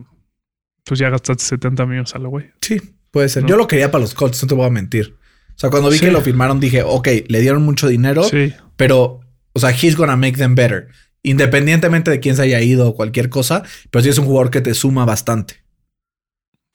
pues 0.85 1.01
ya 1.01 1.09
gastaste 1.11 1.45
70 1.45 1.87
millones 1.87 2.15
a 2.15 2.19
la 2.19 2.29
güey. 2.29 2.51
Sí, 2.61 2.81
puede 3.11 3.29
ser. 3.29 3.43
No. 3.45 3.49
Yo 3.49 3.57
lo 3.57 3.67
quería 3.67 3.91
para 3.91 4.03
los 4.03 4.15
Colts, 4.15 4.43
no 4.43 4.49
te 4.49 4.55
voy 4.55 4.67
a 4.67 4.71
mentir. 4.71 5.17
O 5.51 5.59
sea, 5.59 5.71
cuando 5.71 5.89
vi 5.89 5.99
Sí. 5.99 6.05
que 6.07 6.11
lo 6.11 6.21
firmaron, 6.21 6.59
dije, 6.61 6.83
ok, 6.83 7.09
le 7.29 7.41
dieron 7.41 7.63
mucho 7.63 7.87
dinero, 7.89 8.25
Sí, 8.25 8.53
pero, 8.77 9.21
o 9.53 9.61
sea, 9.61 9.71
he's 9.71 9.97
gonna 9.97 10.17
make 10.17 10.37
them 10.37 10.55
better. 10.57 10.89
Independientemente 11.23 12.11
de 12.11 12.21
quién 12.21 12.35
se 12.37 12.43
haya 12.43 12.61
ido 12.61 12.89
o 12.89 12.95
cualquier 12.97 13.29
cosa, 13.31 13.63
pero 13.91 14.03
sí 14.03 14.09
es 14.11 14.19
un 14.19 14.27
jugador 14.27 14.51
que 14.51 14.61
te 14.61 14.75
suma 14.75 15.05
bastante, 15.07 15.65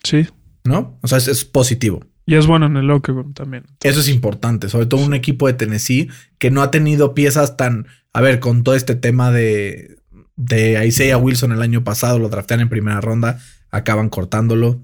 sí. 0.03 0.27
¿no? 0.63 0.97
O 1.03 1.07
sea, 1.07 1.17
es, 1.17 1.27
es 1.27 1.43
positivo. 1.45 2.03
Y 2.29 2.35
es 2.35 2.45
bueno 2.45 2.67
en 2.67 2.77
el 2.77 2.87
room 2.87 3.33
también. 3.33 3.63
Eso 3.81 4.01
es 4.01 4.07
importante, 4.07 4.69
sobre 4.69 4.85
todo 4.85 5.03
un 5.03 5.15
equipo 5.15 5.47
de 5.47 5.53
Tennessee 5.53 6.11
que 6.37 6.51
no 6.51 6.61
ha 6.61 6.69
tenido 6.69 7.15
piezas 7.15 7.57
tan, 7.57 7.87
a 8.13 8.21
ver, 8.21 8.39
con 8.39 8.63
todo 8.63 8.75
este 8.75 8.93
tema 8.93 9.31
de, 9.31 9.97
de 10.35 10.85
Isaiah 10.85 11.17
Wilson 11.17 11.53
el 11.53 11.63
año 11.63 11.83
pasado, 11.83 12.19
lo 12.19 12.29
draftean 12.29 12.59
en 12.59 12.69
primera 12.69 13.01
ronda, 13.01 13.39
acaban 13.71 14.09
cortándolo. 14.09 14.79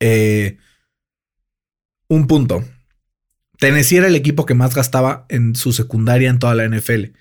Eh, 0.00 0.56
un 2.08 2.26
punto. 2.26 2.64
Tennessee 3.58 3.98
era 3.98 4.06
el 4.06 4.16
equipo 4.16 4.46
que 4.46 4.54
más 4.54 4.74
gastaba 4.74 5.26
en 5.28 5.54
su 5.54 5.74
secundaria 5.74 6.30
en 6.30 6.38
toda 6.38 6.54
la 6.54 6.66
NFL. 6.66 7.12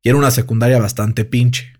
Y 0.00 0.10
era 0.10 0.16
una 0.16 0.30
secundaria 0.30 0.78
bastante 0.78 1.24
pinche. 1.24 1.72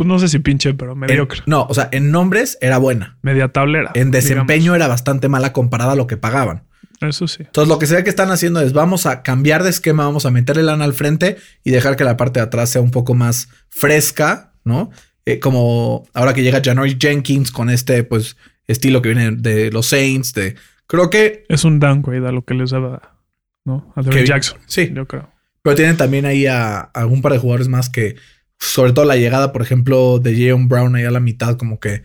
Pues 0.00 0.08
no 0.08 0.18
sé 0.18 0.28
si 0.28 0.38
pinche, 0.38 0.72
pero 0.72 0.96
mediocre. 0.96 1.40
En- 1.40 1.44
no, 1.46 1.66
o 1.68 1.74
sea, 1.74 1.90
en 1.92 2.10
nombres 2.10 2.56
era 2.62 2.78
buena. 2.78 3.18
Media 3.20 3.48
tablera. 3.48 3.90
En 3.92 4.10
desempeño 4.10 4.62
digamos. 4.62 4.76
era 4.76 4.88
bastante 4.88 5.28
mala 5.28 5.52
comparada 5.52 5.92
a 5.92 5.94
lo 5.94 6.06
que 6.06 6.16
pagaban. 6.16 6.62
Eso 7.02 7.28
sí. 7.28 7.42
Entonces, 7.42 7.68
lo 7.68 7.78
que 7.78 7.86
se 7.86 7.96
ve 7.96 8.02
que 8.04 8.08
están 8.08 8.30
haciendo 8.30 8.62
es 8.62 8.72
vamos 8.72 9.04
a 9.04 9.22
cambiar 9.22 9.62
de 9.62 9.68
esquema, 9.68 10.04
vamos 10.06 10.24
a 10.24 10.30
meterle 10.30 10.62
lana 10.62 10.84
al 10.86 10.94
frente 10.94 11.36
y 11.64 11.70
dejar 11.70 11.96
que 11.96 12.04
la 12.04 12.16
parte 12.16 12.40
de 12.40 12.44
atrás 12.46 12.70
sea 12.70 12.80
un 12.80 12.90
poco 12.90 13.12
más 13.14 13.48
fresca, 13.68 14.54
¿no? 14.64 14.90
Eh, 15.26 15.38
como 15.38 16.06
ahora 16.14 16.32
que 16.32 16.42
llega 16.42 16.62
Janory 16.64 16.96
Jenkins 16.98 17.50
con 17.50 17.68
este, 17.68 18.02
pues, 18.04 18.38
estilo 18.68 19.02
que 19.02 19.12
viene 19.14 19.32
de 19.32 19.70
los 19.70 19.86
Saints, 19.86 20.32
de 20.32 20.54
creo 20.86 21.10
que 21.10 21.44
Es 21.50 21.64
un 21.64 21.78
downgrade 21.78 22.26
a 22.26 22.32
lo 22.32 22.42
que 22.46 22.54
les 22.54 22.70
daba, 22.70 23.18
¿no? 23.66 23.92
A 23.96 24.02
Derrick 24.02 24.26
Jackson. 24.26 24.58
sí. 24.66 24.90
Yo 24.94 25.06
creo. 25.06 25.28
Pero 25.62 25.76
tienen 25.76 25.98
también 25.98 26.24
ahí 26.24 26.46
a, 26.46 26.78
a 26.80 26.90
algún 26.94 27.20
par 27.20 27.32
de 27.32 27.38
jugadores 27.38 27.68
más 27.68 27.90
que, 27.90 28.16
sobre 28.60 28.92
todo 28.92 29.06
la 29.06 29.16
llegada, 29.16 29.52
por 29.52 29.62
ejemplo, 29.62 30.18
de 30.18 30.32
Jayon 30.32 30.68
Brown 30.68 30.94
ahí 30.94 31.04
a 31.04 31.10
la 31.10 31.20
mitad, 31.20 31.56
como 31.56 31.80
que. 31.80 32.02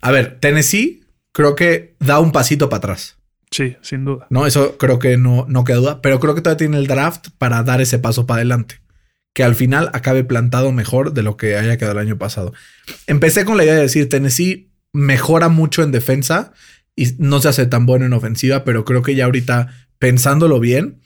A 0.00 0.10
ver, 0.10 0.38
Tennessee 0.40 1.04
creo 1.32 1.54
que 1.54 1.96
da 1.98 2.20
un 2.20 2.32
pasito 2.32 2.68
para 2.68 2.78
atrás. 2.78 3.18
Sí, 3.50 3.76
sin 3.82 4.04
duda. 4.04 4.26
No, 4.30 4.46
eso 4.46 4.78
creo 4.78 4.98
que 4.98 5.16
no, 5.16 5.46
no 5.48 5.64
queda 5.64 5.76
duda, 5.76 6.02
pero 6.02 6.20
creo 6.20 6.34
que 6.34 6.40
todavía 6.40 6.58
tiene 6.58 6.78
el 6.78 6.86
draft 6.86 7.28
para 7.38 7.62
dar 7.62 7.80
ese 7.80 7.98
paso 7.98 8.26
para 8.26 8.38
adelante. 8.38 8.80
Que 9.34 9.44
al 9.44 9.54
final 9.54 9.90
acabe 9.94 10.24
plantado 10.24 10.72
mejor 10.72 11.12
de 11.12 11.22
lo 11.22 11.36
que 11.36 11.56
haya 11.56 11.76
quedado 11.76 11.98
el 11.98 12.06
año 12.06 12.18
pasado. 12.18 12.52
Empecé 13.06 13.44
con 13.44 13.56
la 13.56 13.64
idea 13.64 13.74
de 13.74 13.82
decir 13.82 14.08
Tennessee 14.08 14.70
mejora 14.92 15.48
mucho 15.48 15.82
en 15.82 15.92
defensa 15.92 16.52
y 16.96 17.08
no 17.18 17.40
se 17.40 17.48
hace 17.48 17.66
tan 17.66 17.86
bueno 17.86 18.04
en 18.04 18.12
ofensiva, 18.12 18.64
pero 18.64 18.84
creo 18.84 19.02
que 19.02 19.14
ya 19.14 19.24
ahorita 19.24 19.68
pensándolo 19.98 20.60
bien, 20.60 21.01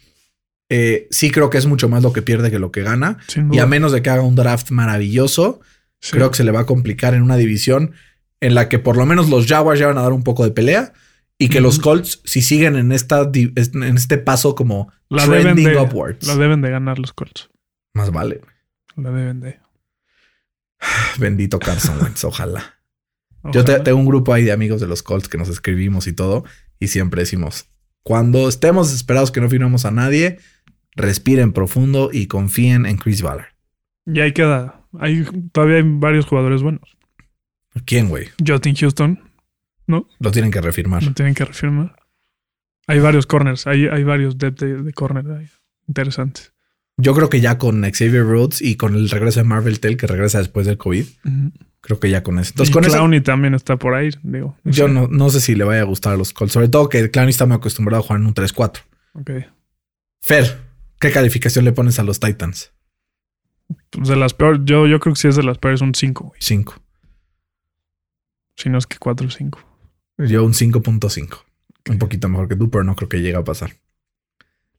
eh, 0.69 1.07
sí 1.11 1.31
creo 1.31 1.49
que 1.49 1.57
es 1.57 1.65
mucho 1.65 1.87
más 1.89 2.03
lo 2.03 2.11
que 2.13 2.21
pierde 2.21 2.51
que 2.51 2.59
lo 2.59 2.71
que 2.71 2.83
gana. 2.83 3.17
Y 3.51 3.59
a 3.59 3.65
menos 3.65 3.91
de 3.91 4.01
que 4.01 4.09
haga 4.09 4.21
un 4.23 4.35
draft 4.35 4.71
maravilloso, 4.71 5.61
Sí. 5.99 6.11
creo 6.11 6.29
que 6.29 6.37
se 6.37 6.43
le 6.43 6.51
va 6.51 6.59
a 6.61 6.65
complicar 6.65 7.13
en 7.15 7.23
una 7.23 7.37
división 7.37 7.93
en 8.39 8.53
la 8.53 8.69
que 8.69 8.77
por 8.77 8.97
lo 8.97 9.05
menos 9.07 9.29
los 9.29 9.47
Jaguars 9.47 9.79
ya 9.79 9.87
van 9.87 9.97
a 9.97 10.03
dar 10.03 10.13
un 10.13 10.23
poco 10.23 10.43
de 10.43 10.51
pelea 10.51 10.93
y 11.39 11.49
que 11.49 11.59
los. 11.61 11.79
Colts, 11.79 12.21
si 12.23 12.41
siguen 12.43 12.75
en, 12.75 12.91
esta, 12.91 13.29
en 13.33 13.97
este 13.97 14.17
paso 14.19 14.53
como 14.53 14.91
la 15.09 15.23
deben, 15.25 15.41
trending 15.55 15.67
de, 15.69 15.77
upwards, 15.79 16.27
la 16.27 16.35
deben 16.35 16.61
de 16.61 16.69
ganar 16.69 16.99
los 16.99 17.13
Colts. 17.13 17.49
más 17.95 18.11
vale. 18.11 18.41
La 18.95 19.09
deben 19.11 19.39
de. 19.39 19.59
Bendito 21.17 21.59
Carson 21.59 21.97
Wentz, 22.01 22.23
ojalá. 22.23 22.75
Yo 23.51 23.63
te- 23.63 23.79
tengo 23.79 23.97
un 23.99 24.05
grupo 24.05 24.33
ahí 24.33 24.43
de 24.43 24.51
amigos 24.51 24.81
de 24.81 24.87
los 24.87 25.03
Colts 25.03 25.29
que 25.29 25.37
nos 25.37 25.47
escribimos 25.49 26.07
y 26.07 26.13
todo 26.13 26.43
y 26.79 26.89
siempre 26.89 27.21
decimos, 27.21 27.67
cuando 28.07 28.47
estemos 28.47 28.87
desesperados 28.87 29.33
que 29.33 29.41
no 29.41 29.49
firmamos 29.49 29.83
a 29.83 29.91
nadie, 29.91 30.39
respiren 30.95 31.51
profundo 31.51 32.09
y 32.13 32.27
confíen 32.27 32.85
en 32.85 32.95
Chris 32.95 33.21
Ballard. 33.21 33.49
Y 34.05 34.21
ahí 34.21 34.31
queda. 34.31 34.87
Hay, 34.97 35.25
todavía 35.51 35.75
hay 35.75 35.83
varios 35.85 36.25
jugadores 36.25 36.61
buenos. 36.61 36.95
¿Quién, 37.83 38.07
güey? 38.07 38.29
Justin 38.47 38.75
Houston 38.75 39.19
Lo 39.87 40.31
tienen 40.31 40.51
que 40.51 40.61
refirmar. 40.61 41.03
lo 41.03 41.11
tienen 41.11 41.33
que 41.33 41.43
refirmar. 41.43 41.97
Hay 42.87 42.99
varios 43.01 43.25
corners. 43.25 43.67
Hay, 43.67 43.87
hay 43.87 44.05
varios 44.05 44.37
depth 44.37 44.61
de, 44.61 44.83
de 44.83 44.93
corner 44.93 45.29
ahí. 45.29 45.49
Interesantes. 45.89 46.53
Yo 46.95 47.13
creo 47.13 47.27
que 47.29 47.41
ya 47.41 47.57
con 47.57 47.81
Xavier 47.83 48.23
Rhodes 48.23 48.61
y 48.61 48.77
con 48.77 48.95
el 48.95 49.09
regreso 49.09 49.41
de 49.41 49.47
Marvel 49.47 49.81
Tell, 49.81 49.97
que 49.97 50.07
regresa 50.07 50.37
después 50.37 50.65
del 50.65 50.77
COVID, 50.77 51.05
creo 51.81 51.99
que 51.99 52.09
ya 52.09 52.23
con 52.23 52.39
eso. 52.39 52.51
Entonces, 52.51 52.71
y 52.71 52.73
con 52.73 52.85
eso, 52.85 52.93
Clowney 52.93 53.21
también 53.21 53.53
está 53.53 53.77
por 53.77 53.93
ahí. 53.93 54.09
Digo. 54.23 54.57
yo 54.63 54.87
no, 54.87 55.07
no 55.07 55.29
sé 55.29 55.41
si 55.41 55.55
le 55.55 55.63
vaya 55.63 55.81
a 55.81 55.85
gustar 55.85 56.13
a 56.13 56.17
los 56.17 56.33
Colts. 56.33 56.53
Sobre 56.53 56.67
todo 56.67 56.89
que 56.89 57.09
Clowney 57.09 57.29
está 57.29 57.45
muy 57.45 57.55
acostumbrado 57.55 58.03
a 58.03 58.05
jugar 58.05 58.21
en 58.21 58.27
un 58.27 58.33
3-4. 58.33 58.81
Ok. 59.13 59.31
Fer, 60.21 60.59
¿qué 60.99 61.11
calificación 61.11 61.65
le 61.65 61.71
pones 61.71 61.99
a 61.99 62.03
los 62.03 62.19
Titans? 62.19 62.71
Pues 63.89 64.07
de 64.07 64.15
las 64.15 64.33
peores. 64.33 64.61
Yo, 64.65 64.87
yo 64.87 64.99
creo 64.99 65.13
que 65.13 65.21
sí 65.21 65.27
es 65.27 65.35
de 65.35 65.43
las 65.43 65.57
peores 65.57 65.81
un 65.81 65.93
5, 65.93 66.23
güey. 66.25 66.39
5. 66.41 66.75
Si 68.55 68.69
no 68.69 68.77
es 68.77 68.87
que 68.87 68.97
4 68.97 69.27
o 69.27 69.29
5. 69.29 69.59
Yo 70.19 70.43
un 70.43 70.53
5.5. 70.53 71.43
Un 71.89 71.99
poquito 71.99 72.27
mejor 72.27 72.47
que 72.47 72.55
tú, 72.55 72.69
pero 72.69 72.83
no 72.83 72.95
creo 72.95 73.07
que 73.07 73.21
llegue 73.21 73.37
a 73.37 73.43
pasar. 73.43 73.77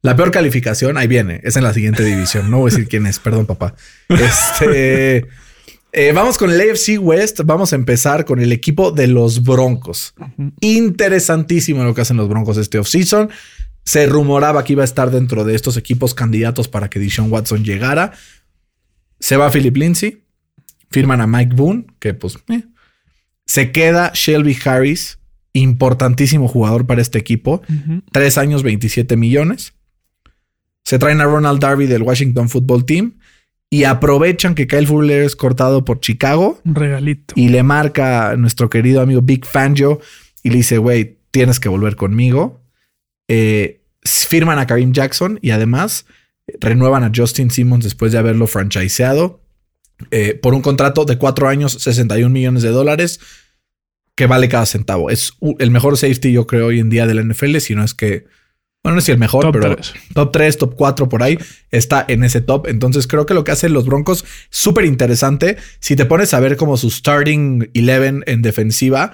La 0.02 0.14
peor 0.14 0.30
calificación, 0.30 0.96
ahí 0.96 1.08
viene, 1.08 1.40
es 1.42 1.56
en 1.56 1.64
la 1.64 1.72
siguiente 1.72 2.04
división. 2.04 2.50
No 2.50 2.58
voy 2.58 2.70
a 2.70 2.74
decir 2.74 2.88
quién 2.88 3.06
es, 3.06 3.18
perdón, 3.18 3.46
papá. 3.46 3.74
Este. 4.08 5.26
Eh, 5.92 6.12
vamos 6.12 6.38
con 6.38 6.50
el 6.50 6.60
AFC 6.60 6.98
West. 7.00 7.40
Vamos 7.44 7.72
a 7.72 7.76
empezar 7.76 8.24
con 8.24 8.40
el 8.40 8.52
equipo 8.52 8.90
de 8.90 9.06
los 9.06 9.42
Broncos. 9.42 10.14
Interesantísimo 10.60 11.84
lo 11.84 11.94
que 11.94 12.02
hacen 12.02 12.16
los 12.16 12.28
Broncos 12.28 12.56
este 12.56 12.78
offseason. 12.78 13.30
Se 13.84 14.06
rumoraba 14.06 14.64
que 14.64 14.74
iba 14.74 14.82
a 14.82 14.84
estar 14.84 15.10
dentro 15.10 15.44
de 15.44 15.54
estos 15.54 15.76
equipos 15.76 16.14
candidatos 16.14 16.68
para 16.68 16.90
que 16.90 16.98
Dishon 16.98 17.32
Watson 17.32 17.64
llegara. 17.64 18.12
Se 19.18 19.36
va 19.36 19.50
Philip 19.50 19.76
Lindsay. 19.76 20.22
Firman 20.90 21.20
a 21.20 21.26
Mike 21.26 21.54
Boone, 21.54 21.86
que 21.98 22.14
pues. 22.14 22.38
eh. 22.48 22.64
Se 23.46 23.72
queda 23.72 24.12
Shelby 24.14 24.56
Harris, 24.64 25.18
importantísimo 25.54 26.48
jugador 26.48 26.86
para 26.86 27.00
este 27.00 27.18
equipo. 27.18 27.62
Tres 28.12 28.36
años, 28.36 28.62
27 28.62 29.16
millones. 29.16 29.72
Se 30.84 30.98
traen 30.98 31.20
a 31.20 31.24
Ronald 31.24 31.60
Darby 31.60 31.86
del 31.86 32.02
Washington 32.02 32.48
Football 32.48 32.84
Team 32.84 33.17
y 33.70 33.84
aprovechan 33.84 34.54
que 34.54 34.66
Kyle 34.66 34.86
Fuller 34.86 35.22
es 35.22 35.36
cortado 35.36 35.84
por 35.84 36.00
Chicago 36.00 36.58
Un 36.64 36.74
regalito. 36.74 37.34
y 37.36 37.48
le 37.48 37.62
marca 37.62 38.30
a 38.30 38.36
nuestro 38.36 38.70
querido 38.70 39.00
amigo 39.00 39.20
Big 39.22 39.44
Fangio 39.44 40.00
y 40.42 40.50
le 40.50 40.56
dice, 40.56 40.78
güey, 40.78 41.18
tienes 41.30 41.60
que 41.60 41.68
volver 41.68 41.96
conmigo. 41.96 42.62
Eh, 43.28 43.82
firman 44.04 44.58
a 44.58 44.66
Karim 44.66 44.92
Jackson 44.92 45.38
y 45.42 45.50
además 45.50 46.06
eh, 46.46 46.56
renuevan 46.60 47.04
a 47.04 47.12
Justin 47.14 47.50
Simmons 47.50 47.84
después 47.84 48.12
de 48.12 48.18
haberlo 48.18 48.46
franchiseado 48.46 49.42
eh, 50.10 50.34
por 50.34 50.54
un 50.54 50.62
contrato 50.62 51.04
de 51.04 51.18
cuatro 51.18 51.48
años, 51.48 51.72
61 51.72 52.30
millones 52.30 52.62
de 52.62 52.70
dólares, 52.70 53.20
que 54.14 54.26
vale 54.26 54.48
cada 54.48 54.64
centavo. 54.64 55.10
Es 55.10 55.32
el 55.58 55.70
mejor 55.70 55.96
safety, 55.96 56.32
yo 56.32 56.46
creo, 56.46 56.66
hoy 56.66 56.80
en 56.80 56.88
día 56.88 57.06
de 57.06 57.14
la 57.14 57.22
NFL, 57.22 57.58
si 57.58 57.74
no 57.74 57.84
es 57.84 57.94
que, 57.94 58.26
bueno, 58.88 58.96
no 58.96 59.00
es 59.00 59.08
el 59.08 59.18
mejor, 59.18 59.44
Top 59.44 59.52
pero 59.52 59.76
top 60.14 60.32
3, 60.32 60.58
top 60.58 60.74
4 60.74 61.08
por 61.08 61.22
ahí, 61.22 61.38
está 61.70 62.04
en 62.08 62.24
ese 62.24 62.40
top. 62.40 62.66
Entonces 62.68 63.06
creo 63.06 63.26
que 63.26 63.34
lo 63.34 63.44
que 63.44 63.52
hacen 63.52 63.72
los 63.72 63.84
Broncos, 63.84 64.24
súper 64.50 64.86
interesante. 64.86 65.58
Si 65.78 65.94
te 65.94 66.06
pones 66.06 66.32
a 66.32 66.40
ver 66.40 66.56
como 66.56 66.76
su 66.76 66.90
starting 66.90 67.70
11 67.76 68.22
en 68.26 68.42
defensiva, 68.42 69.12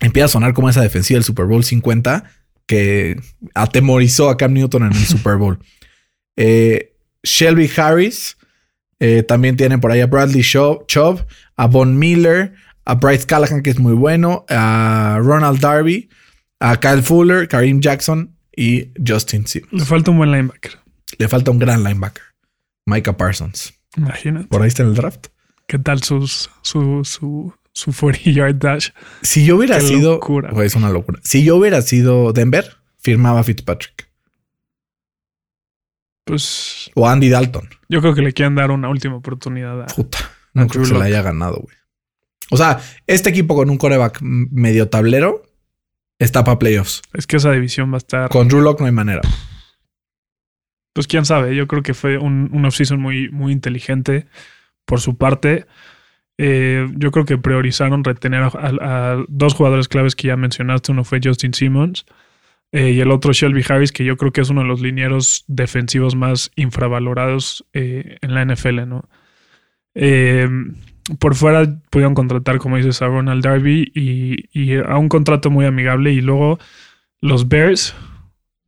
empieza 0.00 0.26
a 0.26 0.28
sonar 0.28 0.52
como 0.52 0.68
esa 0.68 0.82
defensiva 0.82 1.16
del 1.16 1.24
Super 1.24 1.46
Bowl 1.46 1.64
50 1.64 2.24
que 2.66 3.16
atemorizó 3.54 4.28
a 4.28 4.36
Cam 4.36 4.52
Newton 4.52 4.84
en 4.84 4.92
el 4.92 5.06
Super 5.06 5.36
Bowl. 5.36 5.58
Eh, 6.36 6.96
Shelby 7.22 7.70
Harris, 7.76 8.36
eh, 8.98 9.22
también 9.22 9.56
tienen 9.56 9.80
por 9.80 9.92
ahí 9.92 10.00
a 10.00 10.08
Bradley 10.08 10.42
Chubb, 10.42 11.24
a 11.54 11.66
Von 11.68 11.96
Miller, 11.96 12.54
a 12.84 12.96
Bryce 12.96 13.24
Callahan, 13.24 13.62
que 13.62 13.70
es 13.70 13.78
muy 13.78 13.92
bueno, 13.92 14.44
a 14.48 15.20
Ronald 15.22 15.60
Darby, 15.60 16.08
a 16.64 16.80
Kyle 16.80 17.02
Fuller, 17.02 17.46
Kareem 17.46 17.80
Jackson 17.80 18.36
y 18.56 18.88
Justin 19.06 19.46
Simmons. 19.46 19.72
Le 19.72 19.84
falta 19.84 20.10
un 20.10 20.16
buen 20.18 20.30
linebacker. 20.32 20.78
Le 21.18 21.28
falta 21.28 21.50
un 21.50 21.58
gran 21.58 21.82
linebacker, 21.84 22.22
Micah 22.86 23.16
Parsons. 23.16 23.74
Imagínate. 23.96 24.46
Por 24.48 24.62
ahí 24.62 24.68
está 24.68 24.82
en 24.82 24.88
el 24.90 24.94
draft. 24.94 25.26
¿Qué 25.66 25.78
tal 25.78 26.02
sus, 26.02 26.50
su, 26.62 27.04
su, 27.04 27.54
su 27.72 27.92
40 27.92 28.30
yard 28.30 28.54
dash? 28.56 28.88
Si 29.22 29.44
yo 29.44 29.56
hubiera 29.56 29.78
Qué 29.78 29.86
sido. 29.86 30.12
locura. 30.14 30.50
Es 30.64 30.74
una 30.74 30.90
locura. 30.90 31.20
Si 31.22 31.44
yo 31.44 31.56
hubiera 31.56 31.82
sido 31.82 32.32
Denver, 32.32 32.76
firmaba 32.98 33.42
Fitzpatrick 33.44 34.08
Pues 36.24 36.90
o 36.94 37.06
Andy 37.08 37.28
Dalton. 37.28 37.68
yo 37.88 38.00
creo 38.00 38.14
que 38.14 38.22
le 38.22 38.32
quieren 38.32 38.54
dar 38.54 38.70
una 38.70 38.88
última 38.88 39.16
oportunidad 39.16 39.82
a, 39.82 39.86
Puta, 39.86 40.18
no 40.54 40.62
A 40.62 40.66
creo 40.66 40.82
que 40.82 40.88
se 40.88 40.94
la 40.94 41.04
haya 41.04 41.22
ganado, 41.22 41.56
güey. 41.62 41.76
O 42.50 42.56
sea, 42.56 42.80
este 43.06 43.30
equipo 43.30 43.54
con 43.54 43.68
un 43.70 43.76
coreback 43.78 44.18
medio 44.22 44.88
tablero 44.88 45.42
está 46.18 46.44
para 46.44 46.58
playoffs. 46.58 47.02
Es 47.12 47.26
que 47.26 47.36
esa 47.36 47.52
división 47.52 47.90
va 47.92 47.96
a 47.96 47.98
estar. 47.98 48.28
Con 48.30 48.48
Drew 48.48 48.60
Lock 48.62 48.80
no 48.80 48.86
hay 48.86 48.92
manera. 48.92 49.20
Pues 50.94 51.06
quién 51.06 51.24
sabe. 51.24 51.56
Yo 51.56 51.66
creo 51.66 51.82
que 51.82 51.94
fue 51.94 52.18
un, 52.18 52.50
un 52.52 52.64
offseason 52.64 53.00
muy, 53.00 53.28
muy 53.30 53.52
inteligente 53.52 54.26
por 54.84 55.00
su 55.00 55.16
parte. 55.16 55.66
Eh, 56.38 56.88
yo 56.96 57.10
creo 57.10 57.24
que 57.24 57.38
priorizaron 57.38 58.04
retener 58.04 58.42
a, 58.42 58.46
a- 58.46 59.12
a 59.12 59.24
dos 59.28 59.54
jugadores 59.54 59.88
claves 59.88 60.14
que 60.14 60.28
ya 60.28 60.36
mencionaste. 60.36 60.92
Uno 60.92 61.04
fue 61.04 61.20
Justin 61.22 61.52
Simmons 61.54 62.06
eh, 62.72 62.90
y 62.92 63.00
el 63.00 63.10
otro 63.10 63.32
Shelby 63.32 63.64
Harris, 63.68 63.92
que 63.92 64.04
yo 64.04 64.16
creo 64.16 64.32
que 64.32 64.40
es 64.40 64.50
uno 64.50 64.62
de 64.62 64.68
los 64.68 64.80
linieros 64.80 65.44
defensivos 65.48 66.14
más 66.16 66.50
infravalorados 66.56 67.64
eh, 67.72 68.18
en 68.20 68.34
la 68.34 68.44
NFL, 68.44 68.86
¿no? 68.88 69.08
Por 71.18 71.34
fuera 71.34 71.66
pudieron 71.90 72.14
contratar, 72.14 72.58
como 72.58 72.76
dices, 72.78 73.02
a 73.02 73.06
Ronald 73.08 73.44
Darby 73.44 73.92
y, 73.94 74.48
y 74.58 74.76
a 74.76 74.96
un 74.96 75.08
contrato 75.08 75.50
muy 75.50 75.66
amigable. 75.66 76.12
Y 76.12 76.20
luego 76.22 76.58
los 77.20 77.48
Bears 77.48 77.94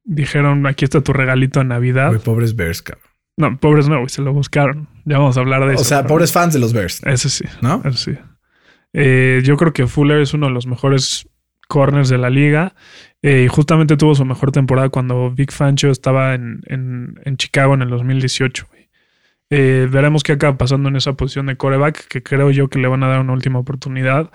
dijeron: 0.05 0.66
aquí 0.66 0.84
está 0.84 1.01
tu 1.01 1.12
regalito 1.12 1.61
de 1.61 1.64
Navidad. 1.66 2.09
Güey, 2.09 2.20
pobres 2.20 2.55
Bears, 2.57 2.82
cabrón. 2.82 3.07
No, 3.39 3.59
pobres 3.59 3.89
no, 3.89 3.97
güey, 3.97 4.09
se 4.09 4.22
lo 4.22 4.32
buscaron. 4.32 4.89
Ya 5.05 5.18
vamos 5.18 5.37
a 5.37 5.41
hablar 5.41 5.66
de 5.66 5.74
eso. 5.74 5.82
O 5.82 5.84
sea, 5.84 5.99
pero- 6.03 6.09
pobres 6.09 6.32
fans 6.32 6.55
de 6.55 6.59
los 6.61 6.72
Bears, 6.72 7.03
Eso 7.05 7.28
sí, 7.28 7.45
¿no? 7.61 7.82
eso 7.84 7.99
sí. 8.12 8.18
Eh, 8.93 9.43
yo 9.45 9.57
creo 9.57 9.72
que 9.74 9.87
Fuller 9.87 10.20
es 10.20 10.32
uno 10.32 10.47
de 10.47 10.53
los 10.53 10.66
mejores 10.66 11.28
corners 11.68 12.09
de 12.09 12.18
la 12.18 12.30
liga. 12.30 12.74
eh, 13.22 13.43
y 13.45 13.49
justamente 13.49 13.97
tuvo 13.97 14.14
su 14.14 14.24
mejor 14.24 14.53
temporada 14.53 14.89
cuando 14.89 15.30
Vic 15.32 15.51
Fancho 15.53 15.91
estaba 15.91 16.34
en, 16.34 16.61
en- 16.66 17.18
en 17.24 17.37
Chicago 17.37 17.74
en 17.74 17.82
el 17.82 17.89
2018. 17.89 18.66
güey. 18.70 18.86
Eh, 19.51 19.88
veremos 19.90 20.22
qué 20.22 20.32
acaba 20.32 20.59
pasando 20.59 20.88
en 20.88 20.97
esa 20.97 21.14
posición 21.14 21.47
de 21.47 21.57
coreback, 21.57 22.09
que 22.09 22.22
creo 22.22 22.51
yo 22.51 22.68
que 22.68 22.78
le 22.78 22.88
van 22.88 23.03
a 23.03 23.09
dar 23.09 23.20
una 23.20 23.32
última 23.32 23.59
oportunidad 23.59 24.30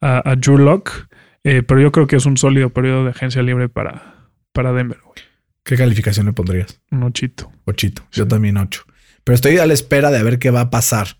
a, 0.00 0.30
a 0.30 0.36
Drew 0.36 0.58
Lock. 0.58 1.08
pero 1.42 1.80
yo 1.80 1.90
creo 1.92 2.06
que 2.06 2.16
es 2.16 2.26
un 2.26 2.36
sólido 2.36 2.70
periodo 2.70 3.04
de 3.04 3.10
agencia 3.10 3.42
libre 3.42 3.68
para, 3.68 4.28
para 4.52 4.72
Denver. 4.72 4.98
güey. 5.04 5.32
¿Qué 5.64 5.76
calificación 5.76 6.26
le 6.26 6.32
pondrías? 6.32 6.80
Un 6.90 7.02
ochito. 7.04 7.50
Ochito. 7.64 8.02
Yo 8.12 8.26
también 8.26 8.56
ocho. 8.56 8.84
Pero 9.24 9.34
estoy 9.34 9.58
a 9.58 9.66
la 9.66 9.74
espera 9.74 10.10
de 10.10 10.18
a 10.18 10.22
ver 10.22 10.38
qué 10.38 10.50
va 10.50 10.62
a 10.62 10.70
pasar. 10.70 11.18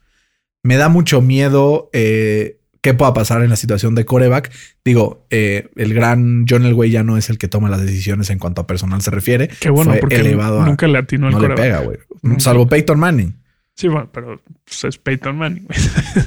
Me 0.62 0.76
da 0.76 0.88
mucho 0.88 1.20
miedo 1.20 1.90
eh, 1.92 2.58
qué 2.82 2.92
pueda 2.92 3.14
pasar 3.14 3.42
en 3.42 3.48
la 3.48 3.56
situación 3.56 3.94
de 3.94 4.04
coreback. 4.04 4.52
Digo, 4.84 5.26
eh, 5.30 5.70
el 5.76 5.94
gran 5.94 6.44
John 6.48 6.66
Elway 6.66 6.90
ya 6.90 7.02
no 7.04 7.16
es 7.16 7.30
el 7.30 7.38
que 7.38 7.48
toma 7.48 7.70
las 7.70 7.80
decisiones 7.80 8.28
en 8.28 8.38
cuanto 8.38 8.60
a 8.60 8.66
personal 8.66 9.00
se 9.00 9.10
refiere. 9.10 9.48
Qué 9.60 9.70
bueno, 9.70 9.92
Fue 9.92 10.00
porque 10.00 10.16
elevado 10.16 10.60
a- 10.60 10.66
nunca 10.66 10.86
le 10.88 10.98
atinó 10.98 11.28
el 11.28 11.32
no 11.34 11.40
le 11.40 11.48
coreback. 11.48 11.64
pega, 11.64 11.80
güey. 11.80 12.40
Salvo 12.40 12.68
Peyton 12.68 12.98
Manning. 13.00 13.34
Sí, 13.74 13.88
bueno, 13.88 14.10
pero 14.12 14.42
pues, 14.64 14.84
es 14.84 14.98
Peyton 14.98 15.38
Manning. 15.38 15.64
güey. 15.64 15.78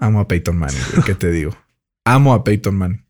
Amo 0.00 0.20
a 0.20 0.28
Peyton 0.28 0.56
Manning, 0.56 0.80
güey, 0.92 1.04
¿Qué 1.04 1.14
te 1.16 1.30
digo? 1.32 1.56
Amo 2.04 2.32
a 2.34 2.44
Peyton 2.44 2.76
Manning. 2.76 3.02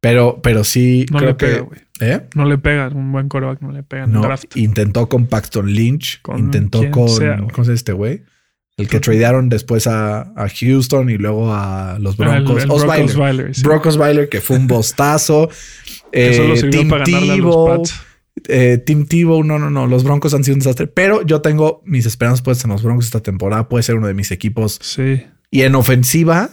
Pero, 0.00 0.40
pero 0.42 0.64
sí 0.64 1.06
No 1.10 1.18
creo 1.18 1.30
le 1.30 1.34
pega, 1.34 1.60
güey. 1.60 1.80
¿Eh? 2.00 2.26
No 2.34 2.44
le 2.46 2.58
pega. 2.58 2.88
Un 2.88 3.12
buen 3.12 3.28
coreback 3.28 3.60
no 3.60 3.70
le 3.70 3.82
pega 3.84 4.04
en 4.04 4.10
el 4.10 4.14
No, 4.16 4.22
draft. 4.22 4.56
intentó 4.56 5.08
con 5.08 5.26
Paxton 5.26 5.66
Lynch, 5.72 6.20
Con 6.22 6.38
intentó 6.40 6.90
con. 6.90 7.08
sea. 7.08 7.36
¿Cómo 7.52 7.64
se 7.64 7.74
este 7.74 7.92
güey? 7.92 8.22
El 8.82 8.88
que 8.88 9.00
tradearon 9.00 9.48
después 9.48 9.86
a, 9.86 10.20
a 10.36 10.48
Houston 10.48 11.08
y 11.10 11.16
luego 11.18 11.52
a 11.52 11.98
los 12.00 12.14
Ah, 12.20 12.40
Broncos. 12.40 12.62
el 12.64 12.70
Osweiler. 12.70 13.54
Sí. 13.54 13.62
Brock 13.62 13.86
Osweiler, 13.86 14.28
que 14.28 14.40
fue 14.40 14.56
un 14.58 14.66
bostazo. 14.66 15.48
Eh, 16.14 16.34
solo 16.34 16.54
sirvió 16.56 16.80
Tim 16.80 16.88
para 16.90 17.04
ganarle 17.06 17.32
a 17.32 17.36
los 17.36 17.36
Tebow, 17.46 17.76
Pats. 17.78 17.94
eh, 18.48 18.76
Tim 18.84 19.06
Tebow, 19.06 19.42
no, 19.44 19.58
no, 19.58 19.70
no. 19.70 19.86
Los 19.86 20.04
Broncos 20.04 20.34
han 20.34 20.44
sido 20.44 20.56
un 20.56 20.58
desastre. 20.58 20.86
Pero 20.86 21.24
yo 21.24 21.40
tengo 21.40 21.80
mis 21.86 22.04
esperanzas 22.04 22.42
puestas 22.42 22.66
en 22.66 22.72
los 22.72 22.82
Broncos 22.82 23.06
esta 23.06 23.20
temporada. 23.20 23.66
Puede 23.70 23.82
ser 23.82 23.94
uno 23.94 24.08
de 24.08 24.12
mis 24.12 24.30
equipos. 24.30 24.78
Sí, 24.82 25.22
Y 25.50 25.62
en 25.62 25.74
ofensiva, 25.74 26.50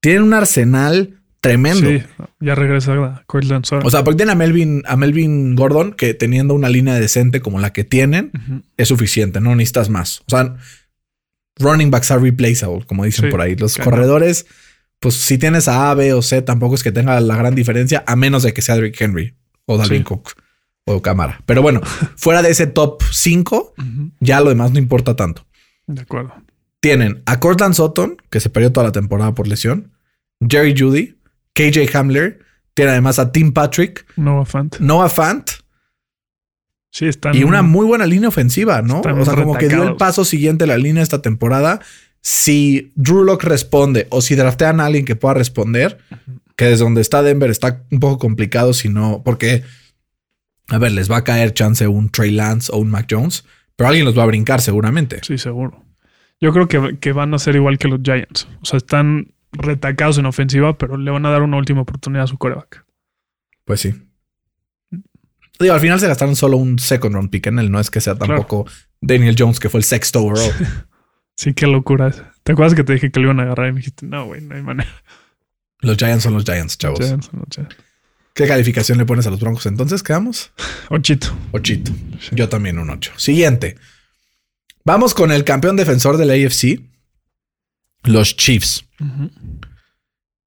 tienen 0.00 0.22
un 0.22 0.34
arsenal 0.34 1.14
tremendo. 1.40 1.88
sí. 1.88 2.02
Ya 2.40 2.56
regresa 2.56 3.22
Cortland 3.28 3.64
Sutton. 3.66 3.86
O 3.86 3.90
sea, 3.90 4.02
porque 4.02 4.16
tienen 4.16 4.32
a 4.32 4.34
Melvin, 4.36 4.82
a 4.84 4.96
Melvin 4.96 5.54
Gordon, 5.54 5.92
que 5.92 6.12
teniendo 6.14 6.54
una 6.54 6.68
línea 6.68 6.94
decente 6.94 7.40
como 7.40 7.60
la 7.60 7.72
que 7.72 7.84
tienen, 7.84 8.32
es 8.76 8.88
suficiente, 8.88 9.40
no 9.40 9.54
necesitas 9.54 9.90
más. 9.90 10.22
O 10.26 10.30
sea, 10.30 10.56
running 11.58 11.90
backs 11.90 12.10
are 12.10 12.20
replaceable, 12.20 12.84
como 12.86 13.04
dicen 13.04 13.26
Sí, 13.26 13.30
por 13.30 13.40
ahí. 13.40 13.56
Los 13.56 13.74
claro. 13.76 13.90
corredores, 13.90 14.46
pues 15.00 15.14
si 15.14 15.38
tienes 15.38 15.68
a 15.68 15.90
A, 15.90 15.94
B 15.94 16.12
o 16.12 16.22
C, 16.22 16.42
tampoco 16.42 16.74
es 16.74 16.82
que 16.82 16.92
tenga 16.92 17.20
la 17.20 17.36
gran 17.36 17.54
diferencia, 17.54 18.04
a 18.06 18.16
menos 18.16 18.42
de 18.42 18.52
que 18.52 18.62
sea 18.62 18.74
Derrick 18.76 19.00
Henry 19.00 19.34
o 19.66 19.76
Dalvin 19.78 19.98
Sí. 19.98 20.04
Cook 20.04 20.32
o 20.84 21.02
Cámara. 21.02 21.40
Pero 21.46 21.62
bueno, 21.62 21.80
fuera 22.16 22.42
de 22.42 22.50
ese 22.50 22.66
top 22.66 23.02
5, 23.10 23.74
Ujú. 23.78 24.10
ya 24.20 24.40
lo 24.40 24.48
demás 24.48 24.72
no 24.72 24.78
importa 24.78 25.14
tanto. 25.16 25.46
De 25.86 26.02
acuerdo. 26.02 26.32
Tienen 26.80 27.22
a 27.26 27.40
Cortland 27.40 27.74
Sutton, 27.74 28.16
que 28.30 28.40
se 28.40 28.50
perdió 28.50 28.72
toda 28.72 28.86
la 28.86 28.92
temporada 28.92 29.34
por 29.34 29.48
lesión, 29.48 29.92
Jerry 30.48 30.74
Judy, 30.78 31.16
KJ 31.54 31.94
Hamler, 31.96 32.40
tiene 32.74 32.92
además 32.92 33.18
a 33.18 33.32
Tim 33.32 33.52
Patrick, 33.52 34.06
Noah 34.16 34.44
Fant. 34.44 34.78
Noah 34.78 35.08
Fant, 35.08 35.50
Sí, 36.90 37.06
están. 37.06 37.34
y 37.34 37.44
una 37.44 37.62
muy 37.62 37.86
buena 37.86 38.06
línea 38.06 38.28
ofensiva, 38.28 38.82
¿no? 38.82 39.00
O 39.00 39.24
sea, 39.24 39.34
como 39.34 39.56
que 39.56 39.68
dio 39.68 39.82
el 39.82 39.96
paso 39.96 40.24
siguiente 40.24 40.64
a 40.64 40.66
la 40.66 40.78
línea 40.78 41.02
esta 41.02 41.22
temporada. 41.22 41.80
Si 42.20 42.92
Drew 42.96 43.24
Lock 43.24 43.44
responde 43.44 44.06
o 44.10 44.20
si 44.20 44.34
draftean 44.34 44.80
a 44.80 44.86
alguien 44.86 45.04
que 45.04 45.16
pueda 45.16 45.34
responder, 45.34 45.98
que 46.56 46.64
desde 46.64 46.84
donde 46.84 47.00
está 47.00 47.22
Denver 47.22 47.50
está 47.50 47.84
un 47.90 48.00
poco 48.00 48.18
complicado, 48.18 48.72
si 48.72 48.88
no, 48.88 49.22
porque, 49.24 49.62
a 50.68 50.78
ver, 50.78 50.92
les 50.92 51.10
va 51.10 51.18
a 51.18 51.24
caer 51.24 51.54
chance 51.54 51.86
un 51.86 52.10
Trey 52.10 52.30
Lance 52.30 52.72
o 52.72 52.78
un 52.78 52.90
Mac 52.90 53.06
Jones, 53.08 53.44
pero 53.76 53.88
alguien 53.88 54.04
los 54.04 54.18
va 54.18 54.24
a 54.24 54.26
brincar 54.26 54.60
seguramente. 54.60 55.20
Sí, 55.22 55.38
seguro. 55.38 55.84
Yo 56.40 56.52
creo 56.52 56.68
que, 56.68 56.98
que 56.98 57.12
van 57.12 57.34
a 57.34 57.38
ser 57.38 57.54
igual 57.56 57.78
que 57.78 57.88
los 57.88 58.00
Giants. 58.02 58.48
O 58.62 58.64
sea, 58.64 58.78
están 58.78 59.32
retacados 59.52 60.18
en 60.18 60.26
ofensiva, 60.26 60.76
pero 60.78 60.96
le 60.96 61.10
van 61.10 61.26
a 61.26 61.30
dar 61.30 61.42
una 61.42 61.56
última 61.56 61.82
oportunidad 61.82 62.24
a 62.24 62.28
su 62.28 62.38
coreback. 62.38 62.84
Pues 63.64 63.80
sí. 63.80 63.94
Digo, 65.58 65.74
al 65.74 65.80
final 65.80 65.98
se 65.98 66.06
gastaron 66.06 66.36
solo 66.36 66.56
un 66.56 66.78
second 66.78 67.14
round 67.14 67.30
pick 67.30 67.46
en 67.46 67.58
él, 67.58 67.70
no 67.70 67.80
es 67.80 67.90
que 67.90 68.00
sea 68.00 68.14
tampoco 68.14 68.66
Daniel 69.00 69.34
Jones, 69.38 69.58
que 69.58 69.68
fue 69.68 69.80
el 69.80 69.84
sexto 69.84 70.22
overall. 70.22 70.52
Sí, 71.38 71.54
qué 71.54 71.68
locura 71.68 72.08
es. 72.08 72.20
¿Te 72.42 72.50
acuerdas 72.50 72.74
que 72.74 72.82
te 72.82 72.94
dije 72.94 73.12
que 73.12 73.20
lo 73.20 73.26
iban 73.26 73.38
a 73.38 73.44
agarrar 73.44 73.68
y 73.68 73.72
me 73.72 73.78
dijiste, 73.78 74.04
no, 74.06 74.26
güey, 74.26 74.40
no 74.40 74.56
hay 74.56 74.62
manera? 74.62 74.90
Los 75.78 75.96
Giants 75.96 76.24
son 76.24 76.34
los 76.34 76.42
Giants, 76.42 76.76
chavos. 76.76 76.98
Giants, 76.98 77.32
no, 77.32 77.44
Giants. 77.48 77.76
¿Qué 78.34 78.48
calificación 78.48 78.98
le 78.98 79.06
pones 79.06 79.24
a 79.28 79.30
los 79.30 79.38
Broncos 79.38 79.66
entonces? 79.66 80.02
¿Quedamos? 80.02 80.50
Ochito. 80.88 81.28
Ochito. 81.52 81.92
Yo 82.32 82.48
también 82.48 82.80
un 82.80 82.90
ocho. 82.90 83.12
Siguiente. 83.16 83.76
Vamos 84.84 85.14
con 85.14 85.30
el 85.30 85.44
campeón 85.44 85.76
defensor 85.76 86.16
de 86.16 86.24
la 86.24 86.34
AFC, 86.34 86.80
los 88.02 88.36
Chiefs. 88.36 88.84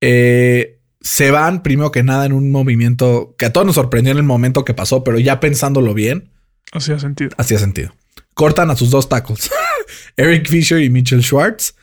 Eh, 0.01 0.80
se 1.01 1.31
van 1.31 1.63
primero 1.63 1.91
que 1.91 2.03
nada 2.03 2.25
en 2.25 2.33
un 2.33 2.51
movimiento 2.51 3.35
que 3.37 3.45
a 3.45 3.53
todos 3.53 3.65
nos 3.65 3.75
sorprendió 3.75 4.11
en 4.11 4.17
el 4.17 4.23
momento 4.23 4.63
que 4.63 4.73
pasó, 4.73 5.03
pero 5.03 5.19
ya 5.19 5.39
pensándolo 5.39 5.93
bien, 5.93 6.29
Hacía 6.71 6.99
sentido. 6.99 7.31
hacía 7.37 7.59
sentido. 7.59 7.93
Cortan 8.33 8.69
a 8.69 8.75
sus 8.75 8.91
dos 8.91 9.09
tackles, 9.09 9.49
Eric 10.17 10.47
Fisher 10.47 10.81
y 10.81 10.89
Mitchell 10.89 11.21
Schwartz. 11.23 11.75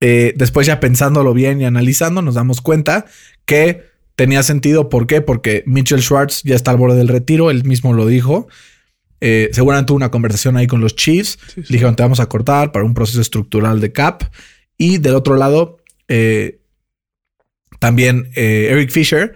Eh, 0.00 0.32
después 0.36 0.66
ya 0.66 0.80
pensándolo 0.80 1.34
bien 1.34 1.60
y 1.60 1.64
analizando, 1.64 2.22
nos 2.22 2.34
damos 2.34 2.60
cuenta 2.60 3.04
que 3.44 3.84
tenía 4.16 4.42
sentido. 4.42 4.88
¿Por 4.88 5.06
qué? 5.06 5.20
Porque 5.20 5.62
Mitchell 5.66 6.02
Schwartz 6.02 6.42
ya 6.42 6.56
está 6.56 6.70
al 6.72 6.76
borde 6.78 6.96
del 6.96 7.08
retiro, 7.08 7.50
él 7.50 7.64
mismo 7.64 7.92
lo 7.92 8.06
dijo. 8.06 8.48
Eh, 9.20 9.50
seguramente 9.52 9.88
tuvo 9.88 9.96
una 9.96 10.10
conversación 10.10 10.56
ahí 10.56 10.66
con 10.66 10.80
los 10.80 10.96
Chiefs. 10.96 11.38
Sí, 11.46 11.52
sí. 11.54 11.60
Le 11.62 11.72
dijeron, 11.74 11.96
te 11.96 12.02
vamos 12.02 12.20
a 12.20 12.26
cortar 12.26 12.72
para 12.72 12.84
un 12.84 12.94
proceso 12.94 13.20
estructural 13.20 13.80
de 13.80 13.92
cap. 13.92 14.22
Y 14.76 14.98
del 14.98 15.14
otro 15.16 15.36
lado, 15.36 15.78
eh, 16.06 16.57
también 17.78 18.30
eh, 18.34 18.68
Eric 18.70 18.90
Fisher, 18.90 19.34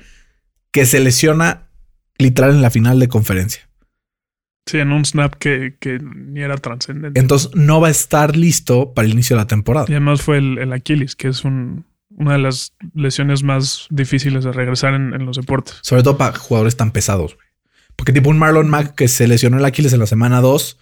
que 0.71 0.87
se 0.87 1.01
lesiona 1.01 1.69
literal 2.19 2.51
en 2.53 2.63
la 2.63 2.71
final 2.71 2.99
de 2.99 3.09
conferencia. 3.09 3.69
Sí, 4.67 4.79
en 4.79 4.93
un 4.93 5.05
snap 5.05 5.35
que, 5.35 5.77
que 5.81 5.99
ni 5.99 6.41
era 6.41 6.57
trascendente. 6.57 7.19
Entonces 7.19 7.51
no 7.55 7.81
va 7.81 7.89
a 7.89 7.91
estar 7.91 8.37
listo 8.37 8.95
para 8.95 9.07
el 9.07 9.13
inicio 9.13 9.37
de 9.37 9.43
la 9.43 9.47
temporada. 9.49 9.87
Y 9.89 9.93
además 9.93 10.23
fue 10.23 10.39
el, 10.39 10.59
el 10.59 10.73
Aquiles, 10.73 11.17
que 11.17 11.29
es 11.29 11.45
un, 11.45 11.85
una 12.11 12.33
de 12.33 12.39
las 12.39 12.73
lesiones 12.95 13.43
más 13.43 13.87
difíciles 13.91 14.45
de 14.45 14.53
regresar 14.53 14.95
en, 14.95 15.15
en 15.15 15.27
los 15.27 15.37
deportes. 15.37 15.79
Sobre 15.83 16.05
todo 16.05 16.17
para 16.17 16.37
jugadores 16.39 16.77
tan 16.77 16.93
pesados. 16.93 17.37
Porque 17.97 18.13
tipo 18.13 18.31
un 18.31 18.39
Marlon 18.39 18.71
Mack 18.71 18.95
que 18.95 19.09
se 19.09 19.27
lesionó 19.27 19.59
el 19.59 19.65
Aquiles 19.65 19.93
en 19.93 19.99
la 19.99 20.07
semana 20.07 20.41
2 20.41 20.79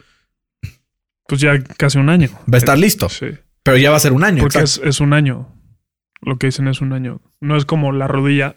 Pues 1.27 1.41
ya 1.41 1.59
casi 1.79 1.99
un 1.99 2.11
año. 2.11 2.29
va 2.53 2.57
a 2.57 2.59
estar 2.59 2.79
listo. 2.79 3.09
Sí. 3.09 3.27
Pero 3.63 3.79
ya 3.79 3.91
va 3.91 3.97
a 3.97 4.01
ser 4.01 4.13
un 4.13 4.25
año. 4.25 4.43
Porque 4.43 4.61
es, 4.61 4.81
es 4.85 5.01
un 5.01 5.13
año. 5.15 5.49
Lo 6.23 6.37
que 6.39 6.49
dicen 6.49 6.69
es 6.69 6.81
un 6.81 6.93
año. 6.93 7.21
No 7.41 7.57
es 7.57 7.65
como 7.65 7.93
la 7.93 8.07
rodilla. 8.07 8.55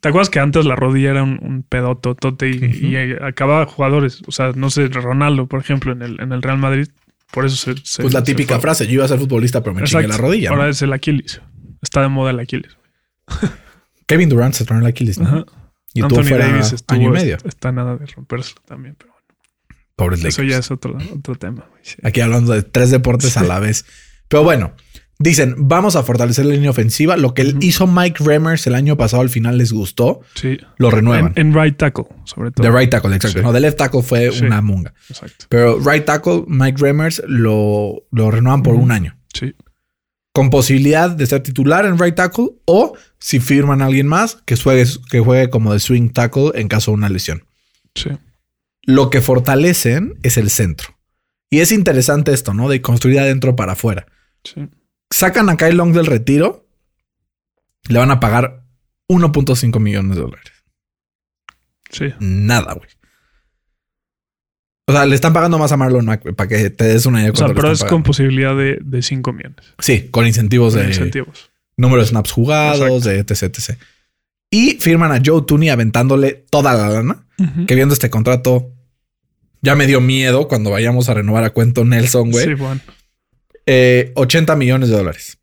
¿Te 0.00 0.08
acuerdas 0.08 0.30
que 0.30 0.40
antes 0.40 0.64
la 0.64 0.76
rodilla 0.76 1.10
era 1.10 1.22
un, 1.22 1.38
un 1.42 1.62
pedototote 1.62 2.48
y, 2.50 2.96
acababa 3.22 3.66
jugadores? 3.66 4.22
O 4.26 4.32
sea, 4.32 4.52
no 4.54 4.70
sé, 4.70 4.88
Ronaldo, 4.88 5.46
por 5.46 5.60
ejemplo, 5.60 5.92
en 5.92 6.02
el, 6.02 6.20
en 6.20 6.32
el 6.32 6.42
Real 6.42 6.58
Madrid. 6.58 6.88
Por 7.30 7.44
eso 7.46 7.56
se. 7.56 7.74
se- 7.84 8.02
Pues 8.02 8.14
la 8.14 8.24
típica 8.24 8.58
frase, 8.60 8.86
yo 8.86 8.94
iba 8.94 9.04
a 9.04 9.08
ser 9.08 9.18
futbolista 9.18 9.62
pero 9.62 9.74
me 9.74 9.84
chingué 9.84 10.08
la 10.08 10.16
rodilla. 10.16 10.50
¿no? 10.50 10.56
Ahora 10.56 10.68
es 10.70 10.82
el 10.82 10.92
Aquiles. 10.92 11.40
Está 11.82 12.00
de 12.02 12.08
moda 12.08 12.30
el 12.30 12.40
Aquiles. 12.40 12.76
Kevin 14.06 14.28
Durant 14.28 14.54
se 14.54 14.64
tronó 14.64 14.80
el 14.80 14.86
Aquiles. 14.86 15.18
¿no? 15.18 15.26
Ajá. 15.28 15.44
Y 15.92 16.02
tuvo 16.02 16.22
fuera 16.22 16.46
año 16.88 17.08
y 17.08 17.10
medio. 17.10 17.36
Está 17.44 17.72
nada 17.72 17.96
de 17.96 18.06
rompérselo 18.06 18.60
también, 18.64 18.94
pero 18.96 19.12
bueno. 19.12 19.26
Pobres 19.96 20.20
Eso 20.24 20.42
Lakers. 20.42 20.48
ya 20.50 20.58
es 20.58 20.70
otro, 20.70 20.96
otro 21.14 21.34
tema. 21.34 21.66
sí. 21.82 21.96
Aquí 22.02 22.20
hablando 22.20 22.52
de 22.52 22.62
tres 22.62 22.90
deportes 22.90 23.36
a 23.36 23.42
la 23.42 23.58
vez. 23.58 23.84
Pero 24.28 24.44
bueno, 24.44 24.72
dicen, 25.20 25.54
vamos 25.58 25.94
a 25.94 26.02
fortalecer 26.02 26.44
la 26.46 26.54
línea 26.54 26.70
ofensiva. 26.70 27.16
Lo 27.16 27.34
que 27.34 27.42
Ujú. 27.44 27.58
hizo 27.60 27.86
Mike 27.86 28.24
Remmers 28.24 28.66
el 28.66 28.74
año 28.74 28.96
pasado 28.96 29.22
al 29.22 29.28
final 29.28 29.58
les 29.58 29.70
gustó. 29.72 30.22
Sí. 30.34 30.58
Lo 30.78 30.90
renuevan. 30.90 31.34
En, 31.36 31.48
en 31.48 31.54
right 31.62 31.76
tackle, 31.76 32.06
sobre 32.24 32.50
todo. 32.50 32.66
De 32.68 32.76
right 32.76 32.90
tackle, 32.90 33.14
exacto. 33.14 33.38
Sí. 33.38 33.44
No, 33.44 33.52
de 33.52 33.60
left 33.60 33.78
tackle 33.78 34.02
fue 34.02 34.32
Sí. 34.32 34.44
una 34.44 34.60
munga. 34.62 34.92
Exacto. 35.08 35.44
Pero 35.48 35.78
right 35.78 36.04
tackle, 36.04 36.44
Mike 36.48 36.78
Remmers 36.82 37.22
lo, 37.28 38.02
lo 38.10 38.30
renuevan 38.32 38.62
por 38.64 38.74
un 38.74 38.90
año. 38.90 39.16
Sí. 39.32 39.54
Con 40.32 40.48
posibilidad 40.50 41.10
de 41.10 41.26
ser 41.26 41.42
titular 41.42 41.84
en 41.84 41.98
right 41.98 42.14
tackle 42.14 42.48
o 42.64 42.96
si 43.18 43.40
firman 43.40 43.82
a 43.82 43.86
alguien 43.86 44.06
más 44.06 44.38
que 44.46 44.56
juegue, 44.56 44.84
que 45.10 45.20
juegue 45.20 45.50
como 45.50 45.72
de 45.72 45.80
swing 45.80 46.08
tackle 46.10 46.50
en 46.54 46.66
caso 46.68 46.90
de 46.92 46.96
una 46.96 47.08
lesión. 47.08 47.44
Sí. 47.94 48.10
Lo 48.82 49.10
que 49.10 49.20
fortalecen 49.20 50.14
es 50.22 50.38
el 50.38 50.48
centro. 50.50 50.96
Y 51.50 51.58
es 51.60 51.72
interesante 51.72 52.32
esto, 52.32 52.54
¿no? 52.54 52.68
De 52.68 52.80
construir 52.80 53.16
de 53.16 53.22
adentro 53.22 53.56
para 53.56 53.72
afuera. 53.72 54.06
Sí. 54.44 54.68
Sacan 55.10 55.48
a 55.48 55.56
Kyle 55.56 55.76
Long 55.76 55.92
del 55.92 56.06
retiro, 56.06 56.66
le 57.88 57.98
van 57.98 58.10
a 58.10 58.20
pagar 58.20 58.62
1.5 59.08 59.80
millones 59.80 60.16
de 60.16 60.22
dólares. 60.22 60.52
Sí. 61.90 62.06
Nada, 62.20 62.74
güey. 62.74 62.88
O 64.86 64.92
sea, 64.92 65.06
le 65.06 65.14
están 65.14 65.32
pagando 65.32 65.58
más 65.58 65.70
a 65.70 65.76
Marlon 65.76 66.04
Mack 66.04 66.34
para 66.34 66.48
que 66.48 66.70
te 66.70 66.84
des 66.84 67.06
una 67.06 67.20
idea. 67.20 67.30
de 67.30 67.32
O 67.32 67.36
sea, 67.36 67.54
pero 67.54 67.70
es 67.70 67.84
con 67.84 68.02
posibilidad 68.02 68.56
de, 68.56 68.78
de 68.80 69.02
5 69.02 69.32
millones. 69.32 69.64
Sí, 69.78 70.08
con 70.10 70.26
incentivos 70.26 70.74
de 70.74 70.82
de, 70.82 70.88
incentivos. 70.88 71.50
número 71.76 72.02
de 72.02 72.08
snaps 72.08 72.32
jugados, 72.32 73.04
de 73.04 73.18
etc, 73.18 73.42
etc. 73.42 73.78
Y 74.50 74.78
firman 74.80 75.12
a 75.12 75.22
Joe 75.24 75.42
Tooney 75.46 75.68
aventándole 75.68 76.44
toda 76.50 76.74
la 76.74 76.88
lana, 76.88 77.24
que 77.66 77.74
viendo 77.74 77.94
este 77.94 78.10
contrato 78.10 78.72
ya 79.62 79.76
me 79.76 79.86
dio 79.86 80.00
miedo 80.00 80.48
cuando 80.48 80.70
vayamos 80.70 81.08
a 81.08 81.14
renovar 81.14 81.44
a 81.44 81.50
Cuento 81.50 81.84
Nelson, 81.84 82.30
güey. 82.30 82.46
Sí, 82.46 82.54
bueno. 82.54 82.80
Eh, 83.66 84.12
80 84.16 84.56
millones 84.56 84.88
de 84.88 84.96
dólares. 84.96 85.38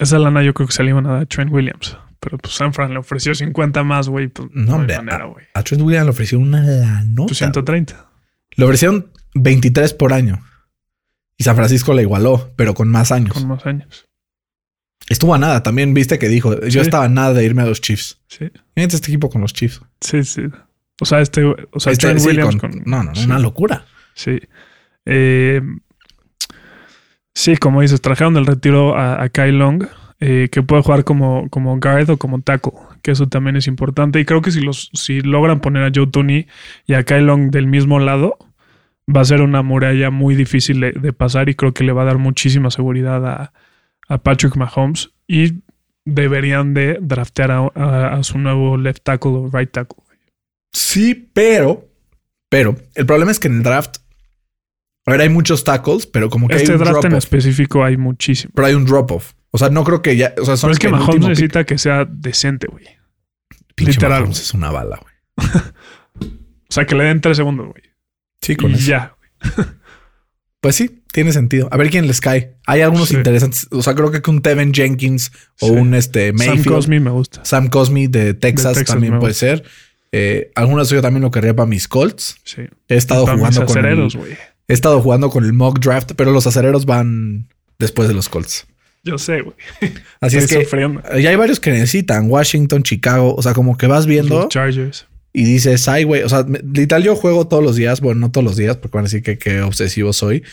Esa 0.00 0.18
lana 0.18 0.42
yo 0.42 0.54
creo 0.54 0.66
que 0.66 0.72
se 0.72 0.82
le 0.82 0.90
iban 0.90 1.06
a 1.06 1.12
dar 1.12 1.22
a 1.22 1.26
Trent 1.26 1.52
Williams. 1.52 1.96
Pero 2.20 2.38
pues 2.38 2.54
San 2.54 2.72
Fran 2.72 2.92
le 2.92 2.98
ofreció 2.98 3.34
50 3.34 3.82
más, 3.82 4.08
güey. 4.08 4.28
Pues, 4.28 4.48
No, 4.52 4.64
no, 4.64 4.74
hombre, 4.76 4.96
manera, 4.96 5.24
a, 5.24 5.26
güey. 5.26 5.44
a 5.54 5.62
Trent 5.62 5.82
Williams 5.82 6.04
le 6.06 6.10
ofrecieron 6.10 6.46
una 6.48 6.62
lanota. 6.62 7.26
Pues 7.26 7.38
130. 7.38 8.10
Le 8.52 8.64
ofrecieron 8.64 9.10
23 9.34 9.92
por 9.94 10.12
año. 10.12 10.40
Y 11.36 11.44
San 11.44 11.56
Francisco 11.56 11.92
le 11.94 12.02
igualó, 12.02 12.52
pero 12.56 12.74
con 12.74 12.88
más 12.88 13.10
años. 13.10 13.32
Con 13.34 13.48
más 13.48 13.66
años. 13.66 14.06
Estuvo 15.08 15.34
a 15.34 15.38
nada. 15.38 15.62
También 15.64 15.94
viste 15.94 16.18
que 16.18 16.28
dijo, 16.28 16.54
yo 16.60 16.70
Sí. 16.70 16.78
estaba 16.78 17.04
a 17.06 17.08
nada 17.08 17.32
de 17.34 17.44
irme 17.44 17.62
a 17.62 17.66
los 17.66 17.80
Chiefs. 17.80 18.20
Sí. 18.28 18.50
Fíjate 18.76 18.96
este 18.96 19.08
equipo 19.08 19.28
con 19.28 19.40
los 19.40 19.52
Chiefs. 19.52 19.80
Sí, 20.00 20.22
sí. 20.24 20.42
O 21.00 21.04
sea, 21.04 21.20
este, 21.20 21.44
o 21.44 21.80
sea, 21.80 21.92
Este, 21.92 22.06
Trent 22.06 22.20
sí, 22.20 22.28
Williams 22.28 22.56
con- 22.56 22.70
con, 22.70 22.82
no, 22.86 23.02
no, 23.02 23.14
sí, 23.14 23.24
una 23.24 23.40
locura. 23.40 23.84
Sí. 24.14 24.38
Eh, 25.06 25.60
sí, 27.34 27.56
como 27.56 27.80
dices, 27.82 28.00
trajeron 28.00 28.34
del 28.34 28.46
retiro 28.46 28.96
a, 28.96 29.22
a 29.22 29.28
Kai 29.28 29.52
Long, 29.52 29.84
eh, 30.20 30.48
que 30.52 30.62
puede 30.62 30.82
jugar 30.82 31.04
como, 31.04 31.48
como 31.50 31.78
guard 31.80 32.10
o 32.10 32.16
como 32.16 32.40
tackle, 32.42 32.72
que 33.02 33.10
eso 33.10 33.28
también 33.28 33.56
es 33.56 33.66
importante. 33.66 34.20
Y 34.20 34.24
creo 34.24 34.42
que 34.42 34.50
si 34.52 34.60
los, 34.60 34.90
si 34.94 35.20
logran 35.20 35.60
poner 35.60 35.82
a 35.84 35.90
Joe 35.94 36.06
Tooney 36.06 36.46
y 36.86 36.94
a 36.94 37.04
Kai 37.04 37.22
Long 37.22 37.50
del 37.50 37.66
mismo 37.66 37.98
lado, 37.98 38.36
va 39.14 39.22
a 39.22 39.24
ser 39.24 39.42
una 39.42 39.62
muralla 39.62 40.10
muy 40.10 40.34
difícil 40.36 40.80
de, 40.80 41.12
pasar 41.12 41.48
y 41.48 41.54
creo 41.54 41.74
que 41.74 41.84
le 41.84 41.92
va 41.92 42.02
a 42.02 42.06
dar 42.06 42.18
muchísima 42.18 42.70
seguridad 42.70 43.26
a, 43.26 43.52
a 44.08 44.18
Patrick 44.18 44.54
Mahomes. 44.56 45.10
Y 45.26 45.54
deberían 46.04 46.74
de 46.74 46.98
draftear 47.00 47.50
a, 47.52 47.58
a- 47.74 48.14
a 48.14 48.22
su 48.24 48.38
nuevo 48.38 48.76
left 48.76 49.02
tackle 49.04 49.30
o 49.32 49.50
right 49.52 49.70
tackle. 49.70 50.02
Sí, 50.72 51.28
pero, 51.32 51.88
pero 52.48 52.76
el 52.94 53.06
problema 53.06 53.30
es 53.30 53.38
que 53.38 53.48
en 53.48 53.58
el 53.58 53.62
draft, 53.62 53.98
a 55.06 55.10
ver, 55.10 55.20
hay 55.22 55.28
muchos 55.28 55.64
tackles, 55.64 56.06
pero 56.06 56.30
como 56.30 56.48
que 56.48 56.56
Este 56.56 56.72
hay 56.72 56.78
un 56.78 56.84
draft 56.84 57.04
en 57.04 57.14
específico 57.14 57.84
hay 57.84 57.96
muchísimo. 57.96 58.52
Pero 58.54 58.66
hay 58.68 58.74
un 58.74 58.84
drop-off. 58.84 59.32
O 59.50 59.58
sea, 59.58 59.68
no 59.68 59.84
creo 59.84 60.00
que 60.02 60.16
ya, 60.16 60.32
o 60.40 60.44
sea, 60.44 60.56
son 60.56 60.68
Pero 60.68 60.72
es 60.72 60.78
que 60.78 60.86
el 60.86 60.92
Mahomes 60.92 61.16
pick. 61.16 61.28
necesita 61.28 61.64
que 61.64 61.76
sea 61.78 62.04
decente, 62.06 62.66
güey. 62.70 62.86
Literal. 63.76 64.20
Mahomes 64.22 64.40
es 64.40 64.54
una 64.54 64.70
bala, 64.70 65.00
güey. 65.00 65.48
O 66.70 66.74
sea, 66.74 66.86
que 66.86 66.94
le 66.94 67.04
den 67.04 67.20
tres 67.20 67.36
segundos, 67.36 67.66
güey. 67.68 67.82
Sí, 68.40 68.56
con 68.56 68.70
Y 68.70 68.74
eso. 68.74 68.86
ya. 68.88 69.16
Pues 70.60 70.76
sí, 70.76 71.02
tiene 71.12 71.32
sentido. 71.32 71.68
A 71.72 71.76
ver 71.76 71.90
quién 71.90 72.06
les 72.06 72.20
cae. 72.20 72.54
Hay 72.68 72.82
algunos 72.82 73.08
Sí. 73.08 73.16
interesantes. 73.16 73.66
O 73.72 73.82
sea, 73.82 73.96
creo 73.96 74.12
que 74.12 74.30
un 74.30 74.42
Tevin 74.42 74.72
Jenkins 74.72 75.32
o 75.60 75.66
Sí. 75.66 75.72
un 75.72 75.92
este 75.94 76.28
Sam 76.28 76.36
Mayfield. 76.36 76.68
Cosmi 76.68 77.00
me 77.00 77.10
gusta. 77.10 77.44
Sam 77.44 77.66
Cosmi 77.68 78.06
de 78.06 78.32
Texas, 78.34 78.74
Texas 78.74 78.94
también 78.94 79.18
puede 79.18 79.34
ser. 79.34 79.64
Eh, 80.12 80.52
algunas 80.54 80.88
yo 80.88 81.02
también 81.02 81.22
lo 81.22 81.32
querría 81.32 81.56
para 81.56 81.66
mis 81.66 81.88
Colts. 81.88 82.36
Sí. 82.44 82.62
He 82.86 82.94
estado 82.96 83.26
jugando 83.26 83.66
con 83.66 83.76
el, 83.76 83.84
acereros, 83.84 84.14
güey. 84.14 84.36
He 84.68 84.72
estado 84.72 85.00
jugando 85.00 85.30
con 85.30 85.44
el 85.44 85.52
mock 85.52 85.80
draft, 85.80 86.12
pero 86.16 86.32
los 86.32 86.46
acereros 86.46 86.86
van 86.86 87.48
después 87.78 88.08
de 88.08 88.14
los 88.14 88.28
Colts. 88.28 88.66
Yo 89.04 89.18
sé, 89.18 89.40
güey. 89.40 89.56
Así 90.20 90.36
es 90.38 90.46
que 90.46 90.64
sufriendo. 90.64 91.02
ya 91.18 91.30
hay 91.30 91.36
varios 91.36 91.58
que 91.58 91.70
necesitan. 91.70 92.30
Washington, 92.30 92.82
Chicago. 92.82 93.34
O 93.34 93.42
sea, 93.42 93.52
como 93.52 93.76
que 93.76 93.86
vas 93.86 94.06
viendo 94.06 94.40
Los 94.40 94.48
Chargers. 94.48 95.06
y 95.32 95.44
dices, 95.44 95.88
ay, 95.88 96.04
güey. 96.04 96.22
O 96.22 96.28
sea, 96.28 96.46
literal, 96.72 97.02
yo 97.02 97.16
juego 97.16 97.48
todos 97.48 97.64
los 97.64 97.76
días. 97.76 98.00
Bueno, 98.00 98.20
no 98.20 98.30
todos 98.30 98.44
los 98.44 98.56
días, 98.56 98.76
porque 98.76 98.96
van 98.96 99.04
a 99.04 99.08
decir 99.08 99.22
que, 99.22 99.38
que 99.38 99.60
obsesivo 99.62 100.12
soy. 100.12 100.44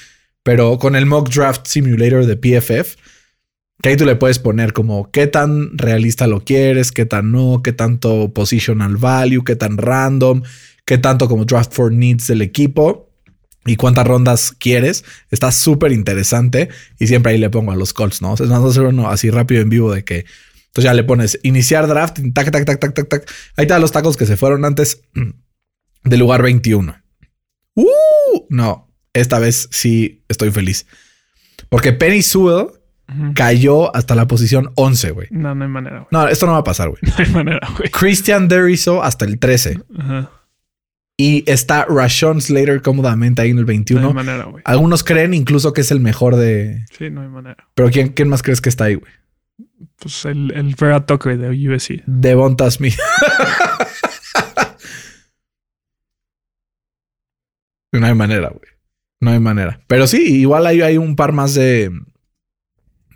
Pero 0.41 0.79
con 0.79 0.95
el 0.95 1.05
mock 1.05 1.29
draft 1.29 1.67
simulator 1.67 2.25
de 2.25 2.37
PFF, 2.37 2.95
que 3.81 3.89
ahí 3.89 3.97
tú 3.97 4.05
le 4.05 4.15
puedes 4.15 4.39
poner 4.39 4.73
como 4.73 5.11
qué 5.11 5.27
tan 5.27 5.77
realista 5.77 6.25
lo 6.25 6.43
quieres, 6.43 6.91
qué 6.91 7.05
tan 7.05 7.31
no, 7.31 7.61
qué 7.63 7.71
tanto 7.71 8.33
positional 8.33 8.97
value, 8.97 9.43
qué 9.43 9.55
tan 9.55 9.77
random, 9.77 10.41
qué 10.85 10.97
tanto 10.97 11.27
como 11.27 11.45
draft 11.45 11.73
for 11.73 11.91
needs 11.91 12.27
del 12.27 12.41
equipo 12.41 13.08
y 13.65 13.75
cuántas 13.75 14.07
rondas 14.07 14.51
quieres. 14.51 15.05
Está 15.31 15.51
súper 15.51 15.91
interesante 15.91 16.69
y 16.99 17.07
siempre 17.07 17.33
ahí 17.33 17.37
le 17.37 17.49
pongo 17.49 17.71
a 17.71 17.75
los 17.75 17.93
Colts, 17.93 18.21
¿no? 18.21 18.33
O 18.33 18.37
sea, 18.37 18.45
es 18.45 18.51
más, 18.51 18.63
hacer 18.63 18.83
uno 18.83 19.09
así 19.09 19.29
rápido 19.29 19.61
en 19.61 19.69
vivo 19.69 19.93
de 19.93 20.03
que 20.03 20.25
entonces 20.69 20.83
ya 20.83 20.93
le 20.93 21.03
pones 21.03 21.39
iniciar 21.43 21.87
draft, 21.87 22.19
tac, 22.33 22.51
tac, 22.51 22.65
tac, 22.65 22.79
tac, 22.79 22.93
tac, 22.93 23.09
tac. 23.09 23.31
Ahí 23.57 23.65
te 23.65 23.73
dan 23.73 23.81
los 23.81 23.91
tacos 23.91 24.17
que 24.17 24.25
se 24.25 24.37
fueron 24.37 24.65
antes 24.65 25.01
del 26.03 26.19
lugar 26.19 26.43
21. 26.43 26.95
¡Uh! 27.75 27.85
No, 28.49 28.91
esta 29.13 29.39
vez 29.39 29.67
sí 29.71 30.23
estoy 30.29 30.51
feliz. 30.51 30.85
Porque 31.69 31.91
Penny 31.91 32.21
Sewell 32.21 32.67
cayó 33.33 33.95
hasta 33.95 34.13
la 34.13 34.27
posición 34.27 34.71
11, 34.75 35.11
güey. 35.11 35.27
No, 35.31 35.55
no 35.55 35.63
hay 35.63 35.69
manera, 35.69 35.97
güey. 35.97 36.07
No, 36.11 36.27
esto 36.27 36.45
no 36.45 36.51
va 36.51 36.59
a 36.59 36.63
pasar, 36.63 36.89
güey. 36.89 37.01
No 37.07 37.13
hay 37.17 37.29
manera, 37.31 37.67
güey. 37.75 37.89
Christian 37.89 38.47
Deriso 38.47 39.03
hasta 39.03 39.25
el 39.25 39.39
13. 39.39 39.79
Ajá. 39.97 40.31
Y 41.21 41.43
está 41.51 41.83
Rashon 41.83 42.39
Slater 42.39 42.81
cómodamente 42.81 43.41
ahí 43.41 43.49
en 43.49 43.57
el 43.57 43.65
No 43.65 43.71
hay 43.71 43.77
21. 43.79 44.13
manera, 44.13 44.45
güey. 44.45 44.63
Algunos 44.65 45.03
creen 45.03 45.33
incluso 45.33 45.73
que 45.73 45.81
es 45.81 45.91
el 45.91 45.99
mejor 45.99 46.37
de... 46.37 46.85
Sí, 46.97 47.09
no 47.09 47.21
hay 47.21 47.27
manera. 47.27 47.67
Pero 47.73 47.91
¿quién, 47.91 48.13
quién 48.13 48.29
más 48.29 48.41
crees 48.41 48.61
que 48.61 48.69
está 48.69 48.85
ahí, 48.85 48.95
güey? 48.95 49.11
Pues 49.97 50.23
el, 50.23 50.53
el 50.55 50.75
Vera 50.79 51.05
Tucker 51.05 51.37
de 51.37 51.49
USC. 51.49 52.03
Devonta 52.05 52.71
Smith. 52.71 52.95
no 57.91 58.07
hay 58.07 58.15
manera, 58.15 58.47
güey. 58.47 58.71
No 59.19 59.31
hay 59.31 59.39
manera. 59.39 59.81
Pero 59.87 60.07
sí, 60.07 60.39
igual 60.39 60.65
hay, 60.67 60.81
hay 60.81 60.97
un 60.97 61.17
par 61.17 61.33
más 61.33 61.53
de, 61.53 61.91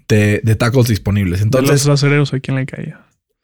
de, 0.10 0.42
de 0.44 0.56
tackles 0.58 0.90
disponibles. 0.90 1.42
Entonces, 1.42 1.70
Entonces, 1.70 1.88
los 1.88 2.02
acereros, 2.02 2.34
¿a 2.34 2.42
quién 2.42 2.58
le 2.58 2.66
caía? 2.66 3.03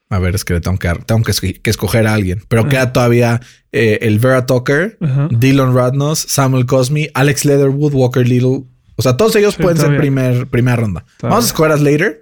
A 0.09 0.19
ver, 0.19 0.33
es 0.35 0.43
que 0.45 0.59
tengo 0.59 0.77
que, 0.79 0.89
tengo 1.05 1.23
que, 1.23 1.61
que 1.61 1.69
escoger 1.69 2.07
a 2.07 2.13
alguien. 2.15 2.41
Pero 2.47 2.61
Ajá. 2.63 2.69
queda 2.69 2.93
todavía 2.93 3.41
eh, 3.71 3.99
el 4.01 4.19
Vera 4.19 4.45
Tucker, 4.45 4.97
Ajá. 5.01 5.27
Dylan 5.31 5.75
Radnos, 5.75 6.19
Samuel 6.19 6.65
Cosme, 6.65 7.09
Alex 7.13 7.45
Leatherwood, 7.45 7.93
Walker 7.93 8.27
Little. 8.27 8.63
O 8.95 9.01
sea, 9.01 9.15
todos 9.17 9.35
ellos 9.35 9.53
Sí, 9.55 9.61
pueden 9.63 9.77
ser 9.77 9.95
primer, 9.97 10.47
primera 10.47 10.77
ronda. 10.77 11.01
Todavía. 11.17 11.29
Vamos 11.35 11.45
a 11.45 11.47
escoger 11.47 11.71
a 11.71 11.77
Slater 11.77 12.19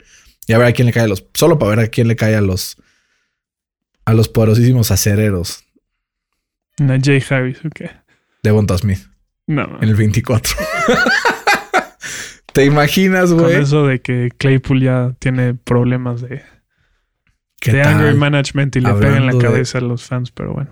y 0.48 0.54
a 0.54 0.58
ver 0.58 0.68
a 0.68 0.72
quién 0.74 0.86
le 0.86 0.94
cae 0.94 1.04
a 1.04 1.08
los. 1.08 1.26
Solo 1.34 1.58
para 1.58 1.70
ver 1.76 1.80
a 1.80 1.88
quién 1.88 2.08
le 2.08 2.16
cae 2.16 2.36
a 2.36 2.42
los. 2.42 2.76
A 4.06 4.14
los 4.14 4.30
poderosísimos 4.30 4.90
acereros 4.92 5.66
Najee 6.80 7.22
Harris, 7.30 7.58
¿o 7.66 7.70
qué? 7.70 7.90
de 8.44 8.52
Bonta 8.52 8.78
Smith 8.78 9.00
No, 9.48 9.66
no. 9.68 9.78
en 9.82 9.90
el 9.90 9.96
24. 9.96 10.56
¿Te 12.54 12.66
imaginas, 12.66 13.30
Con 13.32 13.40
güey? 13.40 13.56
eso 13.62 13.86
de 13.86 14.00
que 14.02 14.32
Claypool 14.38 14.82
ya 14.82 15.14
tiene 15.20 15.54
problemas 15.54 16.22
de, 16.22 16.30
¿Qué 16.30 16.44
de 17.66 17.82
anger 17.82 18.16
management 18.16 18.76
y 18.76 18.82
le 18.82 18.94
pegan 18.94 19.18
en 19.18 19.26
la 19.28 19.34
de- 19.34 19.40
cabeza 19.40 19.78
a 19.80 19.82
los 19.82 20.04
fans, 20.06 20.32
pero 20.32 20.54
bueno. 20.54 20.70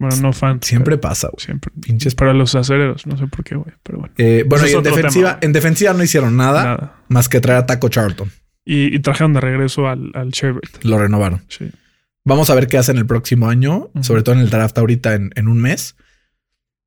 Bueno, 0.00 0.14
no 0.22 0.32
fans. 0.32 0.64
Siempre 0.64 0.96
pero 0.96 1.00
pasa, 1.08 1.28
güey. 1.28 1.44
Siempre. 1.44 1.72
Pinches. 1.80 2.14
Para 2.14 2.32
los 2.32 2.54
acereros, 2.54 3.04
no 3.06 3.16
sé 3.16 3.26
por 3.26 3.42
qué, 3.42 3.56
güey, 3.56 3.74
pero 3.82 3.98
bueno. 3.98 4.14
Eh, 4.16 4.44
bueno, 4.46 4.66
y 4.68 4.72
en 4.72 4.82
defensiva, 4.84 5.30
tema. 5.30 5.38
en 5.42 5.52
defensiva 5.52 5.92
no 5.92 6.04
hicieron 6.04 6.36
nada, 6.36 6.62
Nada. 6.64 6.96
más 7.08 7.28
que 7.28 7.40
traer 7.40 7.58
a 7.60 7.66
Taco 7.66 7.88
Charlton. 7.88 8.30
Y, 8.64 8.94
y 8.94 9.00
trajeron 9.00 9.32
de 9.32 9.40
regreso 9.40 9.88
al, 9.88 10.12
al 10.14 10.30
Sherbert. 10.30 10.84
Lo 10.84 10.98
renovaron. 10.98 11.42
Sí. 11.48 11.70
Vamos 12.24 12.48
a 12.50 12.54
ver 12.54 12.66
qué 12.68 12.78
hacen 12.78 12.96
el 12.98 13.06
próximo 13.06 13.48
año, 13.48 13.90
sobre 14.02 14.22
todo 14.22 14.34
en 14.36 14.42
el 14.42 14.50
draft 14.50 14.76
ahorita 14.78 15.14
en, 15.14 15.30
en 15.34 15.48
un 15.48 15.60
mes, 15.60 15.96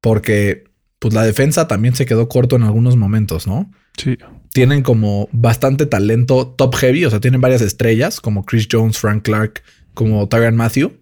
porque 0.02 0.66
pues 1.00 1.14
la 1.14 1.24
defensa 1.24 1.68
también 1.68 1.96
se 1.96 2.06
quedó 2.06 2.30
corto 2.30 2.56
en 2.56 2.64
algunos 2.64 2.96
momentos, 2.96 3.48
¿no? 3.48 3.72
Sí. 3.98 4.18
Tienen 4.54 4.84
como 4.84 5.30
bastante 5.32 5.86
talento 5.86 6.48
top 6.58 6.76
heavy, 6.76 7.06
o 7.06 7.10
sea, 7.10 7.20
tienen 7.20 7.42
varias 7.42 7.62
estrellas 7.62 8.20
como 8.20 8.46
Chris 8.46 8.68
Jones, 8.72 8.98
Frank 8.98 9.24
Clark, 9.24 9.62
como 9.94 10.28
Tyron 10.28 10.56
Matthew, 10.56 11.00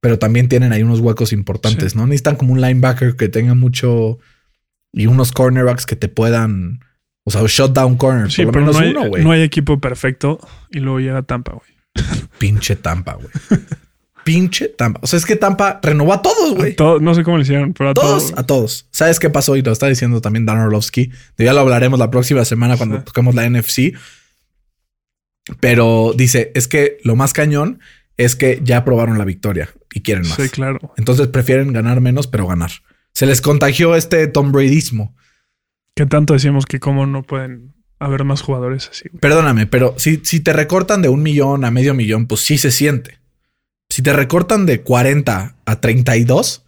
pero 0.00 0.18
también 0.18 0.48
tienen 0.48 0.72
ahí 0.72 0.82
unos 0.82 1.00
huecos 1.00 1.32
importantes, 1.32 1.92
Sí. 1.92 1.98
¿no? 1.98 2.06
Necesitan 2.06 2.36
como 2.36 2.52
un 2.52 2.60
linebacker 2.60 3.16
que 3.16 3.28
tenga 3.28 3.54
mucho 3.54 4.18
y 4.92 5.06
unos 5.06 5.32
cornerbacks 5.32 5.84
que 5.86 5.96
te 5.96 6.08
puedan, 6.08 6.80
o 7.24 7.30
sea, 7.30 7.42
shutdown 7.46 7.96
corner, 7.96 8.30
Sí, 8.30 8.44
por 8.44 8.46
lo 8.46 8.52
pero 8.52 8.64
menos 8.66 8.76
no 8.76 8.82
hay, 8.82 8.90
uno, 8.90 9.08
güey. 9.08 9.24
no 9.24 9.30
hay 9.32 9.42
equipo 9.42 9.78
perfecto 9.80 10.38
y 10.70 10.78
luego 10.80 11.00
llega 11.00 11.22
Tampa, 11.22 11.52
güey. 11.52 12.06
Pinche 12.38 12.76
Tampa, 12.76 13.14
güey. 13.14 13.28
Pinche 14.28 14.68
Tampa. 14.68 15.00
O 15.02 15.06
sea, 15.06 15.16
es 15.18 15.24
que 15.24 15.36
Tampa 15.36 15.80
renovó 15.82 16.12
a 16.12 16.20
todos, 16.20 16.54
güey. 16.54 16.76
todo- 16.76 17.00
No 17.00 17.14
sé 17.14 17.24
cómo 17.24 17.38
le 17.38 17.44
hicieron, 17.44 17.72
pero 17.72 17.90
a 17.90 17.94
Todos, 17.94 18.26
todos. 18.28 18.38
a 18.38 18.46
todos. 18.46 18.88
¿Sabes 18.90 19.18
qué 19.18 19.30
pasó? 19.30 19.56
Y 19.56 19.62
lo 19.62 19.72
está 19.72 19.86
diciendo 19.88 20.20
también 20.20 20.44
Dan 20.44 20.58
Orlovsky. 20.58 21.10
Ya 21.38 21.54
lo 21.54 21.60
hablaremos 21.60 21.98
la 21.98 22.10
próxima 22.10 22.44
semana 22.44 22.76
cuando 22.76 22.98
Sí. 22.98 23.02
toquemos 23.06 23.34
la 23.34 23.44
NFC. 23.48 23.94
Pero 25.60 26.12
dice, 26.14 26.52
es 26.54 26.68
que 26.68 26.98
lo 27.04 27.16
más 27.16 27.32
cañón 27.32 27.80
es 28.16 28.36
que 28.36 28.60
ya 28.62 28.84
probaron 28.84 29.16
la 29.16 29.24
victoria 29.24 29.70
y 29.94 30.02
quieren 30.02 30.28
más. 30.28 30.36
Sí, 30.36 30.48
claro. 30.50 30.92
Entonces 30.96 31.28
prefieren 31.28 31.72
ganar 31.72 32.00
menos, 32.00 32.26
pero 32.26 32.46
ganar. 32.46 32.70
Se 33.14 33.24
les 33.26 33.40
contagió 33.40 33.96
este 33.96 34.26
Tom 34.26 34.52
Bradyismo. 34.52 35.16
Que 35.94 36.04
tanto 36.06 36.34
decimos 36.34 36.66
que 36.66 36.80
cómo 36.80 37.06
no 37.06 37.22
pueden 37.22 37.74
haber 37.98 38.24
más 38.24 38.42
jugadores 38.42 38.88
así, 38.90 39.08
güey. 39.08 39.20
Perdóname, 39.20 39.66
pero 39.66 39.94
si, 39.96 40.20
si 40.22 40.40
te 40.40 40.52
recortan 40.52 41.00
de 41.02 41.08
un 41.08 41.22
millón 41.22 41.64
a 41.64 41.70
medio 41.70 41.94
millón, 41.94 42.26
pues 42.26 42.42
sí 42.42 42.58
se 42.58 42.70
siente. 42.70 43.18
Si 43.88 44.02
te 44.02 44.12
recortan 44.12 44.66
de 44.66 44.82
40 44.82 45.56
a 45.64 45.80
32, 45.80 46.64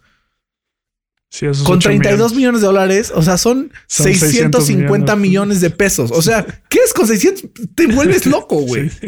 Sí, 1.33 1.45
Con 1.63 1.77
8 1.77 1.87
32 1.89 2.33
millones. 2.35 2.59
de 2.59 2.67
dólares, 2.67 3.11
o 3.15 3.21
sea, 3.21 3.37
son, 3.37 3.71
Son 3.87 4.05
650 4.05 4.59
600 4.59 5.17
millones. 5.17 5.61
de 5.61 5.69
pesos. 5.69 6.11
O 6.11 6.21
sea, 6.21 6.45
¿qué 6.67 6.79
es 6.85 6.93
con 6.93 7.07
600? 7.07 7.49
Te 7.73 7.87
vuelves 7.87 8.25
loco, 8.25 8.57
güey. 8.67 8.89
Sí, 8.89 9.07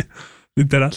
literal. 0.56 0.96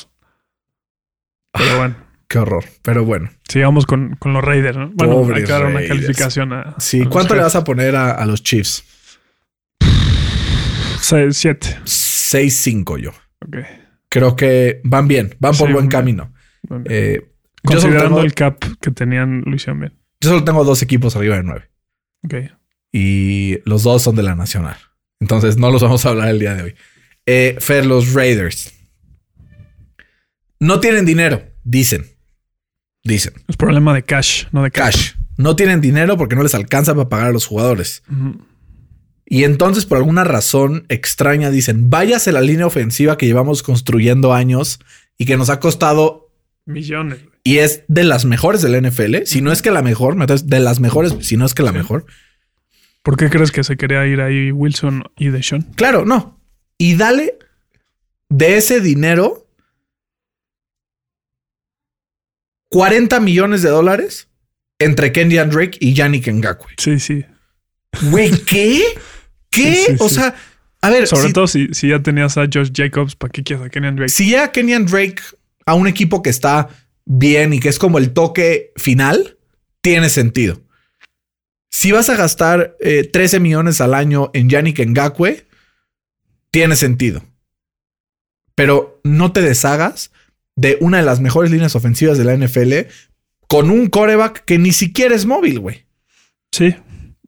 Pero 1.53 1.79
bueno, 1.79 1.97
Qué 2.29 2.39
horror. 2.39 2.65
Pero 2.83 3.05
bueno. 3.05 3.31
sigamos 3.49 3.87
con, 3.87 4.15
con 4.17 4.33
los 4.35 4.45
Raiders, 4.45 4.77
¿no? 4.77 4.91
Bueno, 4.95 5.27
hay 5.35 5.43
que 5.45 5.51
dar 5.51 5.67
una 5.67 5.85
calificación 5.87 6.53
a. 6.53 6.75
Sí, 6.79 7.03
a 7.03 7.09
¿cuánto 7.09 7.35
le 7.35 7.43
vas 7.43 7.57
a 7.57 7.65
poner 7.65 7.97
a, 7.97 8.13
a 8.13 8.25
los 8.27 8.43
Chiefs? 8.45 8.85
Se- 11.01 11.33
Siete. 11.33 11.77
6-5 11.85 12.99
yo. 12.99 13.11
Ok. 13.47 13.57
Creo 14.09 14.37
que 14.37 14.81
van 14.85 15.09
bien, 15.09 15.35
van 15.41 15.57
por 15.57 15.67
Sí, 15.69 15.73
buen 15.73 15.89
camino. 15.89 16.33
Bueno, 16.69 16.85
Eh, 16.89 17.27
Considerando 17.65 18.09
tengo, 18.17 18.21
el 18.23 18.35
cap 18.35 18.63
que 18.81 18.91
tenían, 18.93 19.43
lo 19.45 19.55
hicieron 19.57 19.81
bien. 19.81 19.93
yo 20.21 20.31
solo 20.31 20.45
tengo 20.45 20.65
dos 20.65 20.83
equipos 20.83 21.17
arriba 21.17 21.37
de 21.37 21.43
9 21.43 21.69
Ok. 22.25 22.35
y 22.93 23.59
los 23.69 23.83
dos 23.83 24.03
son 24.03 24.15
de 24.17 24.23
la 24.23 24.35
Nacional. 24.37 24.77
Entonces 25.21 25.57
no 25.57 25.71
los 25.71 25.83
vamos 25.83 26.05
a 26.07 26.11
hablar 26.11 26.29
el 26.29 26.39
día 26.39 26.55
de 26.55 26.63
hoy. 26.63 26.75
Eh, 27.27 27.57
Fer, 27.61 27.85
los 27.87 28.13
Raiders. 28.15 28.73
No 30.61 30.81
tienen 30.81 31.05
dinero, 31.05 31.43
dicen. 31.65 32.07
Dicen. 33.03 33.35
Es 33.49 33.57
problema 33.57 33.95
de 33.95 34.03
cash, 34.03 34.45
no 34.53 34.63
de 34.63 34.71
cap. 34.71 34.87
Cash. 34.87 35.13
No 35.37 35.55
tienen 35.55 35.81
dinero 35.81 36.17
porque 36.17 36.35
no 36.37 36.43
les 36.43 36.55
alcanza 36.55 36.95
para 36.95 37.09
pagar 37.09 37.27
a 37.29 37.33
los 37.33 37.47
jugadores. 37.47 38.03
Y 39.27 39.45
entonces, 39.45 39.85
por 39.87 39.99
alguna 39.99 40.25
razón 40.25 40.87
extraña, 40.89 41.51
dicen: 41.51 41.91
váyase 41.91 42.33
la 42.33 42.41
línea 42.41 42.67
ofensiva 42.67 43.19
que 43.19 43.27
llevamos 43.27 43.63
construyendo 43.63 44.33
años 44.33 44.79
y 45.19 45.27
que 45.27 45.37
nos 45.37 45.51
ha 45.51 45.61
costado 45.61 46.26
Millones. 46.67 47.23
güey. 47.23 47.37
y 47.45 47.59
es 47.59 47.85
de 47.89 48.03
las 48.05 48.25
mejores 48.25 48.61
del 48.63 48.75
NFL. 48.83 49.25
Si 49.25 49.41
no 49.41 49.53
es 49.53 49.63
que 49.63 49.71
la 49.71 49.83
mejor, 49.83 50.17
de 50.27 50.61
las 50.61 50.81
mejores, 50.81 51.15
si 51.21 51.37
no 51.37 51.47
es 51.47 51.55
que 51.55 51.63
la 51.63 51.71
Sí. 51.71 51.77
mejor. 51.79 52.07
¿Por 53.03 53.17
qué 53.17 53.31
crees 53.31 53.53
que 53.53 53.63
se 53.63 53.77
quería 53.77 54.05
ir 54.07 54.21
ahí 54.21 54.51
Wilson 54.51 55.05
y 55.17 55.29
Deshaun? 55.29 55.63
Claro, 55.77 56.05
no. 56.05 56.41
Y 56.77 56.97
dale 56.97 57.39
de 58.29 58.57
ese 58.57 58.81
dinero 58.81 59.47
40 62.71 63.21
millones 63.21 63.63
de 63.63 63.71
dólares 63.71 64.29
entre 64.79 65.13
Kenyan 65.13 65.51
Drake 65.51 65.79
y 65.81 65.95
Yannick 65.95 66.27
Ngakwe. 66.29 66.73
Sí, 66.79 66.99
sí. 66.99 67.25
Güey, 68.11 68.33
¿qué? 68.45 68.83
¿Qué? 69.51 69.75
Sí, 69.75 69.85
sí, 69.93 69.97
o 70.01 70.09
sea, 70.09 70.35
a 70.83 70.91
ver, 70.91 71.07
Sobre 71.07 71.29
si, 71.29 71.33
todo 71.33 71.47
si, 71.47 71.69
si 71.73 71.89
ya 71.89 72.03
tenías 72.03 72.37
a 72.37 72.43
Josh 72.53 72.71
Jacobs, 72.75 73.15
¿para 73.17 73.31
qué 73.31 73.43
quieres 73.43 73.65
a 73.65 73.71
Kenyan 73.71 73.97
Drake? 73.97 74.11
si 74.11 74.27
llega 74.29 74.53
Kenyan 74.53 74.85
Drake 74.85 75.23
a 75.67 75.75
un 75.75 75.89
equipo 75.89 76.23
que 76.23 76.31
está 76.31 76.69
bien 77.05 77.53
y 77.53 77.61
que 77.61 77.69
es 77.69 77.79
como 77.79 77.99
el 77.99 78.13
toque 78.13 78.73
final, 78.77 79.39
tiene 79.81 80.09
sentido. 80.09 80.63
Si 81.71 81.93
vas 81.93 82.09
a 82.09 82.17
gastar 82.17 82.77
eh, 82.81 83.05
13 83.05 83.41
millones 83.41 83.81
al 83.81 83.95
año 83.95 84.31
en 84.33 84.49
Yannick 84.49 84.81
Ngakwe, 84.81 85.47
tiene 86.51 86.77
sentido. 86.77 87.23
Pero 88.55 89.01
no 89.05 89.33
te 89.33 89.43
deshagas 89.43 90.11
de 90.55 90.79
una 90.81 90.99
de 90.99 91.05
las 91.05 91.21
mejores 91.21 91.51
líneas 91.51 91.77
ofensivas 91.77 92.17
de 92.17 92.25
la 92.25 92.37
NFL 92.37 92.91
con 93.47 93.71
un 93.71 93.89
coreback 93.89 94.45
que 94.45 94.59
ni 94.59 94.73
siquiera 94.73 95.15
es 95.15 95.27
móvil, 95.27 95.61
güey. 95.61 95.85
Sí. 96.53 96.75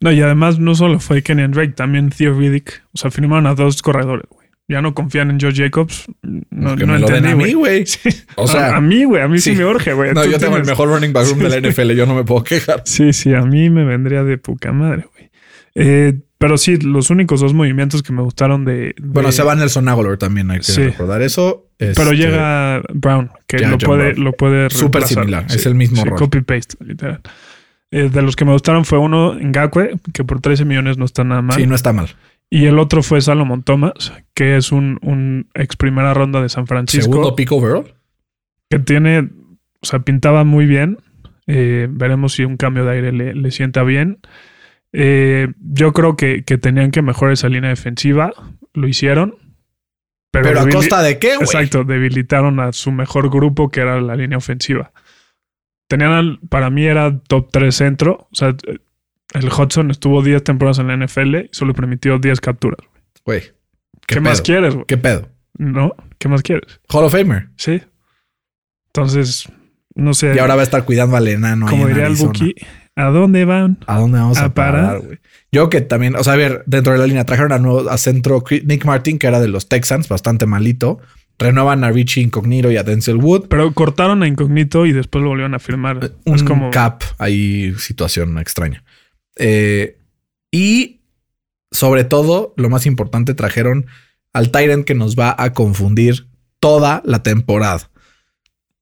No, 0.01 0.13
y 0.13 0.23
además 0.23 0.59
no 0.59 0.75
solo 0.75 1.01
fue 1.01 1.23
Kenyan 1.23 1.51
Drake, 1.51 1.73
también 1.73 2.11
Theo 2.11 2.33
Riddick. 2.33 2.85
O 2.95 2.99
sea, 2.99 3.11
firmaron 3.11 3.47
a 3.47 3.55
dos 3.55 3.83
corredores. 3.83 4.27
Ya 4.69 4.83
no 4.83 4.93
confían 4.95 5.31
en 5.31 5.41
Josh 5.41 5.57
Jacobs. 5.63 6.05
No, 6.23 6.77
que 6.77 6.85
no 6.87 6.93
me 6.93 6.99
lo 6.99 7.07
den 7.07 7.25
entendí, 7.25 7.31
a 7.45 7.47
mí, 7.47 7.53
güey. 7.55 7.87
Sí. 7.87 8.11
O 8.37 8.47
sea, 8.47 8.75
a, 8.75 8.77
a 8.77 8.81
mí, 8.83 9.05
güey, 9.05 9.23
a 9.23 9.29
mí 9.29 9.39
sí, 9.39 9.53
sí. 9.53 9.57
me 9.57 9.65
urge, 9.65 9.95
güey. 9.95 10.13
No, 10.13 10.25
yo 10.27 10.39
tengo 10.39 10.57
el 10.59 10.65
mejor 10.67 10.89
running 10.91 11.13
back 11.13 11.27
room 11.27 11.39
de 11.39 11.49
la 11.61 11.69
NFL, 11.71 11.93
yo 11.93 12.05
no 12.07 12.15
me 12.15 12.25
puedo 12.25 12.45
quejar. 12.45 12.83
Sí, 12.85 13.13
sí, 13.15 13.33
a 13.33 13.41
mí 13.43 13.71
me 13.71 13.85
vendría 13.85 14.25
de 14.25 14.37
poca 14.37 14.73
madre, 14.73 15.07
güey. 15.13 15.31
Eh, 15.75 16.21
pero 16.39 16.59
sí, 16.59 16.77
los 16.77 17.09
únicos 17.11 17.41
dos 17.41 17.55
movimientos 17.55 18.03
que 18.03 18.13
me 18.13 18.21
gustaron 18.23 18.65
de. 18.65 18.73
de- 18.75 18.95
Bueno, 19.01 19.33
se 19.33 19.43
va 19.43 19.55
Nelson 19.55 19.89
Aguilar 19.89 20.19
también, 20.19 20.51
hay 20.51 20.59
que 20.59 20.65
Sí. 20.65 20.83
recordar 20.83 21.23
eso. 21.23 21.65
Pero 21.79 21.93
Este, 22.03 22.17
llega 22.17 22.83
Brown, 22.93 23.31
que 23.47 23.59
Ya, 23.61 23.71
lo 23.71 23.79
puede, 23.79 24.11
Brown. 24.13 24.25
lo 24.25 24.33
puede 24.33 24.69
Súper 24.71 25.03
reemplazar. 25.03 25.09
similar, 25.25 25.47
es 25.49 25.65
el 25.67 25.75
mismo 25.77 26.05
rol. 26.05 26.19
Copy 26.19 26.41
paste, 26.43 26.77
literal. 26.85 27.21
Eh, 27.91 28.11
de 28.13 28.23
los 28.23 28.37
que 28.37 28.45
me 28.45 28.53
gustaron 28.53 28.85
fue 28.85 28.99
uno 28.99 29.33
en 29.39 29.51
Ngakwe, 29.51 29.97
que 30.13 30.25
por 30.25 30.41
13 30.41 30.65
millones 30.67 30.99
no 30.99 31.05
está 31.07 31.25
nada 31.25 31.41
mal. 31.41 31.57
Sí, 31.57 31.67
no 31.67 31.75
está 31.75 31.93
mal. 31.93 32.09
Y 32.51 32.67
el 32.67 32.79
otro 32.79 33.03
fue 33.03 33.21
Salomon 33.21 33.63
Thomas, 33.63 34.13
que 34.35 34.57
es 34.57 34.73
un, 34.73 34.99
un 35.03 35.49
ex 35.55 35.77
primera 35.77 36.15
ronda 36.15 36.41
de 36.41 36.49
San 36.49 36.67
Francisco. 36.67 37.11
Segundo 37.13 37.37
pick 37.37 37.53
overall. 37.53 37.95
que 38.71 38.79
tiene, 38.79 39.29
o 39.81 39.87
sea, 39.87 40.01
pintaba 40.01 40.45
muy 40.45 40.65
bien. 40.67 40.99
Eh, 41.47 41.89
veremos 41.91 42.33
si 42.35 42.45
un 42.45 42.57
cambio 42.57 42.85
de 42.85 42.93
aire 42.93 43.13
le, 43.13 43.35
le 43.35 43.51
sienta 43.51 43.83
bien. 43.83 44.21
Eh, 44.93 45.49
yo 45.61 45.93
creo 45.93 46.17
que, 46.17 46.43
que 46.45 46.57
tenían 46.57 46.91
que 46.91 47.03
mejorar 47.03 47.33
esa 47.35 47.49
línea 47.51 47.69
defensiva. 47.71 48.33
Lo 48.73 48.89
hicieron. 48.89 49.37
Pero, 50.31 50.45
Pero, 50.49 50.61
a 50.61 50.69
costa 50.71 51.03
de 51.03 51.19
qué, 51.19 51.37
güey. 51.37 51.45
Exacto, 51.47 51.85
debilitaron 51.85 52.61
a 52.61 52.73
su 52.73 52.93
mejor 52.93 53.29
grupo, 53.31 53.69
que 53.71 53.81
era 53.81 54.01
la 54.01 54.15
línea 54.17 54.39
ofensiva. 54.39 54.93
Tenían, 55.89 56.13
al- 56.13 56.39
para 56.51 56.69
mí 56.71 56.85
era 56.87 57.19
top 57.29 57.51
3 57.51 57.75
centro. 57.75 58.29
O 58.31 58.35
sea, 58.35 58.55
el 59.35 59.49
Hudson 59.49 59.91
estuvo 59.91 60.23
10 60.23 60.43
temporadas 60.43 60.79
en 60.79 60.89
la 60.89 60.97
NFL 60.97 61.37
y 61.37 61.49
solo 61.53 61.75
permitió 61.75 62.19
10 62.19 62.41
capturas. 62.41 62.81
Güey. 63.25 63.43
¿Qué, 64.07 64.21
más 64.21 64.41
pedo? 64.41 64.45
quieres, 64.45 64.75
güey? 64.75 64.87
¿Qué 64.87 64.97
pedo? 64.97 65.29
¿No? 65.59 65.95
¿Qué 66.19 66.29
más 66.29 66.43
quieres? 66.43 66.81
Hall 66.89 67.05
of 67.05 67.13
Famer. 67.13 67.49
Sí. 67.57 67.83
Entonces, 68.87 69.49
no 69.95 70.15
sé. 70.15 70.35
Y 70.35 70.39
ahora 70.39 70.55
va 70.55 70.63
a 70.63 70.65
estar 70.65 70.85
cuidando 70.85 71.17
al 71.17 71.29
enano. 71.29 71.67
ahí 71.67 71.71
Como 71.71 71.89
en 71.89 71.95
diría 71.95 72.07
el. 72.07 72.15
Buki, 72.15 72.55
¿a 72.97 73.05
dónde 73.07 73.45
van? 73.45 73.79
¿A 73.87 73.99
dónde 73.99 74.19
vamos 74.19 74.39
a, 74.39 74.47
¿A 74.47 74.55
parar? 74.55 75.01
güey? 75.01 75.19
Yo 75.53 75.69
que 75.69 75.81
también, 75.81 76.15
o 76.17 76.25
sea, 76.25 76.35
a 76.35 76.37
ver, 76.37 76.63
dentro 76.67 76.93
de 76.93 76.99
la 76.99 77.07
línea 77.07 77.25
trajeron 77.25 77.53
a, 77.53 77.59
nuevo, 77.59 77.89
a 77.89 77.99
centro 77.99 78.45
Nick 78.65 78.85
Martin, 78.85 79.19
que 79.19 79.27
era 79.27 79.41
de 79.41 79.49
los 79.49 79.69
Texans, 79.69 80.09
bastante 80.09 80.47
malito. 80.47 81.01
Renuevan 81.39 81.85
a 81.85 81.91
Richie 81.91 82.23
Incognito 82.23 82.71
y 82.71 82.77
a 82.77 82.83
Denzel 82.83 83.17
Wood. 83.17 83.47
Pero 83.49 83.73
cortaron 83.73 84.23
a 84.25 84.27
Incognito 84.27 84.87
y 84.87 84.93
después 84.93 85.23
lo 85.23 85.29
volvieron 85.29 85.55
a 85.55 85.59
firmar. 85.59 86.13
Un 86.25 86.35
es 86.35 86.43
como. 86.43 86.71
cap, 86.71 87.03
ahí 87.19 87.75
situación 87.79 88.39
extraña. 88.39 88.83
Eh, 89.39 89.99
y 90.51 91.01
sobre 91.71 92.05
todo, 92.05 92.55
lo 92.57 92.71
más 92.71 92.87
importante, 92.87 93.35
trajeron 93.35 93.87
al 94.33 94.51
Tyrant 94.51 94.85
que 94.85 94.95
nos 94.95 95.17
va 95.17 95.35
a 95.39 95.53
confundir 95.53 96.29
toda 96.61 97.03
la 97.05 97.23
temporada. 97.23 97.91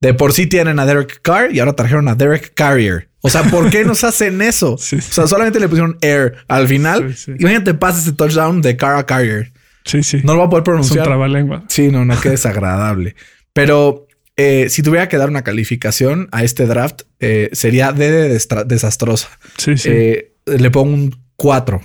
De 0.01 0.15
por 0.15 0.33
sí 0.33 0.47
tienen 0.47 0.79
a 0.79 0.87
Derek 0.87 1.21
Carr 1.23 1.53
y 1.53 1.59
ahora 1.59 1.75
trajeron 1.75 2.09
a 2.09 2.15
Derek 2.15 2.53
Carrier. 2.55 3.09
O 3.23 3.31
sea, 3.31 3.43
¿por 3.45 3.71
qué 3.71 3.85
nos 3.85 4.05
hacen 4.05 4.41
eso? 4.43 4.77
Sí. 4.79 4.97
O 4.97 5.01
sea, 5.01 5.27
solamente 5.27 5.59
le 5.59 5.69
pusieron 5.69 5.97
Air 6.01 6.37
al 6.49 6.69
final. 6.69 7.15
Sí. 7.17 7.33
Imagínate, 7.39 7.75
pasa 7.75 8.01
ese 8.01 8.13
touchdown 8.13 8.63
de 8.63 8.77
Carr 8.77 8.99
a 8.99 9.07
Carrier. 9.07 9.53
Sí, 9.85 10.03
sí. 10.03 10.21
No 10.23 10.35
lo 10.35 10.41
va 10.41 10.47
a 10.47 10.51
poder 10.51 10.63
es 10.63 10.69
un 10.69 10.73
pronunciar. 10.75 11.05
trabalengua. 11.05 11.65
Sí, 11.69 11.89
no, 11.89 12.05
no, 12.05 12.21
qué 12.21 12.31
desagradable. 12.31 13.17
Pero 13.53 14.07
eh, 14.37 14.69
si 14.69 14.83
tuviera 14.83 15.09
que 15.09 15.17
dar 15.17 15.31
una 15.31 15.43
calificación 15.43 16.29
a 16.31 16.45
este 16.45 16.67
draft, 16.67 17.03
eh, 17.21 17.49
sería 17.53 17.93
de, 17.93 18.29
desastrosa. 18.67 19.31
Sí, 19.57 19.79
sí. 19.79 19.89
Eh, 19.91 20.36
le 20.47 20.71
pongo 20.71 20.95
un 20.95 21.25
4 21.37 21.81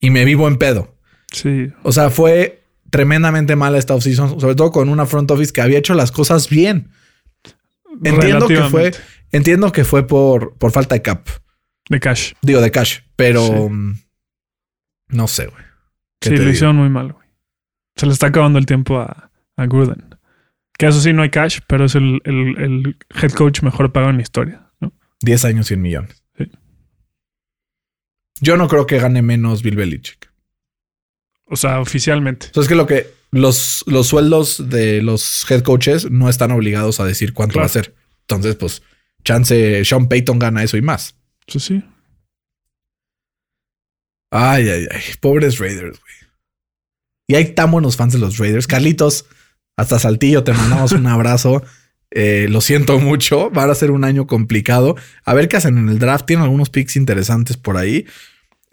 y 0.00 0.10
me 0.10 0.24
vivo 0.24 0.46
en 0.48 0.56
pedo. 0.58 0.96
sí. 1.32 1.72
O 1.82 1.92
sea, 1.92 2.10
fue 2.10 2.62
tremendamente 2.90 3.56
mala 3.56 3.78
esta 3.78 3.94
offseason, 3.94 4.40
sobre 4.40 4.54
todo 4.54 4.70
con 4.70 4.88
una 4.88 5.06
front 5.06 5.30
office 5.30 5.52
que 5.52 5.60
había 5.62 5.78
hecho 5.78 5.94
las 5.94 6.12
cosas 6.12 6.48
bien. 6.48 6.90
Entiendo 8.02 8.46
que 8.48 8.62
fue, 8.64 8.92
entiendo 9.32 9.72
que 9.72 9.84
fue 9.84 10.06
por, 10.06 10.54
por 10.58 10.72
falta 10.72 10.94
de 10.94 11.02
cap, 11.02 11.28
De 11.88 12.00
cash. 12.00 12.32
digo 12.42 12.60
de 12.60 12.70
cash, 12.70 13.00
pero 13.16 13.46
Sí. 13.46 13.52
mm, 13.52 13.94
no 15.08 15.28
sé, 15.28 15.46
güey. 15.46 15.62
¿Qué 16.20 16.30
Sí, 16.30 16.36
lo 16.36 16.50
hicieron 16.50 16.76
muy 16.76 16.88
mal, 16.88 17.12
güey. 17.12 17.26
Se 17.96 18.06
le 18.06 18.12
está 18.12 18.28
acabando 18.28 18.58
el 18.58 18.66
tiempo 18.66 18.98
a, 18.98 19.30
a 19.56 19.66
Gruden. 19.66 20.16
Que 20.76 20.86
eso 20.86 21.00
sí, 21.00 21.12
no 21.12 21.22
hay 21.22 21.30
cash, 21.30 21.60
pero 21.68 21.84
es 21.84 21.94
el, 21.94 22.20
el- 22.24 22.56
el 22.58 22.96
head 23.22 23.30
coach 23.32 23.62
mejor 23.62 23.92
pagado 23.92 24.10
en 24.10 24.16
la 24.16 24.22
historia. 24.22 24.72
¿no? 24.80 24.92
10 25.20 25.44
años, 25.44 25.66
100 25.68 25.80
millones. 25.80 26.23
Sí. 28.36 28.44
Yo 28.46 28.56
no 28.56 28.68
creo 28.68 28.86
que 28.86 28.98
gane 28.98 29.22
menos 29.22 29.62
Bill 29.62 29.76
Belichick. 29.76 30.30
O 31.46 31.56
sea, 31.56 31.80
oficialmente. 31.80 32.48
O 32.50 32.54
sea, 32.54 32.62
es 32.62 32.68
que 32.68 32.74
lo 32.74 32.86
que 32.86 33.12
los, 33.30 33.84
los 33.86 34.06
sueldos 34.08 34.68
de 34.70 35.02
los 35.02 35.48
head 35.50 35.62
coaches 35.62 36.10
no 36.10 36.28
están 36.28 36.50
obligados 36.52 37.00
a 37.00 37.04
decir 37.04 37.32
cuánto 37.34 37.54
Claro. 37.54 37.64
va 37.64 37.66
a 37.66 37.68
ser. 37.70 37.94
Entonces, 38.22 38.56
pues, 38.56 38.82
chance 39.24 39.84
Sean 39.84 40.08
Payton 40.08 40.38
gana 40.38 40.62
eso 40.62 40.76
y 40.76 40.82
más. 40.82 41.16
Eso 41.46 41.60
sí. 41.60 41.82
Ay, 44.30 44.68
ay, 44.68 44.86
ay. 44.90 45.02
Pobres 45.20 45.58
Raiders, 45.58 46.00
güey. 46.00 46.14
Y 47.28 47.34
hay 47.36 47.54
tan 47.54 47.70
buenos 47.70 47.96
fans 47.96 48.12
de 48.12 48.18
los 48.18 48.38
Raiders. 48.38 48.66
Carlitos, 48.66 49.26
hasta 49.76 49.98
Saltillo, 49.98 50.44
te 50.44 50.52
mandamos 50.52 50.92
un 50.92 51.06
abrazo. 51.06 51.62
Eh, 52.16 52.46
lo 52.48 52.60
siento 52.60 52.98
mucho. 53.00 53.50
Va 53.50 53.64
a 53.64 53.74
ser 53.74 53.90
un 53.90 54.04
año 54.04 54.26
complicado. 54.26 54.96
A 55.24 55.34
ver 55.34 55.48
qué 55.48 55.56
hacen 55.58 55.76
en 55.76 55.88
el 55.88 55.98
draft. 55.98 56.24
Tienen 56.26 56.44
algunos 56.44 56.70
picks 56.70 56.96
interesantes 56.96 57.56
por 57.56 57.76
ahí. 57.76 58.06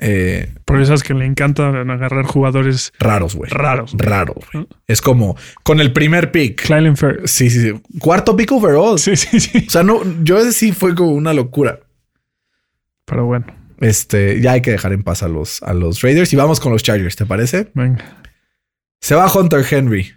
Eh, 0.04 0.52
Por 0.66 0.82
eso 0.82 0.96
es 0.96 1.04
que 1.04 1.14
le 1.14 1.26
encanta 1.26 1.68
agarrar 1.68 2.26
jugadores 2.26 2.92
raros, 2.98 3.36
güey. 3.36 3.52
raros. 3.52 3.94
Raro, 3.96 4.34
güey. 4.34 4.64
¿no? 4.64 4.68
Es 4.88 5.00
como 5.00 5.38
con 5.62 5.80
el 5.80 5.94
primer 5.94 6.32
pick. 6.32 6.64
Clyde 6.66 6.96
Fair. 6.96 7.22
Sí, 7.26 7.52
sí, 7.52 7.62
sí. 7.62 7.82
Cuarto 8.00 8.36
pick 8.36 8.52
overall. 8.52 8.98
Sí, 8.98 9.16
sí, 9.16 9.39
sí. 9.39 9.66
O 9.68 9.70
sea, 9.70 9.84
no, 9.84 10.02
yo 10.24 10.39
ese 10.39 10.54
sí 10.54 10.72
fue 10.72 10.96
como 10.96 11.12
una 11.12 11.34
locura. 11.34 11.82
Pero 13.06 13.26
bueno. 13.26 13.46
Este, 13.80 14.39
ya 14.42 14.54
hay 14.54 14.62
que 14.62 14.72
dejar 14.72 14.94
en 14.94 15.04
paz 15.04 15.22
a 15.24 15.28
los, 15.28 15.62
a 15.64 15.74
los 15.74 16.02
Raiders 16.02 16.32
y 16.34 16.36
vamos 16.36 16.60
con 16.60 16.72
los 16.72 16.82
Chargers, 16.84 17.16
¿te 17.16 17.26
parece? 17.26 17.70
Venga. 17.76 18.04
Se 19.02 19.14
va 19.16 19.32
Hunter 19.32 19.64
Henry. 19.70 20.14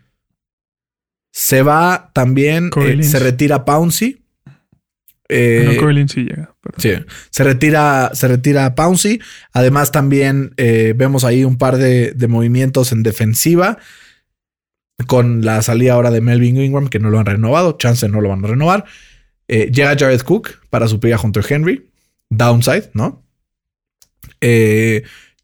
Se 1.37 1.63
va 1.63 2.13
también, 2.15 2.71
eh, 2.87 3.03
se 3.03 3.19
retira 3.19 3.65
Pouncy. 3.65 4.23
Eh, 5.29 5.77
no, 5.81 5.91
Lindsey 5.91 6.23
llega. 6.25 6.55
pero- 6.61 6.79
Sí, 6.79 6.91
se 7.31 7.43
retira, 7.43 8.11
se 8.15 8.29
retira 8.29 8.75
Pouncy. 8.77 9.21
Además, 9.53 9.91
también 9.91 10.53
eh, 10.59 10.95
vemos 10.97 11.25
ahí 11.25 11.43
un 11.45 11.59
par 11.59 11.77
de, 11.77 12.13
de 12.13 12.29
movimientos 12.29 12.93
en 12.93 13.03
defensiva 13.03 13.79
con 15.09 15.45
la 15.45 15.61
salida 15.63 15.95
ahora 15.95 16.13
de 16.13 16.21
Melvin 16.21 16.57
Ingram, 16.61 16.87
que 16.87 17.01
no 17.01 17.11
lo 17.11 17.19
han 17.19 17.27
renovado. 17.27 17.77
Chance 17.79 18.09
no 18.09 18.21
lo 18.21 18.29
van 18.29 18.45
a 18.45 18.49
renovar. 18.49 18.85
Eh, 19.49 19.73
llega 19.73 19.97
Jared 19.99 20.21
Cook 20.21 20.61
para 20.71 20.87
suplir 20.87 21.15
a 21.15 21.21
Hunter 21.21 21.45
Henry. 21.49 21.91
Downside, 22.31 22.91
¿no? 22.95 23.25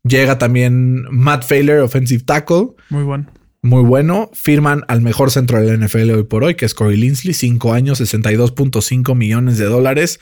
Llega 0.04 0.38
también 0.38 1.02
Matt 1.10 1.42
Failer, 1.44 1.80
offensive 1.80 2.22
tackle. 2.24 2.68
Muy 2.90 3.02
bueno. 3.02 3.26
Muy 3.62 3.82
bueno. 3.82 4.30
Firman 4.32 4.84
al 4.88 5.00
mejor 5.02 5.30
centro 5.30 5.60
del 5.60 5.78
NFL 5.84 6.10
hoy 6.12 6.24
por 6.24 6.44
hoy, 6.44 6.54
que 6.54 6.64
es 6.64 6.74
Corey 6.74 6.96
Linsley. 6.96 7.34
Cinco 7.34 7.72
años, 7.74 8.00
62.5 8.00 9.14
millones 9.14 9.58
de 9.58 9.66
dólares. 9.66 10.18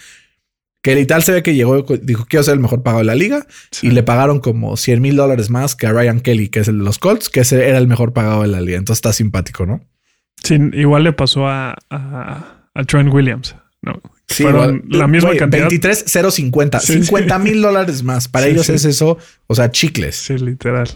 Que 0.83 0.95
literal 0.95 1.23
se 1.23 1.33
ve 1.33 1.43
que 1.43 1.55
llegó, 1.55 1.83
dijo, 1.83 2.25
quiero 2.29 2.43
ser 2.45 2.55
el 2.55 2.61
mejor 2.61 2.83
pagado 2.83 3.01
de 3.01 3.05
la 3.07 3.15
liga. 3.15 3.47
Sí. 3.71 3.89
Y 3.89 3.91
le 3.91 4.03
pagaron 4.03 4.39
como 4.41 4.77
100 4.77 5.01
mil 5.01 5.17
dólares 5.17 5.51
más 5.51 5.75
que 5.75 5.87
a 5.87 5.93
Ryan 5.93 6.21
Kelly, 6.21 6.49
que 6.49 6.61
es 6.61 6.69
el 6.69 6.79
de 6.79 6.85
los 6.85 6.99
Colts, 6.99 7.29
que 7.29 7.41
ese 7.41 7.69
era 7.69 7.79
el 7.79 7.89
mejor 7.89 8.13
pagado 8.13 8.43
de 8.43 8.49
la 8.49 8.61
liga. 8.61 8.79
Entonces 8.79 8.99
está 8.99 9.13
simpático, 9.13 9.67
¿no? 9.67 9.81
Sí, 10.43 10.57
igual 10.75 11.03
le 11.05 11.13
pasó 11.13 11.49
a, 11.49 11.75
a, 11.91 12.63
a 12.75 12.85
Trent 12.85 13.13
Williams. 13.13 13.57
No, 13.83 14.01
fueron 14.29 14.77
igual. 14.77 14.83
la 14.89 15.07
misma 15.09 15.29
Güey, 15.31 15.39
cantidad. 15.39 15.69
23, 15.69 16.05
050. 16.33 16.81
Sí, 16.81 16.87
sí. 16.95 16.99
50 17.05 17.39
mil 17.41 17.61
dólares 17.63 18.03
más. 18.05 18.29
Para 18.29 18.47
Sí, 18.47 18.53
ellos 18.53 18.67
sí. 18.67 18.73
es 18.73 18.85
eso, 18.85 19.19
o 19.49 19.55
sea, 19.55 19.71
chicles. 19.73 20.15
Sí, 20.17 20.39
literal. 20.39 20.89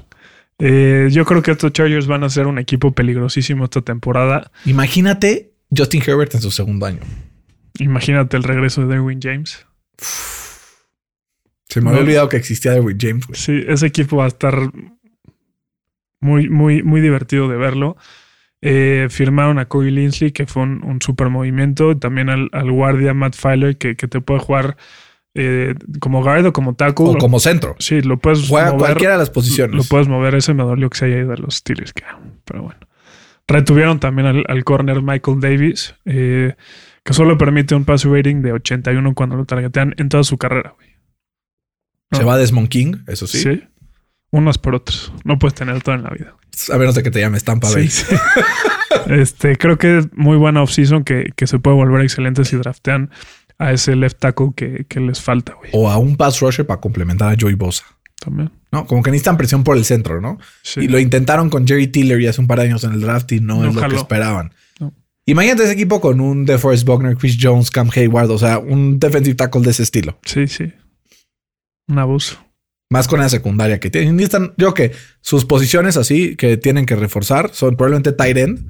Eh, 0.65 1.09
yo 1.11 1.25
creo 1.25 1.43
que 1.43 1.51
estos 1.51 1.73
Chargers 1.73 2.07
van 2.07 2.23
a 2.23 2.31
ser 2.31 2.47
un 2.47 2.57
equipo 2.57 2.93
peligrosísimo 2.93 3.65
esta 3.65 3.83
temporada. 3.83 4.53
Imagínate 4.65 5.51
Justin 5.77 6.05
Herbert 6.07 6.37
en 6.37 6.41
su 6.41 6.53
segundo 6.53 6.87
año. 6.87 7.01
Imagínate 7.81 8.37
el 8.37 8.45
regreso 8.45 8.83
de 8.83 8.87
Derwin 8.95 9.19
James. 9.21 9.67
Se 11.69 11.81
me 11.81 11.91
había 11.91 12.03
olvidado 12.03 12.29
que 12.29 12.37
existía 12.37 12.71
Derwin 12.71 12.97
James, 13.01 13.27
güey. 13.27 13.37
Sí, 13.37 13.65
ese 13.67 13.87
equipo 13.87 14.19
va 14.19 14.27
a 14.27 14.29
estar 14.29 14.57
muy, 16.21 16.49
muy, 16.49 16.85
muy 16.85 17.01
divertido 17.01 17.49
de 17.49 17.57
verlo. 17.57 17.97
Eh, 18.61 19.09
firmaron 19.11 19.59
a 19.59 19.65
Corey 19.65 19.91
Linsley, 19.91 20.31
que 20.31 20.47
fue 20.47 20.63
un, 20.63 20.85
un 20.85 21.03
super 21.03 21.29
movimiento. 21.29 21.99
También 21.99 22.29
al, 22.29 22.51
al 22.53 22.71
guardia 22.71 23.15
Matt 23.15 23.35
Filer, 23.35 23.77
que, 23.79 23.97
que 23.97 24.07
te 24.07 24.21
puede 24.21 24.39
jugar 24.39 24.77
eh, 25.35 25.75
como 26.01 26.23
guard 26.23 26.47
o 26.47 26.53
como 26.53 26.75
tackle. 26.75 27.07
O 27.07 27.17
como 27.19 27.41
centro. 27.41 27.75
Sí, 27.79 28.03
lo 28.03 28.19
puedes 28.19 28.49
Juega 28.49 28.73
mover. 28.73 28.79
cualquiera 28.81 29.13
de 29.15 29.19
las 29.19 29.31
posiciones. 29.31 29.77
Lo 29.77 29.85
puedes 29.85 30.09
mover. 30.09 30.35
Ese 30.35 30.55
me 30.55 30.63
dolió 30.63 30.91
que 30.91 30.99
se 30.99 31.05
haya 31.07 31.19
ido 31.19 31.33
a 31.33 31.37
los 31.37 31.57
Steelers. 31.57 31.93
que- 31.93 32.05
Pero 32.45 32.63
bueno. 32.63 32.81
Retuvieron 33.49 33.99
también 34.01 34.27
al, 34.29 34.45
al 34.49 34.65
corner 34.65 35.03
Michael 35.03 35.41
Davis, 35.41 35.95
eh, 36.05 36.55
que 37.05 37.13
solo 37.13 37.37
permite 37.37 37.75
un 37.75 37.85
pass 37.85 38.05
rating 38.05 38.43
de 38.43 38.53
81 38.53 39.15
cuando 39.15 39.37
lo 39.37 39.45
targetean 39.45 39.95
en 39.99 40.09
toda 40.09 40.23
su 40.25 40.39
carrera. 40.39 40.75
güey. 40.77 40.89
Se 42.13 42.25
va 42.25 42.37
Desmond 42.37 42.69
King, 42.69 42.95
eso 43.09 43.27
sí. 43.27 43.39
Sí. 43.39 43.63
Unas 44.31 44.59
por 44.59 44.75
otras. 44.75 45.13
No 45.25 45.39
puedes 45.39 45.55
tener 45.55 45.83
todo 45.83 45.95
en 45.95 46.05
la 46.05 46.11
vida. 46.11 46.37
A 46.73 46.77
menos 46.79 46.95
de 46.95 47.03
que 47.03 47.11
te 47.11 47.21
llames 47.21 47.45
Tampa 47.45 47.71
Bay. 47.71 47.89
Sí, 47.89 48.05
sí. 48.07 48.15
este, 49.09 49.57
creo 49.57 49.79
que 49.79 49.99
es 49.99 50.13
muy 50.15 50.37
buena 50.37 50.63
offseason 50.63 51.05
que, 51.05 51.33
que 51.37 51.47
se 51.47 51.59
puede 51.59 51.77
volver 51.77 52.03
excelente 52.03 52.45
si 52.45 52.57
draftean 52.57 53.11
a 53.59 53.73
ese 53.73 53.95
left 53.97 54.19
tackle 54.19 54.51
que, 54.57 54.85
que 54.89 55.01
les 55.01 55.21
falta, 55.21 55.55
güey. 55.55 55.71
O 55.73 55.89
a 55.91 55.99
un 55.99 56.17
pass 56.17 56.41
rusher 56.41 56.67
para 56.67 56.81
complementar 56.81 57.33
a 57.33 57.37
Joey 57.41 57.55
Bosa. 57.55 57.85
También. 58.21 58.51
No, 58.71 58.87
como 58.87 59.03
que 59.03 59.11
necesitan 59.11 59.37
presión 59.37 59.65
por 59.65 59.77
el 59.77 59.85
centro, 59.85 60.21
¿no? 60.21 60.39
Sí. 60.63 60.81
Y 60.83 60.89
lo 60.89 60.99
intentaron 60.99 61.51
con 61.51 61.67
Jerry 61.67 61.89
Tiller 61.89 62.21
ya 62.21 62.31
hace 62.31 62.41
un 62.41 62.47
par 62.47 62.59
de 62.61 62.67
años 62.67 62.85
en 62.85 62.93
el 62.93 63.01
draft 63.01 63.31
y 63.33 63.41
no, 63.41 63.61
No 63.63 63.69
es 63.69 63.75
lo 63.75 63.81
jaló. 63.81 63.95
que 63.95 64.01
esperaban. 64.01 64.53
No. 64.81 64.95
Imagínate 65.27 65.65
ese 65.65 65.73
equipo 65.73 66.01
con 66.01 66.21
un 66.21 66.45
DeForest 66.47 66.85
Buckner, 66.87 67.17
Chris 67.17 67.37
Jones, 67.41 67.71
Cam 67.71 67.91
Hayward, 67.95 68.31
o 68.31 68.39
sea, 68.39 68.59
un 68.59 68.99
defensive 68.99 69.35
tackle 69.35 69.63
de 69.63 69.71
ese 69.71 69.83
estilo. 69.83 70.19
sí, 70.25 70.47
sí. 70.47 70.73
Un 71.89 71.99
abuso. 71.99 72.39
Más 72.91 73.09
con 73.09 73.21
la 73.21 73.29
secundaria 73.29 73.81
que 73.81 73.91
tienen. 73.91 74.17
Necesitan, 74.17 74.53
yo 74.57 74.75
que 74.75 74.93
sus 75.21 75.45
posiciones 75.45 75.97
así 75.97 76.37
que 76.37 76.57
tienen 76.57 76.87
que 76.87 76.95
reforzar 76.95 77.51
son 77.53 77.77
probablemente 77.77 78.13
tight 78.13 78.37
end. 78.37 78.67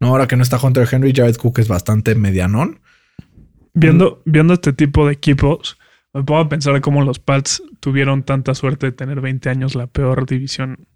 No, 0.00 0.08
ahora 0.08 0.26
que 0.28 0.36
no 0.36 0.42
está 0.42 0.58
Hunter 0.60 0.88
Henry, 0.90 1.12
Jared 1.14 1.36
Cook 1.36 1.58
es 1.60 1.68
bastante 1.68 2.14
medianón. 2.14 2.80
Viendo, 3.72 4.22
viendo 4.24 4.54
este 4.54 4.72
tipo 4.72 5.06
de 5.06 5.12
equipos, 5.12 5.78
me 6.12 6.24
a 6.36 6.48
pensar 6.48 6.80
cómo 6.80 7.02
los 7.02 7.18
Pats 7.18 7.62
tuvieron 7.80 8.24
tanta 8.24 8.54
suerte 8.54 8.86
de 8.86 8.92
tener 8.92 9.20
20 9.20 9.48
años 9.48 9.74
la 9.74 9.86
peor 9.86 10.26
división 10.26 10.88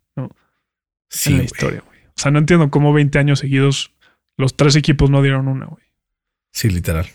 Sí, 1.14 1.30
en 1.32 1.38
la 1.38 1.44
historia, 1.44 1.82
güey. 1.86 2.00
O 2.06 2.12
sea, 2.16 2.30
no 2.30 2.38
entiendo 2.38 2.70
cómo 2.70 2.92
20 2.92 3.18
años 3.18 3.38
seguidos 3.38 3.92
los 4.36 4.56
tres 4.56 4.74
equipos 4.76 5.10
no 5.10 5.22
dieron 5.22 5.48
una, 5.48 5.66
güey. 5.66 5.84
Sí, 6.52 6.68
literal. 6.68 7.06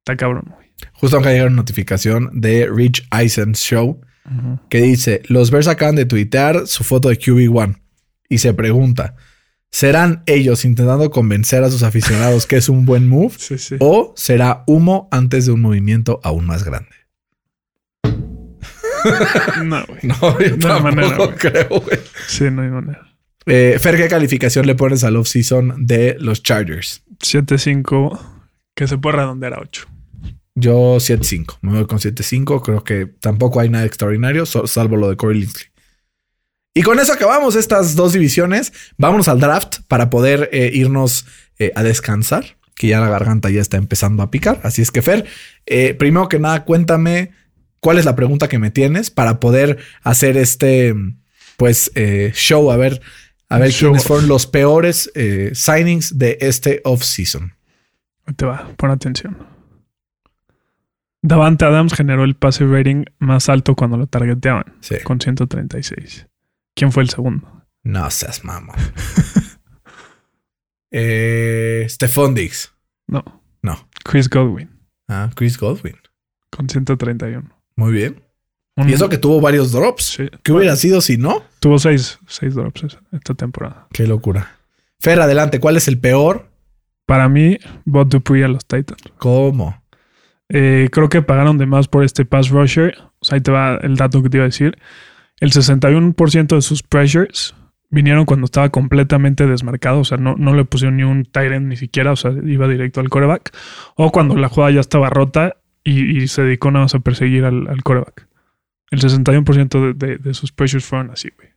Está 0.00 0.16
cabrón, 0.16 0.46
güey. 0.54 0.68
Justo 0.92 1.18
acá 1.18 1.30
llega 1.30 1.46
una 1.46 1.56
notificación 1.56 2.30
de 2.32 2.68
Rich 2.68 3.06
Eisen 3.16 3.54
Show 3.54 4.00
que 4.68 4.80
dice: 4.80 5.22
Los 5.28 5.50
Bears 5.50 5.68
acaban 5.68 5.96
de 5.96 6.04
tuitear 6.04 6.66
su 6.66 6.84
foto 6.84 7.08
de 7.08 7.18
QB1 7.18 7.80
y 8.28 8.38
se 8.38 8.54
pregunta: 8.54 9.16
¿serán 9.70 10.22
ellos 10.26 10.64
intentando 10.64 11.10
convencer 11.10 11.62
a 11.64 11.70
sus 11.70 11.82
aficionados 11.82 12.46
que 12.46 12.56
es 12.56 12.68
un 12.68 12.84
buen 12.86 13.06
move 13.08 13.34
Sí, 13.38 13.58
sí. 13.58 13.76
o 13.80 14.12
será 14.16 14.64
humo 14.66 15.08
antes 15.10 15.46
de 15.46 15.52
un 15.52 15.60
movimiento 15.60 16.20
aún 16.24 16.46
más 16.46 16.64
grande? 16.64 16.90
No, 19.64 19.84
güey. 19.86 20.00
No, 20.02 20.40
yo 20.40 20.56
No 20.56 20.74
hay 20.74 20.82
manera, 20.82 21.16
güey. 21.16 21.30
creo, 21.36 21.68
güey. 21.68 21.98
Sí, 22.26 22.44
no 22.50 22.62
hay 22.62 22.68
manera. 22.68 23.06
Eh, 23.46 23.78
Fer, 23.80 23.96
¿qué 23.96 24.08
calificación 24.08 24.66
le 24.66 24.74
pones 24.74 25.04
al 25.04 25.16
offseason 25.16 25.86
de 25.86 26.16
los 26.18 26.42
Chargers? 26.42 27.02
7-5, 27.20 28.18
que 28.74 28.86
se 28.88 28.98
puede 28.98 29.16
redondear 29.16 29.54
a 29.54 29.60
8. 29.60 29.86
Yo 30.54 30.96
7-5. 30.96 31.58
Me 31.62 31.72
voy 31.72 31.86
con 31.86 31.98
7-5. 31.98 32.60
Creo 32.62 32.84
que 32.84 33.06
tampoco 33.06 33.60
hay 33.60 33.68
nada 33.70 33.84
extraordinario, 33.86 34.44
salvo 34.46 34.96
lo 34.96 35.08
de 35.08 35.16
Corey 35.16 35.40
Linsley. 35.40 35.66
Y 36.78 36.82
con 36.82 37.00
eso 37.00 37.12
acabamos 37.12 37.56
estas 37.56 37.96
dos 37.96 38.12
divisiones. 38.12 38.72
Vámonos 38.98 39.26
al 39.26 39.40
draft 39.40 39.78
para 39.88 40.10
poder 40.10 40.48
eh, 40.52 40.70
irnos 40.72 41.26
eh, 41.58 41.72
a 41.74 41.82
descansar, 41.82 42.56
que 42.76 42.86
ya 42.86 43.00
la 43.00 43.08
garganta 43.08 43.50
ya 43.50 43.60
está 43.60 43.78
empezando 43.78 44.22
a 44.22 44.30
picar. 44.30 44.60
Así 44.62 44.80
es 44.80 44.92
que, 44.92 45.02
Fer, 45.02 45.24
eh, 45.66 45.94
primero 45.94 46.28
que 46.28 46.38
nada, 46.38 46.64
cuéntame 46.64 47.32
cuál 47.80 47.98
es 47.98 48.04
la 48.04 48.14
pregunta 48.14 48.46
que 48.46 48.60
me 48.60 48.70
tienes 48.70 49.10
para 49.10 49.40
poder 49.40 49.78
hacer 50.04 50.36
este, 50.36 50.94
pues, 51.56 51.90
show. 52.34 52.70
A 52.70 52.76
ver, 52.76 53.00
a 53.48 53.58
ver 53.58 53.72
Show. 53.72 53.90
quiénes 53.90 54.04
fueron 54.04 54.28
los 54.28 54.46
peores 54.46 55.10
signings 55.54 56.16
de 56.16 56.38
este 56.40 56.80
offseason. 56.84 57.54
Te 58.36 58.46
va, 58.46 58.70
pon 58.76 58.92
atención. 58.92 59.36
Davante 61.22 61.64
Adams 61.64 61.92
generó 61.92 62.22
el 62.22 62.36
pase 62.36 62.64
rating 62.64 63.02
más 63.18 63.48
alto 63.48 63.74
cuando 63.74 63.96
lo 63.96 64.06
targeteaban, 64.06 64.76
Sí. 64.78 64.94
con 65.02 65.20
136. 65.20 66.26
¿Quién 66.78 66.92
fue 66.92 67.02
el 67.02 67.10
segundo? 67.10 67.64
No 67.82 68.10
seas 68.10 68.44
mamá. 68.44 68.74
eh, 70.90 71.86
Stephon 71.88 72.34
Diggs. 72.34 72.72
No, 73.06 73.24
No. 73.62 73.88
Chris 74.04 74.28
Godwin, 74.30 74.70
Ah, 75.08 75.30
Chris 75.34 75.58
Godwin. 75.58 75.96
con 76.50 76.68
131. 76.68 77.50
Muy 77.76 77.92
bien. 77.92 78.22
Un- 78.76 78.88
Y 78.88 78.92
eso 78.92 79.08
que 79.08 79.18
tuvo 79.18 79.40
varios 79.40 79.72
drops. 79.72 80.04
Sí. 80.04 80.28
¿Qué 80.42 80.52
hubiera 80.52 80.76
sido 80.76 81.00
si 81.00 81.16
no? 81.16 81.42
Tuvo 81.60 81.78
seis, 81.78 82.18
seis 82.26 82.54
drops 82.54 82.96
esta 83.12 83.34
temporada. 83.34 83.86
Qué 83.92 84.06
locura. 84.06 84.56
Fer, 85.00 85.20
adelante. 85.20 85.60
¿Cuál 85.60 85.76
es 85.76 85.88
el 85.88 85.98
peor? 85.98 86.48
Para 87.06 87.28
mí, 87.28 87.58
Bot 87.84 88.08
Dupree 88.08 88.44
a 88.44 88.48
los 88.48 88.64
Titans. 88.66 89.02
¿Cómo? 89.18 89.82
Eh, 90.48 90.88
creo 90.92 91.08
que 91.08 91.22
pagaron 91.22 91.58
de 91.58 91.66
más 91.66 91.88
por 91.88 92.04
este 92.04 92.24
pass 92.24 92.48
rusher. 92.50 92.96
O 93.18 93.24
sea, 93.24 93.36
ahí 93.36 93.40
te 93.42 93.50
va 93.50 93.76
el 93.82 93.96
dato 93.96 94.22
que 94.22 94.30
te 94.30 94.38
iba 94.38 94.44
a 94.44 94.48
decir. 94.48 94.78
El 95.40 95.50
61% 95.52 96.54
de 96.56 96.62
sus 96.62 96.82
pressures 96.82 97.54
vinieron 97.90 98.24
cuando 98.26 98.44
estaba 98.46 98.68
completamente 98.70 99.46
desmarcado. 99.46 100.00
O 100.00 100.04
sea, 100.04 100.18
no, 100.18 100.34
no 100.36 100.54
le 100.54 100.64
pusieron 100.64 100.96
ni 100.96 101.04
un 101.04 101.24
tight 101.24 101.52
end 101.52 101.68
ni 101.68 101.76
siquiera. 101.76 102.12
O 102.12 102.16
sea, 102.16 102.32
iba 102.44 102.66
directo 102.68 103.00
al 103.00 103.08
coreback. 103.08 103.56
O 103.96 104.10
cuando 104.12 104.36
la 104.36 104.48
jugada 104.48 104.72
ya 104.72 104.80
estaba 104.80 105.10
rota 105.10 105.56
y, 105.84 106.22
y 106.22 106.28
se 106.28 106.42
dedicó 106.42 106.70
nada 106.70 106.84
más 106.86 106.94
a 106.94 107.00
perseguir 107.00 107.44
al, 107.44 107.68
al 107.68 107.82
coreback. 107.82 108.26
El 108.90 109.00
61% 109.00 109.94
de, 109.96 110.06
de- 110.06 110.18
de 110.18 110.34
sus 110.34 110.50
pressures 110.52 110.84
fueron 110.84 111.10
así, 111.10 111.30
güey. 111.36 111.50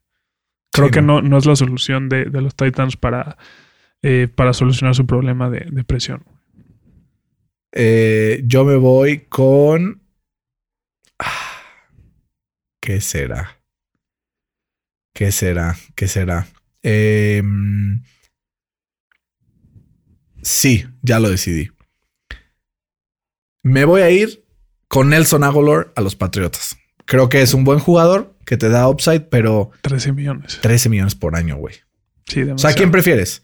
Creo 0.74 0.88
Sí, 0.88 0.94
que 0.94 1.02
no, 1.02 1.22
no 1.22 1.38
es 1.38 1.46
la 1.46 1.56
solución 1.56 2.08
de, 2.08 2.26
de 2.26 2.42
los 2.42 2.56
Titans 2.56 2.96
para, 2.98 3.38
eh, 4.02 4.28
para 4.34 4.54
solucionar 4.54 4.96
su 4.96 5.06
problema 5.06 5.50
de, 5.50 5.66
de 5.70 5.84
presión. 5.84 6.24
Eh, 7.74 8.42
yo 8.46 8.64
me 8.66 8.76
voy 8.76 9.26
con. 9.30 10.02
Ah, 11.20 11.62
¿Qué 12.82 13.00
será? 13.02 13.61
¿Qué 15.14 15.32
será? 15.32 15.78
¿Qué 15.96 16.08
será? 16.08 16.48
Em, 16.84 18.04
sí, 20.42 20.86
ya 21.02 21.20
lo 21.20 21.30
decidí. 21.30 21.70
Me 23.64 23.86
voy 23.86 24.02
a 24.02 24.10
ir 24.10 24.44
con 24.88 25.10
Nelson 25.10 25.44
Aguilar 25.44 25.94
a 25.96 26.02
los 26.02 26.16
Patriotas. 26.16 26.78
Creo 27.06 27.30
que 27.30 27.42
es 27.42 27.54
un 27.54 27.64
buen 27.64 27.80
jugador 27.80 28.36
que 28.46 28.58
te 28.58 28.70
da 28.70 28.88
upside, 28.88 29.22
pero 29.22 29.72
13 29.82 30.14
millones. 30.14 30.60
13 30.62 30.90
millones 30.90 31.16
por 31.16 31.36
año, 31.36 31.58
güey. 31.58 31.76
Sí, 32.28 32.42
O 32.44 32.58
sea, 32.58 32.74
¿quién 32.74 32.92
prefieres? 32.92 33.44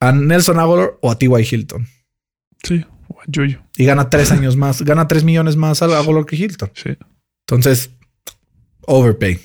¿A 0.00 0.12
Nelson 0.12 0.58
Aguilar 0.58 0.98
o 1.00 1.10
a 1.10 1.18
T.Y. 1.18 1.48
Hilton? 1.50 1.86
Sí, 2.62 2.84
o 3.08 3.20
a 3.20 3.24
Yuyu. 3.26 3.58
Y 3.76 3.84
gana 3.84 4.08
tres 4.08 4.30
años 4.30 4.56
más, 4.56 4.82
gana 4.82 5.08
3 5.08 5.24
millones 5.24 5.56
más 5.56 5.82
a 5.82 5.86
Aguilar 5.98 6.24
que 6.26 6.36
Hilton. 6.36 6.70
Sí. 6.74 6.96
Entonces, 7.46 7.90
overpay. 8.82 9.40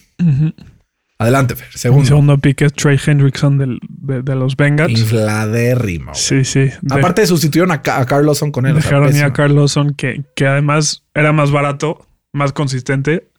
Adelante, 1.21 1.55
Fer. 1.55 1.67
Segundo. 1.77 2.05
segundo 2.07 2.37
pick 2.39 2.61
es 2.63 2.73
Trey 2.73 2.99
Hendrickson 3.05 3.57
del- 3.57 3.79
de, 3.87 4.21
de 4.23 4.35
los 4.35 4.55
Bengals. 4.57 4.91
Infladérrimo. 4.99 6.13
Sí, 6.15 6.43
sí. 6.45 6.71
De- 6.81 6.95
Aparte, 6.95 7.25
sustituyeron 7.27 7.71
a, 7.71 7.75
a 7.75 8.05
Carl 8.05 8.25
Lawson 8.25 8.51
con 8.51 8.65
él. 8.65 8.75
o 8.75 8.81
sea, 8.81 8.89
dejaron 8.99 9.15
ir 9.15 9.23
a. 9.23 9.33
Carl 9.33 9.53
Lawson, 9.55 9.93
que, 9.93 10.23
que 10.35 10.47
además 10.47 11.03
era 11.13 11.31
más 11.31 11.51
barato, 11.51 12.07
más 12.33 12.53
consistente. 12.53 13.29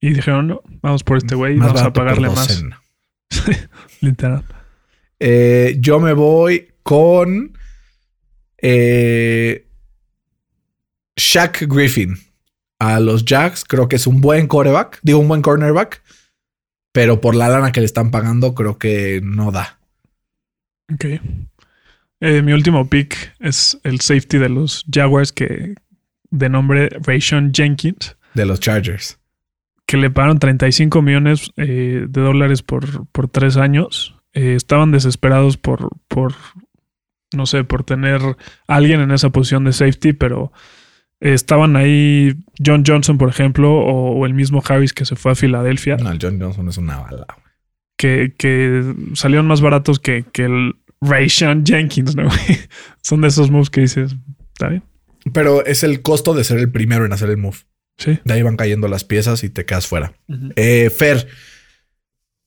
Y 0.00 0.10
dijeron, 0.14 0.46
no, 0.46 0.60
vamos 0.80 1.02
por 1.02 1.16
este 1.18 1.34
güey 1.34 1.56
y 1.56 1.58
vamos 1.58 1.82
a 1.82 1.92
pagarle 1.92 2.28
más. 2.28 2.64
Literal. 4.00 4.44
Eh, 5.18 5.76
yo 5.80 5.98
me 5.98 6.12
voy 6.12 6.68
con 6.84 7.58
eh, 8.58 9.66
Shaq 11.16 11.62
Griffin 11.66 12.16
a 12.78 13.00
los 13.00 13.24
Jacks. 13.24 13.64
Creo 13.64 13.88
que 13.88 13.96
es 13.96 14.06
un 14.06 14.20
buen 14.20 14.46
coreback, 14.46 15.00
digo 15.02 15.18
un 15.18 15.26
buen 15.28 15.42
cornerback, 15.42 16.02
pero 16.98 17.20
por 17.20 17.36
la 17.36 17.48
lana 17.48 17.70
que 17.70 17.78
le 17.78 17.86
están 17.86 18.10
pagando, 18.10 18.56
creo 18.56 18.76
que 18.76 19.20
no 19.22 19.52
da. 19.52 19.78
Ok. 20.92 21.04
Eh, 22.18 22.42
mi 22.42 22.52
último 22.52 22.88
pick 22.90 23.36
es 23.38 23.78
el 23.84 24.00
safety 24.00 24.38
de 24.38 24.48
los 24.48 24.84
Jaguars, 24.92 25.30
que 25.30 25.76
de 26.30 26.48
nombre 26.48 26.88
Rayshon 27.06 27.52
Jenkins, 27.54 28.16
De 28.34 28.44
los 28.44 28.58
Chargers. 28.58 29.20
que 29.86 29.96
le 29.96 30.10
pagaron 30.10 30.40
35 30.40 31.00
millones 31.00 31.52
eh, 31.56 32.04
de 32.08 32.20
dólares 32.20 32.62
por, 32.64 33.06
por 33.12 33.28
tres 33.28 33.56
años. 33.56 34.16
Eh, 34.32 34.54
estaban 34.56 34.90
desesperados 34.90 35.56
por, 35.56 35.90
por, 36.08 36.34
no 37.32 37.46
sé, 37.46 37.62
por 37.62 37.84
tener 37.84 38.20
a 38.22 38.74
alguien 38.74 39.00
en 39.02 39.12
esa 39.12 39.30
posición 39.30 39.62
de 39.62 39.72
safety, 39.72 40.14
pero 40.14 40.50
estaban 41.20 41.76
ahí 41.76 42.34
John 42.64 42.84
Johnson, 42.86 43.18
por 43.18 43.28
ejemplo, 43.28 43.72
o, 43.72 44.12
o 44.18 44.26
el 44.26 44.34
mismo 44.34 44.62
Harris 44.66 44.92
que 44.92 45.04
se 45.04 45.16
fue 45.16 45.32
a 45.32 45.34
Filadelfia, 45.34 45.96
No, 45.96 46.10
el 46.12 46.18
John 46.20 46.40
Johnson 46.40 46.68
es 46.68 46.76
una 46.78 46.98
bala. 46.98 47.26
güey. 47.34 47.48
que, 47.96 48.34
que 48.38 48.94
salieron 49.14 49.46
más 49.46 49.60
baratos 49.60 49.98
que, 49.98 50.24
que 50.32 50.44
el 50.44 50.74
Rayshon 51.00 51.64
Jenkins, 51.66 52.14
¿no? 52.16 52.28
Son 53.02 53.20
de 53.20 53.28
esos 53.28 53.50
moves 53.50 53.70
que 53.70 53.80
dices, 53.82 54.16
¿está 54.52 54.68
bien? 54.68 54.82
Pero 55.32 55.64
es 55.66 55.82
el 55.84 56.02
costo 56.02 56.34
de 56.34 56.44
ser 56.44 56.58
el 56.58 56.70
primero 56.70 57.04
en 57.04 57.12
hacer 57.12 57.30
el 57.30 57.36
move. 57.36 57.56
Sí. 57.98 58.18
De 58.24 58.34
ahí 58.34 58.42
van 58.42 58.56
cayendo 58.56 58.86
las 58.88 59.04
piezas 59.04 59.42
y 59.44 59.48
te 59.50 59.64
quedas 59.64 59.86
fuera. 59.88 60.12
Eh, 60.56 60.90
Fer, 60.96 61.26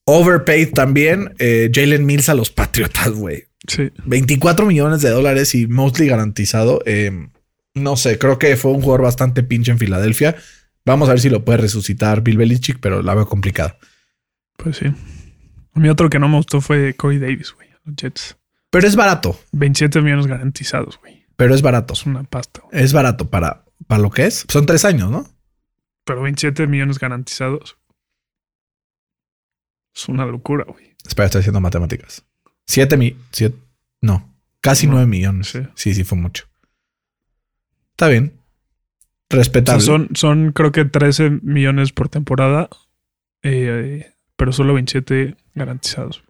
overpaid 0.05 0.71
también. 0.73 1.33
eh, 1.39 1.69
Jalen 1.73 2.05
Mills 2.05 2.29
a 2.29 2.33
los 2.33 2.49
Patriotas, 2.49 3.11
güey. 3.11 3.43
Sí. 3.67 3.91
24 4.05 4.65
millones 4.65 5.01
de 5.01 5.09
dólares 5.09 5.53
y 5.55 5.67
mostly 5.67 6.07
garantizado. 6.07 6.81
Eh, 6.85 7.27
no 7.73 7.95
sé, 7.95 8.17
creo 8.19 8.37
que 8.39 8.55
fue 8.57 8.71
un 8.71 8.81
jugador 8.81 9.03
bastante 9.03 9.43
pinche 9.43 9.71
en 9.71 9.77
Filadelfia. 9.79 10.35
Vamos 10.85 11.09
a 11.09 11.13
ver 11.13 11.21
si 11.21 11.29
lo 11.29 11.45
puede 11.45 11.57
resucitar 11.59 12.21
Bill 12.21 12.37
Belichick, 12.37 12.79
pero 12.79 13.01
la 13.01 13.13
veo 13.15 13.27
complicada. 13.27 13.77
Pues 14.57 14.77
sí. 14.77 14.87
A 15.73 15.79
mí 15.79 15.89
otro 15.89 16.09
que 16.09 16.19
no 16.19 16.27
me 16.27 16.37
gustó 16.37 16.59
fue 16.61 16.93
Corey 16.95 17.19
Davis, 17.19 17.53
güey. 17.53 17.69
Los 17.85 17.95
Jets. 17.95 18.37
Pero 18.69 18.87
es 18.87 18.95
barato, 18.95 19.39
27 19.53 20.01
millones 20.01 20.27
garantizados, 20.27 20.97
güey. 20.99 21.25
pero 21.35 21.53
es 21.53 21.61
barato. 21.61 21.93
Es 21.93 22.05
una 22.05 22.23
pasta. 22.23 22.61
güey. 22.63 22.83
Es 22.83 22.93
barato 22.93 23.29
para, 23.29 23.65
para 23.87 24.01
lo 24.01 24.09
que 24.11 24.25
es. 24.25 24.45
Son 24.49 24.65
tres 24.65 24.85
años, 24.85 25.11
¿no? 25.11 25.27
Pero 26.05 26.21
27 26.23 26.67
millones 26.67 26.97
garantizados. 26.99 27.77
Es 29.93 30.07
una 30.07 30.25
locura, 30.25 30.65
güey. 30.67 30.95
Espera, 31.05 31.25
estoy 31.25 31.39
haciendo 31.39 31.59
matemáticas. 31.59 32.23
Siete 32.65 32.95
mi... 32.97 33.17
Siete, 33.31 33.57
no, 34.01 34.33
casi 34.61 34.87
No, 34.87 34.93
nueve 34.93 35.07
millones. 35.07 35.47
sí. 35.49 35.59
Sí. 35.75 35.93
sí, 35.93 36.03
fue 36.03 36.17
mucho. 36.17 36.45
Está 37.91 38.07
bien. 38.07 38.33
O 38.35 39.33
sea, 39.33 39.37
Respetable. 39.37 39.81
son, 39.81 40.09
son 40.15 40.51
creo 40.51 40.71
que 40.71 40.85
13 40.85 41.29
millones 41.41 41.91
por 41.93 42.09
temporada, 42.09 42.69
eh, 43.43 44.11
pero 44.35 44.51
solo 44.51 44.73
27 44.73 45.35
garantizados. 45.55 46.23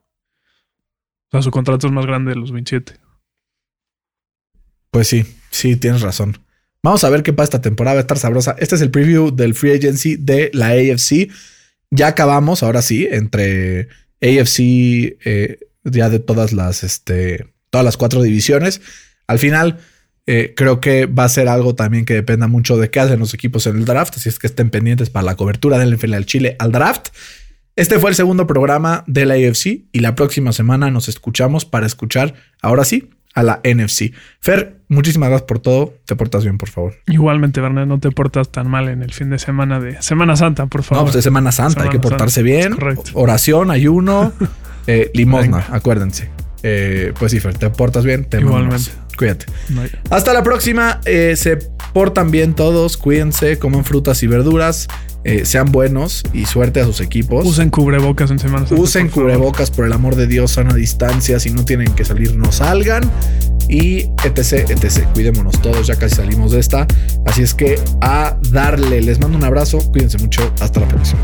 O 1.30 1.32
sea, 1.32 1.42
su 1.42 1.52
contrato 1.52 1.88
es 1.88 1.94
más 1.94 2.06
grande 2.06 2.32
de 2.32 2.40
los 2.40 2.52
27. 2.52 2.94
Pues 4.92 5.08
sí, 5.08 5.26
sí, 5.50 5.78
tienes 5.78 6.02
razón. 6.02 6.38
Vamos 6.84 7.04
a 7.04 7.10
ver 7.10 7.24
qué 7.24 7.32
pasa 7.32 7.46
esta 7.46 7.62
temporada, 7.62 7.96
va 7.96 8.00
a 8.00 8.02
estar 8.02 8.18
sabrosa. 8.18 8.56
Este 8.60 8.76
es 8.76 8.82
el 8.82 8.92
preview 8.92 9.32
del 9.32 9.56
Free 9.56 9.74
Agency 9.74 10.18
de 10.18 10.50
la 10.54 10.70
AFC. 10.70 11.30
Ya 11.92 12.08
acabamos, 12.08 12.64
ahora 12.64 12.82
sí, 12.82 13.08
entre 13.10 13.88
AFC, 14.22 14.60
eh, 15.24 15.60
ya 15.84 16.10
de 16.10 16.20
todas 16.20 16.54
las, 16.54 16.84
este, 16.84 17.48
todas 17.70 17.86
las 17.86 17.98
cuatro 17.98 18.22
divisiones. 18.22 18.82
Al 19.28 19.40
final, 19.40 19.80
eh, 20.34 20.54
creo 20.56 20.80
que 20.80 21.08
va 21.08 21.26
a 21.26 21.30
ser 21.30 21.48
algo 21.50 21.76
también 21.76 22.06
que 22.06 22.14
dependa 22.14 22.48
mucho 22.48 22.78
de 22.78 22.90
qué 22.90 23.00
hacen 23.02 23.20
los 23.20 23.34
equipos 23.34 23.68
en 23.68 23.76
el 23.76 23.84
draft. 23.86 24.16
Así 24.16 24.30
es 24.30 24.40
que 24.40 24.48
estén 24.48 24.70
pendientes 24.70 25.10
para 25.10 25.24
la 25.26 25.36
cobertura 25.36 25.78
del 25.78 25.96
NFL 25.96 26.14
al 26.14 26.26
Chile 26.26 26.56
al 26.60 26.72
draft. 26.72 27.10
Este 27.76 28.00
fue 28.00 28.10
el 28.12 28.16
segundo 28.16 28.48
programa 28.48 29.04
de 29.08 29.26
la 29.26 29.34
AFC 29.34 29.66
y 29.92 30.00
la 30.00 30.16
próxima 30.16 30.52
semana 30.54 30.90
nos 30.92 31.10
escuchamos 31.10 31.66
para 31.66 31.86
escuchar, 31.86 32.34
ahora 32.62 32.84
sí, 32.86 33.10
a 33.34 33.44
la 33.44 33.62
NFC. 33.64 34.12
Fer, 34.42 34.82
muchísimas 34.90 35.30
gracias 35.30 35.48
por 35.48 35.60
todo. 35.60 35.94
Te 36.06 36.16
portas 36.16 36.44
bien, 36.44 36.58
por 36.58 36.70
favor. 36.70 36.96
Igualmente, 37.08 37.60
Bernard, 37.62 37.88
no 37.88 38.00
te 38.00 38.12
portas 38.12 38.50
tan 38.52 38.70
mal 38.70 38.90
en 38.90 39.02
el 39.04 39.14
fin 39.14 39.30
de 39.30 39.40
semana 39.40 39.80
de 39.80 40.02
Semana 40.02 40.36
Santa, 40.36 40.66
por 40.68 40.82
No, 40.82 40.86
favor. 40.86 41.04
pues 41.06 41.16
es 41.16 41.24
Semana 41.24 41.52
Santa, 41.52 41.84
hay 41.84 41.90
que 41.90 42.00
portarse 42.00 42.42
Santa, 42.42 42.46
bien. 42.46 42.98
Oración, 43.14 43.72
ayuno, 43.72 44.34
eh, 44.88 45.10
limosna, 45.14 45.58
Venga. 45.60 45.76
acuérdense. 45.76 46.30
Eh, 46.64 47.14
pues 47.18 47.32
sí, 47.32 47.40
Fer, 47.40 47.58
te 47.58 47.70
portas 47.70 48.04
bien. 48.06 48.26
Te 48.26 48.40
Igualmente. 48.42 48.92
Cuídate. 49.18 49.46
No 49.70 49.84
Hasta 50.10 50.34
la 50.34 50.44
próxima. 50.44 51.00
Eh, 51.06 51.36
se 51.38 51.58
portan 51.94 52.32
bien 52.32 52.54
todos. 52.54 52.98
Cuídense, 52.98 53.60
coman 53.60 53.86
frutas 53.86 54.24
y 54.24 54.28
verduras. 54.28 54.88
eh, 55.24 55.46
sean 55.46 55.72
buenos 55.72 56.24
y 56.34 56.46
suerte 56.46 56.82
a 56.82 56.86
sus 56.86 57.00
equipos. 57.00 57.46
Usen 57.46 57.70
cubrebocas 57.70 58.32
en 58.32 58.40
Semana 58.40 58.66
Santa. 58.68 58.82
Usen 58.82 59.08
por 59.08 59.16
favor. 59.16 59.32
cubrebocas, 59.32 59.70
por 59.70 59.86
el 59.86 59.94
amor 59.94 60.16
de 60.16 60.26
Dios, 60.26 60.52
sana 60.52 60.74
distancia. 60.74 61.40
Si 61.40 61.52
no 61.52 61.64
tienen 61.64 61.94
que 61.94 62.06
salir, 62.06 62.36
no 62.36 62.52
salgan. 62.52 63.04
Y 63.70 64.10
etc, 64.26 64.70
etc. 64.70 65.06
Cuidémonos 65.14 65.62
todos, 65.62 65.88
ya 65.88 65.96
casi 65.96 66.16
salimos 66.16 66.52
de 66.52 66.60
esta. 66.60 66.88
Así 67.26 67.44
es 67.44 67.54
que 67.54 67.80
a 68.02 68.36
darle. 68.50 69.02
Les 69.02 69.20
mando 69.20 69.38
un 69.38 69.44
abrazo. 69.44 69.78
Cuídense 69.92 70.18
mucho. 70.18 70.52
Hasta 70.60 70.80
la 70.80 70.88
próxima. 70.88 71.22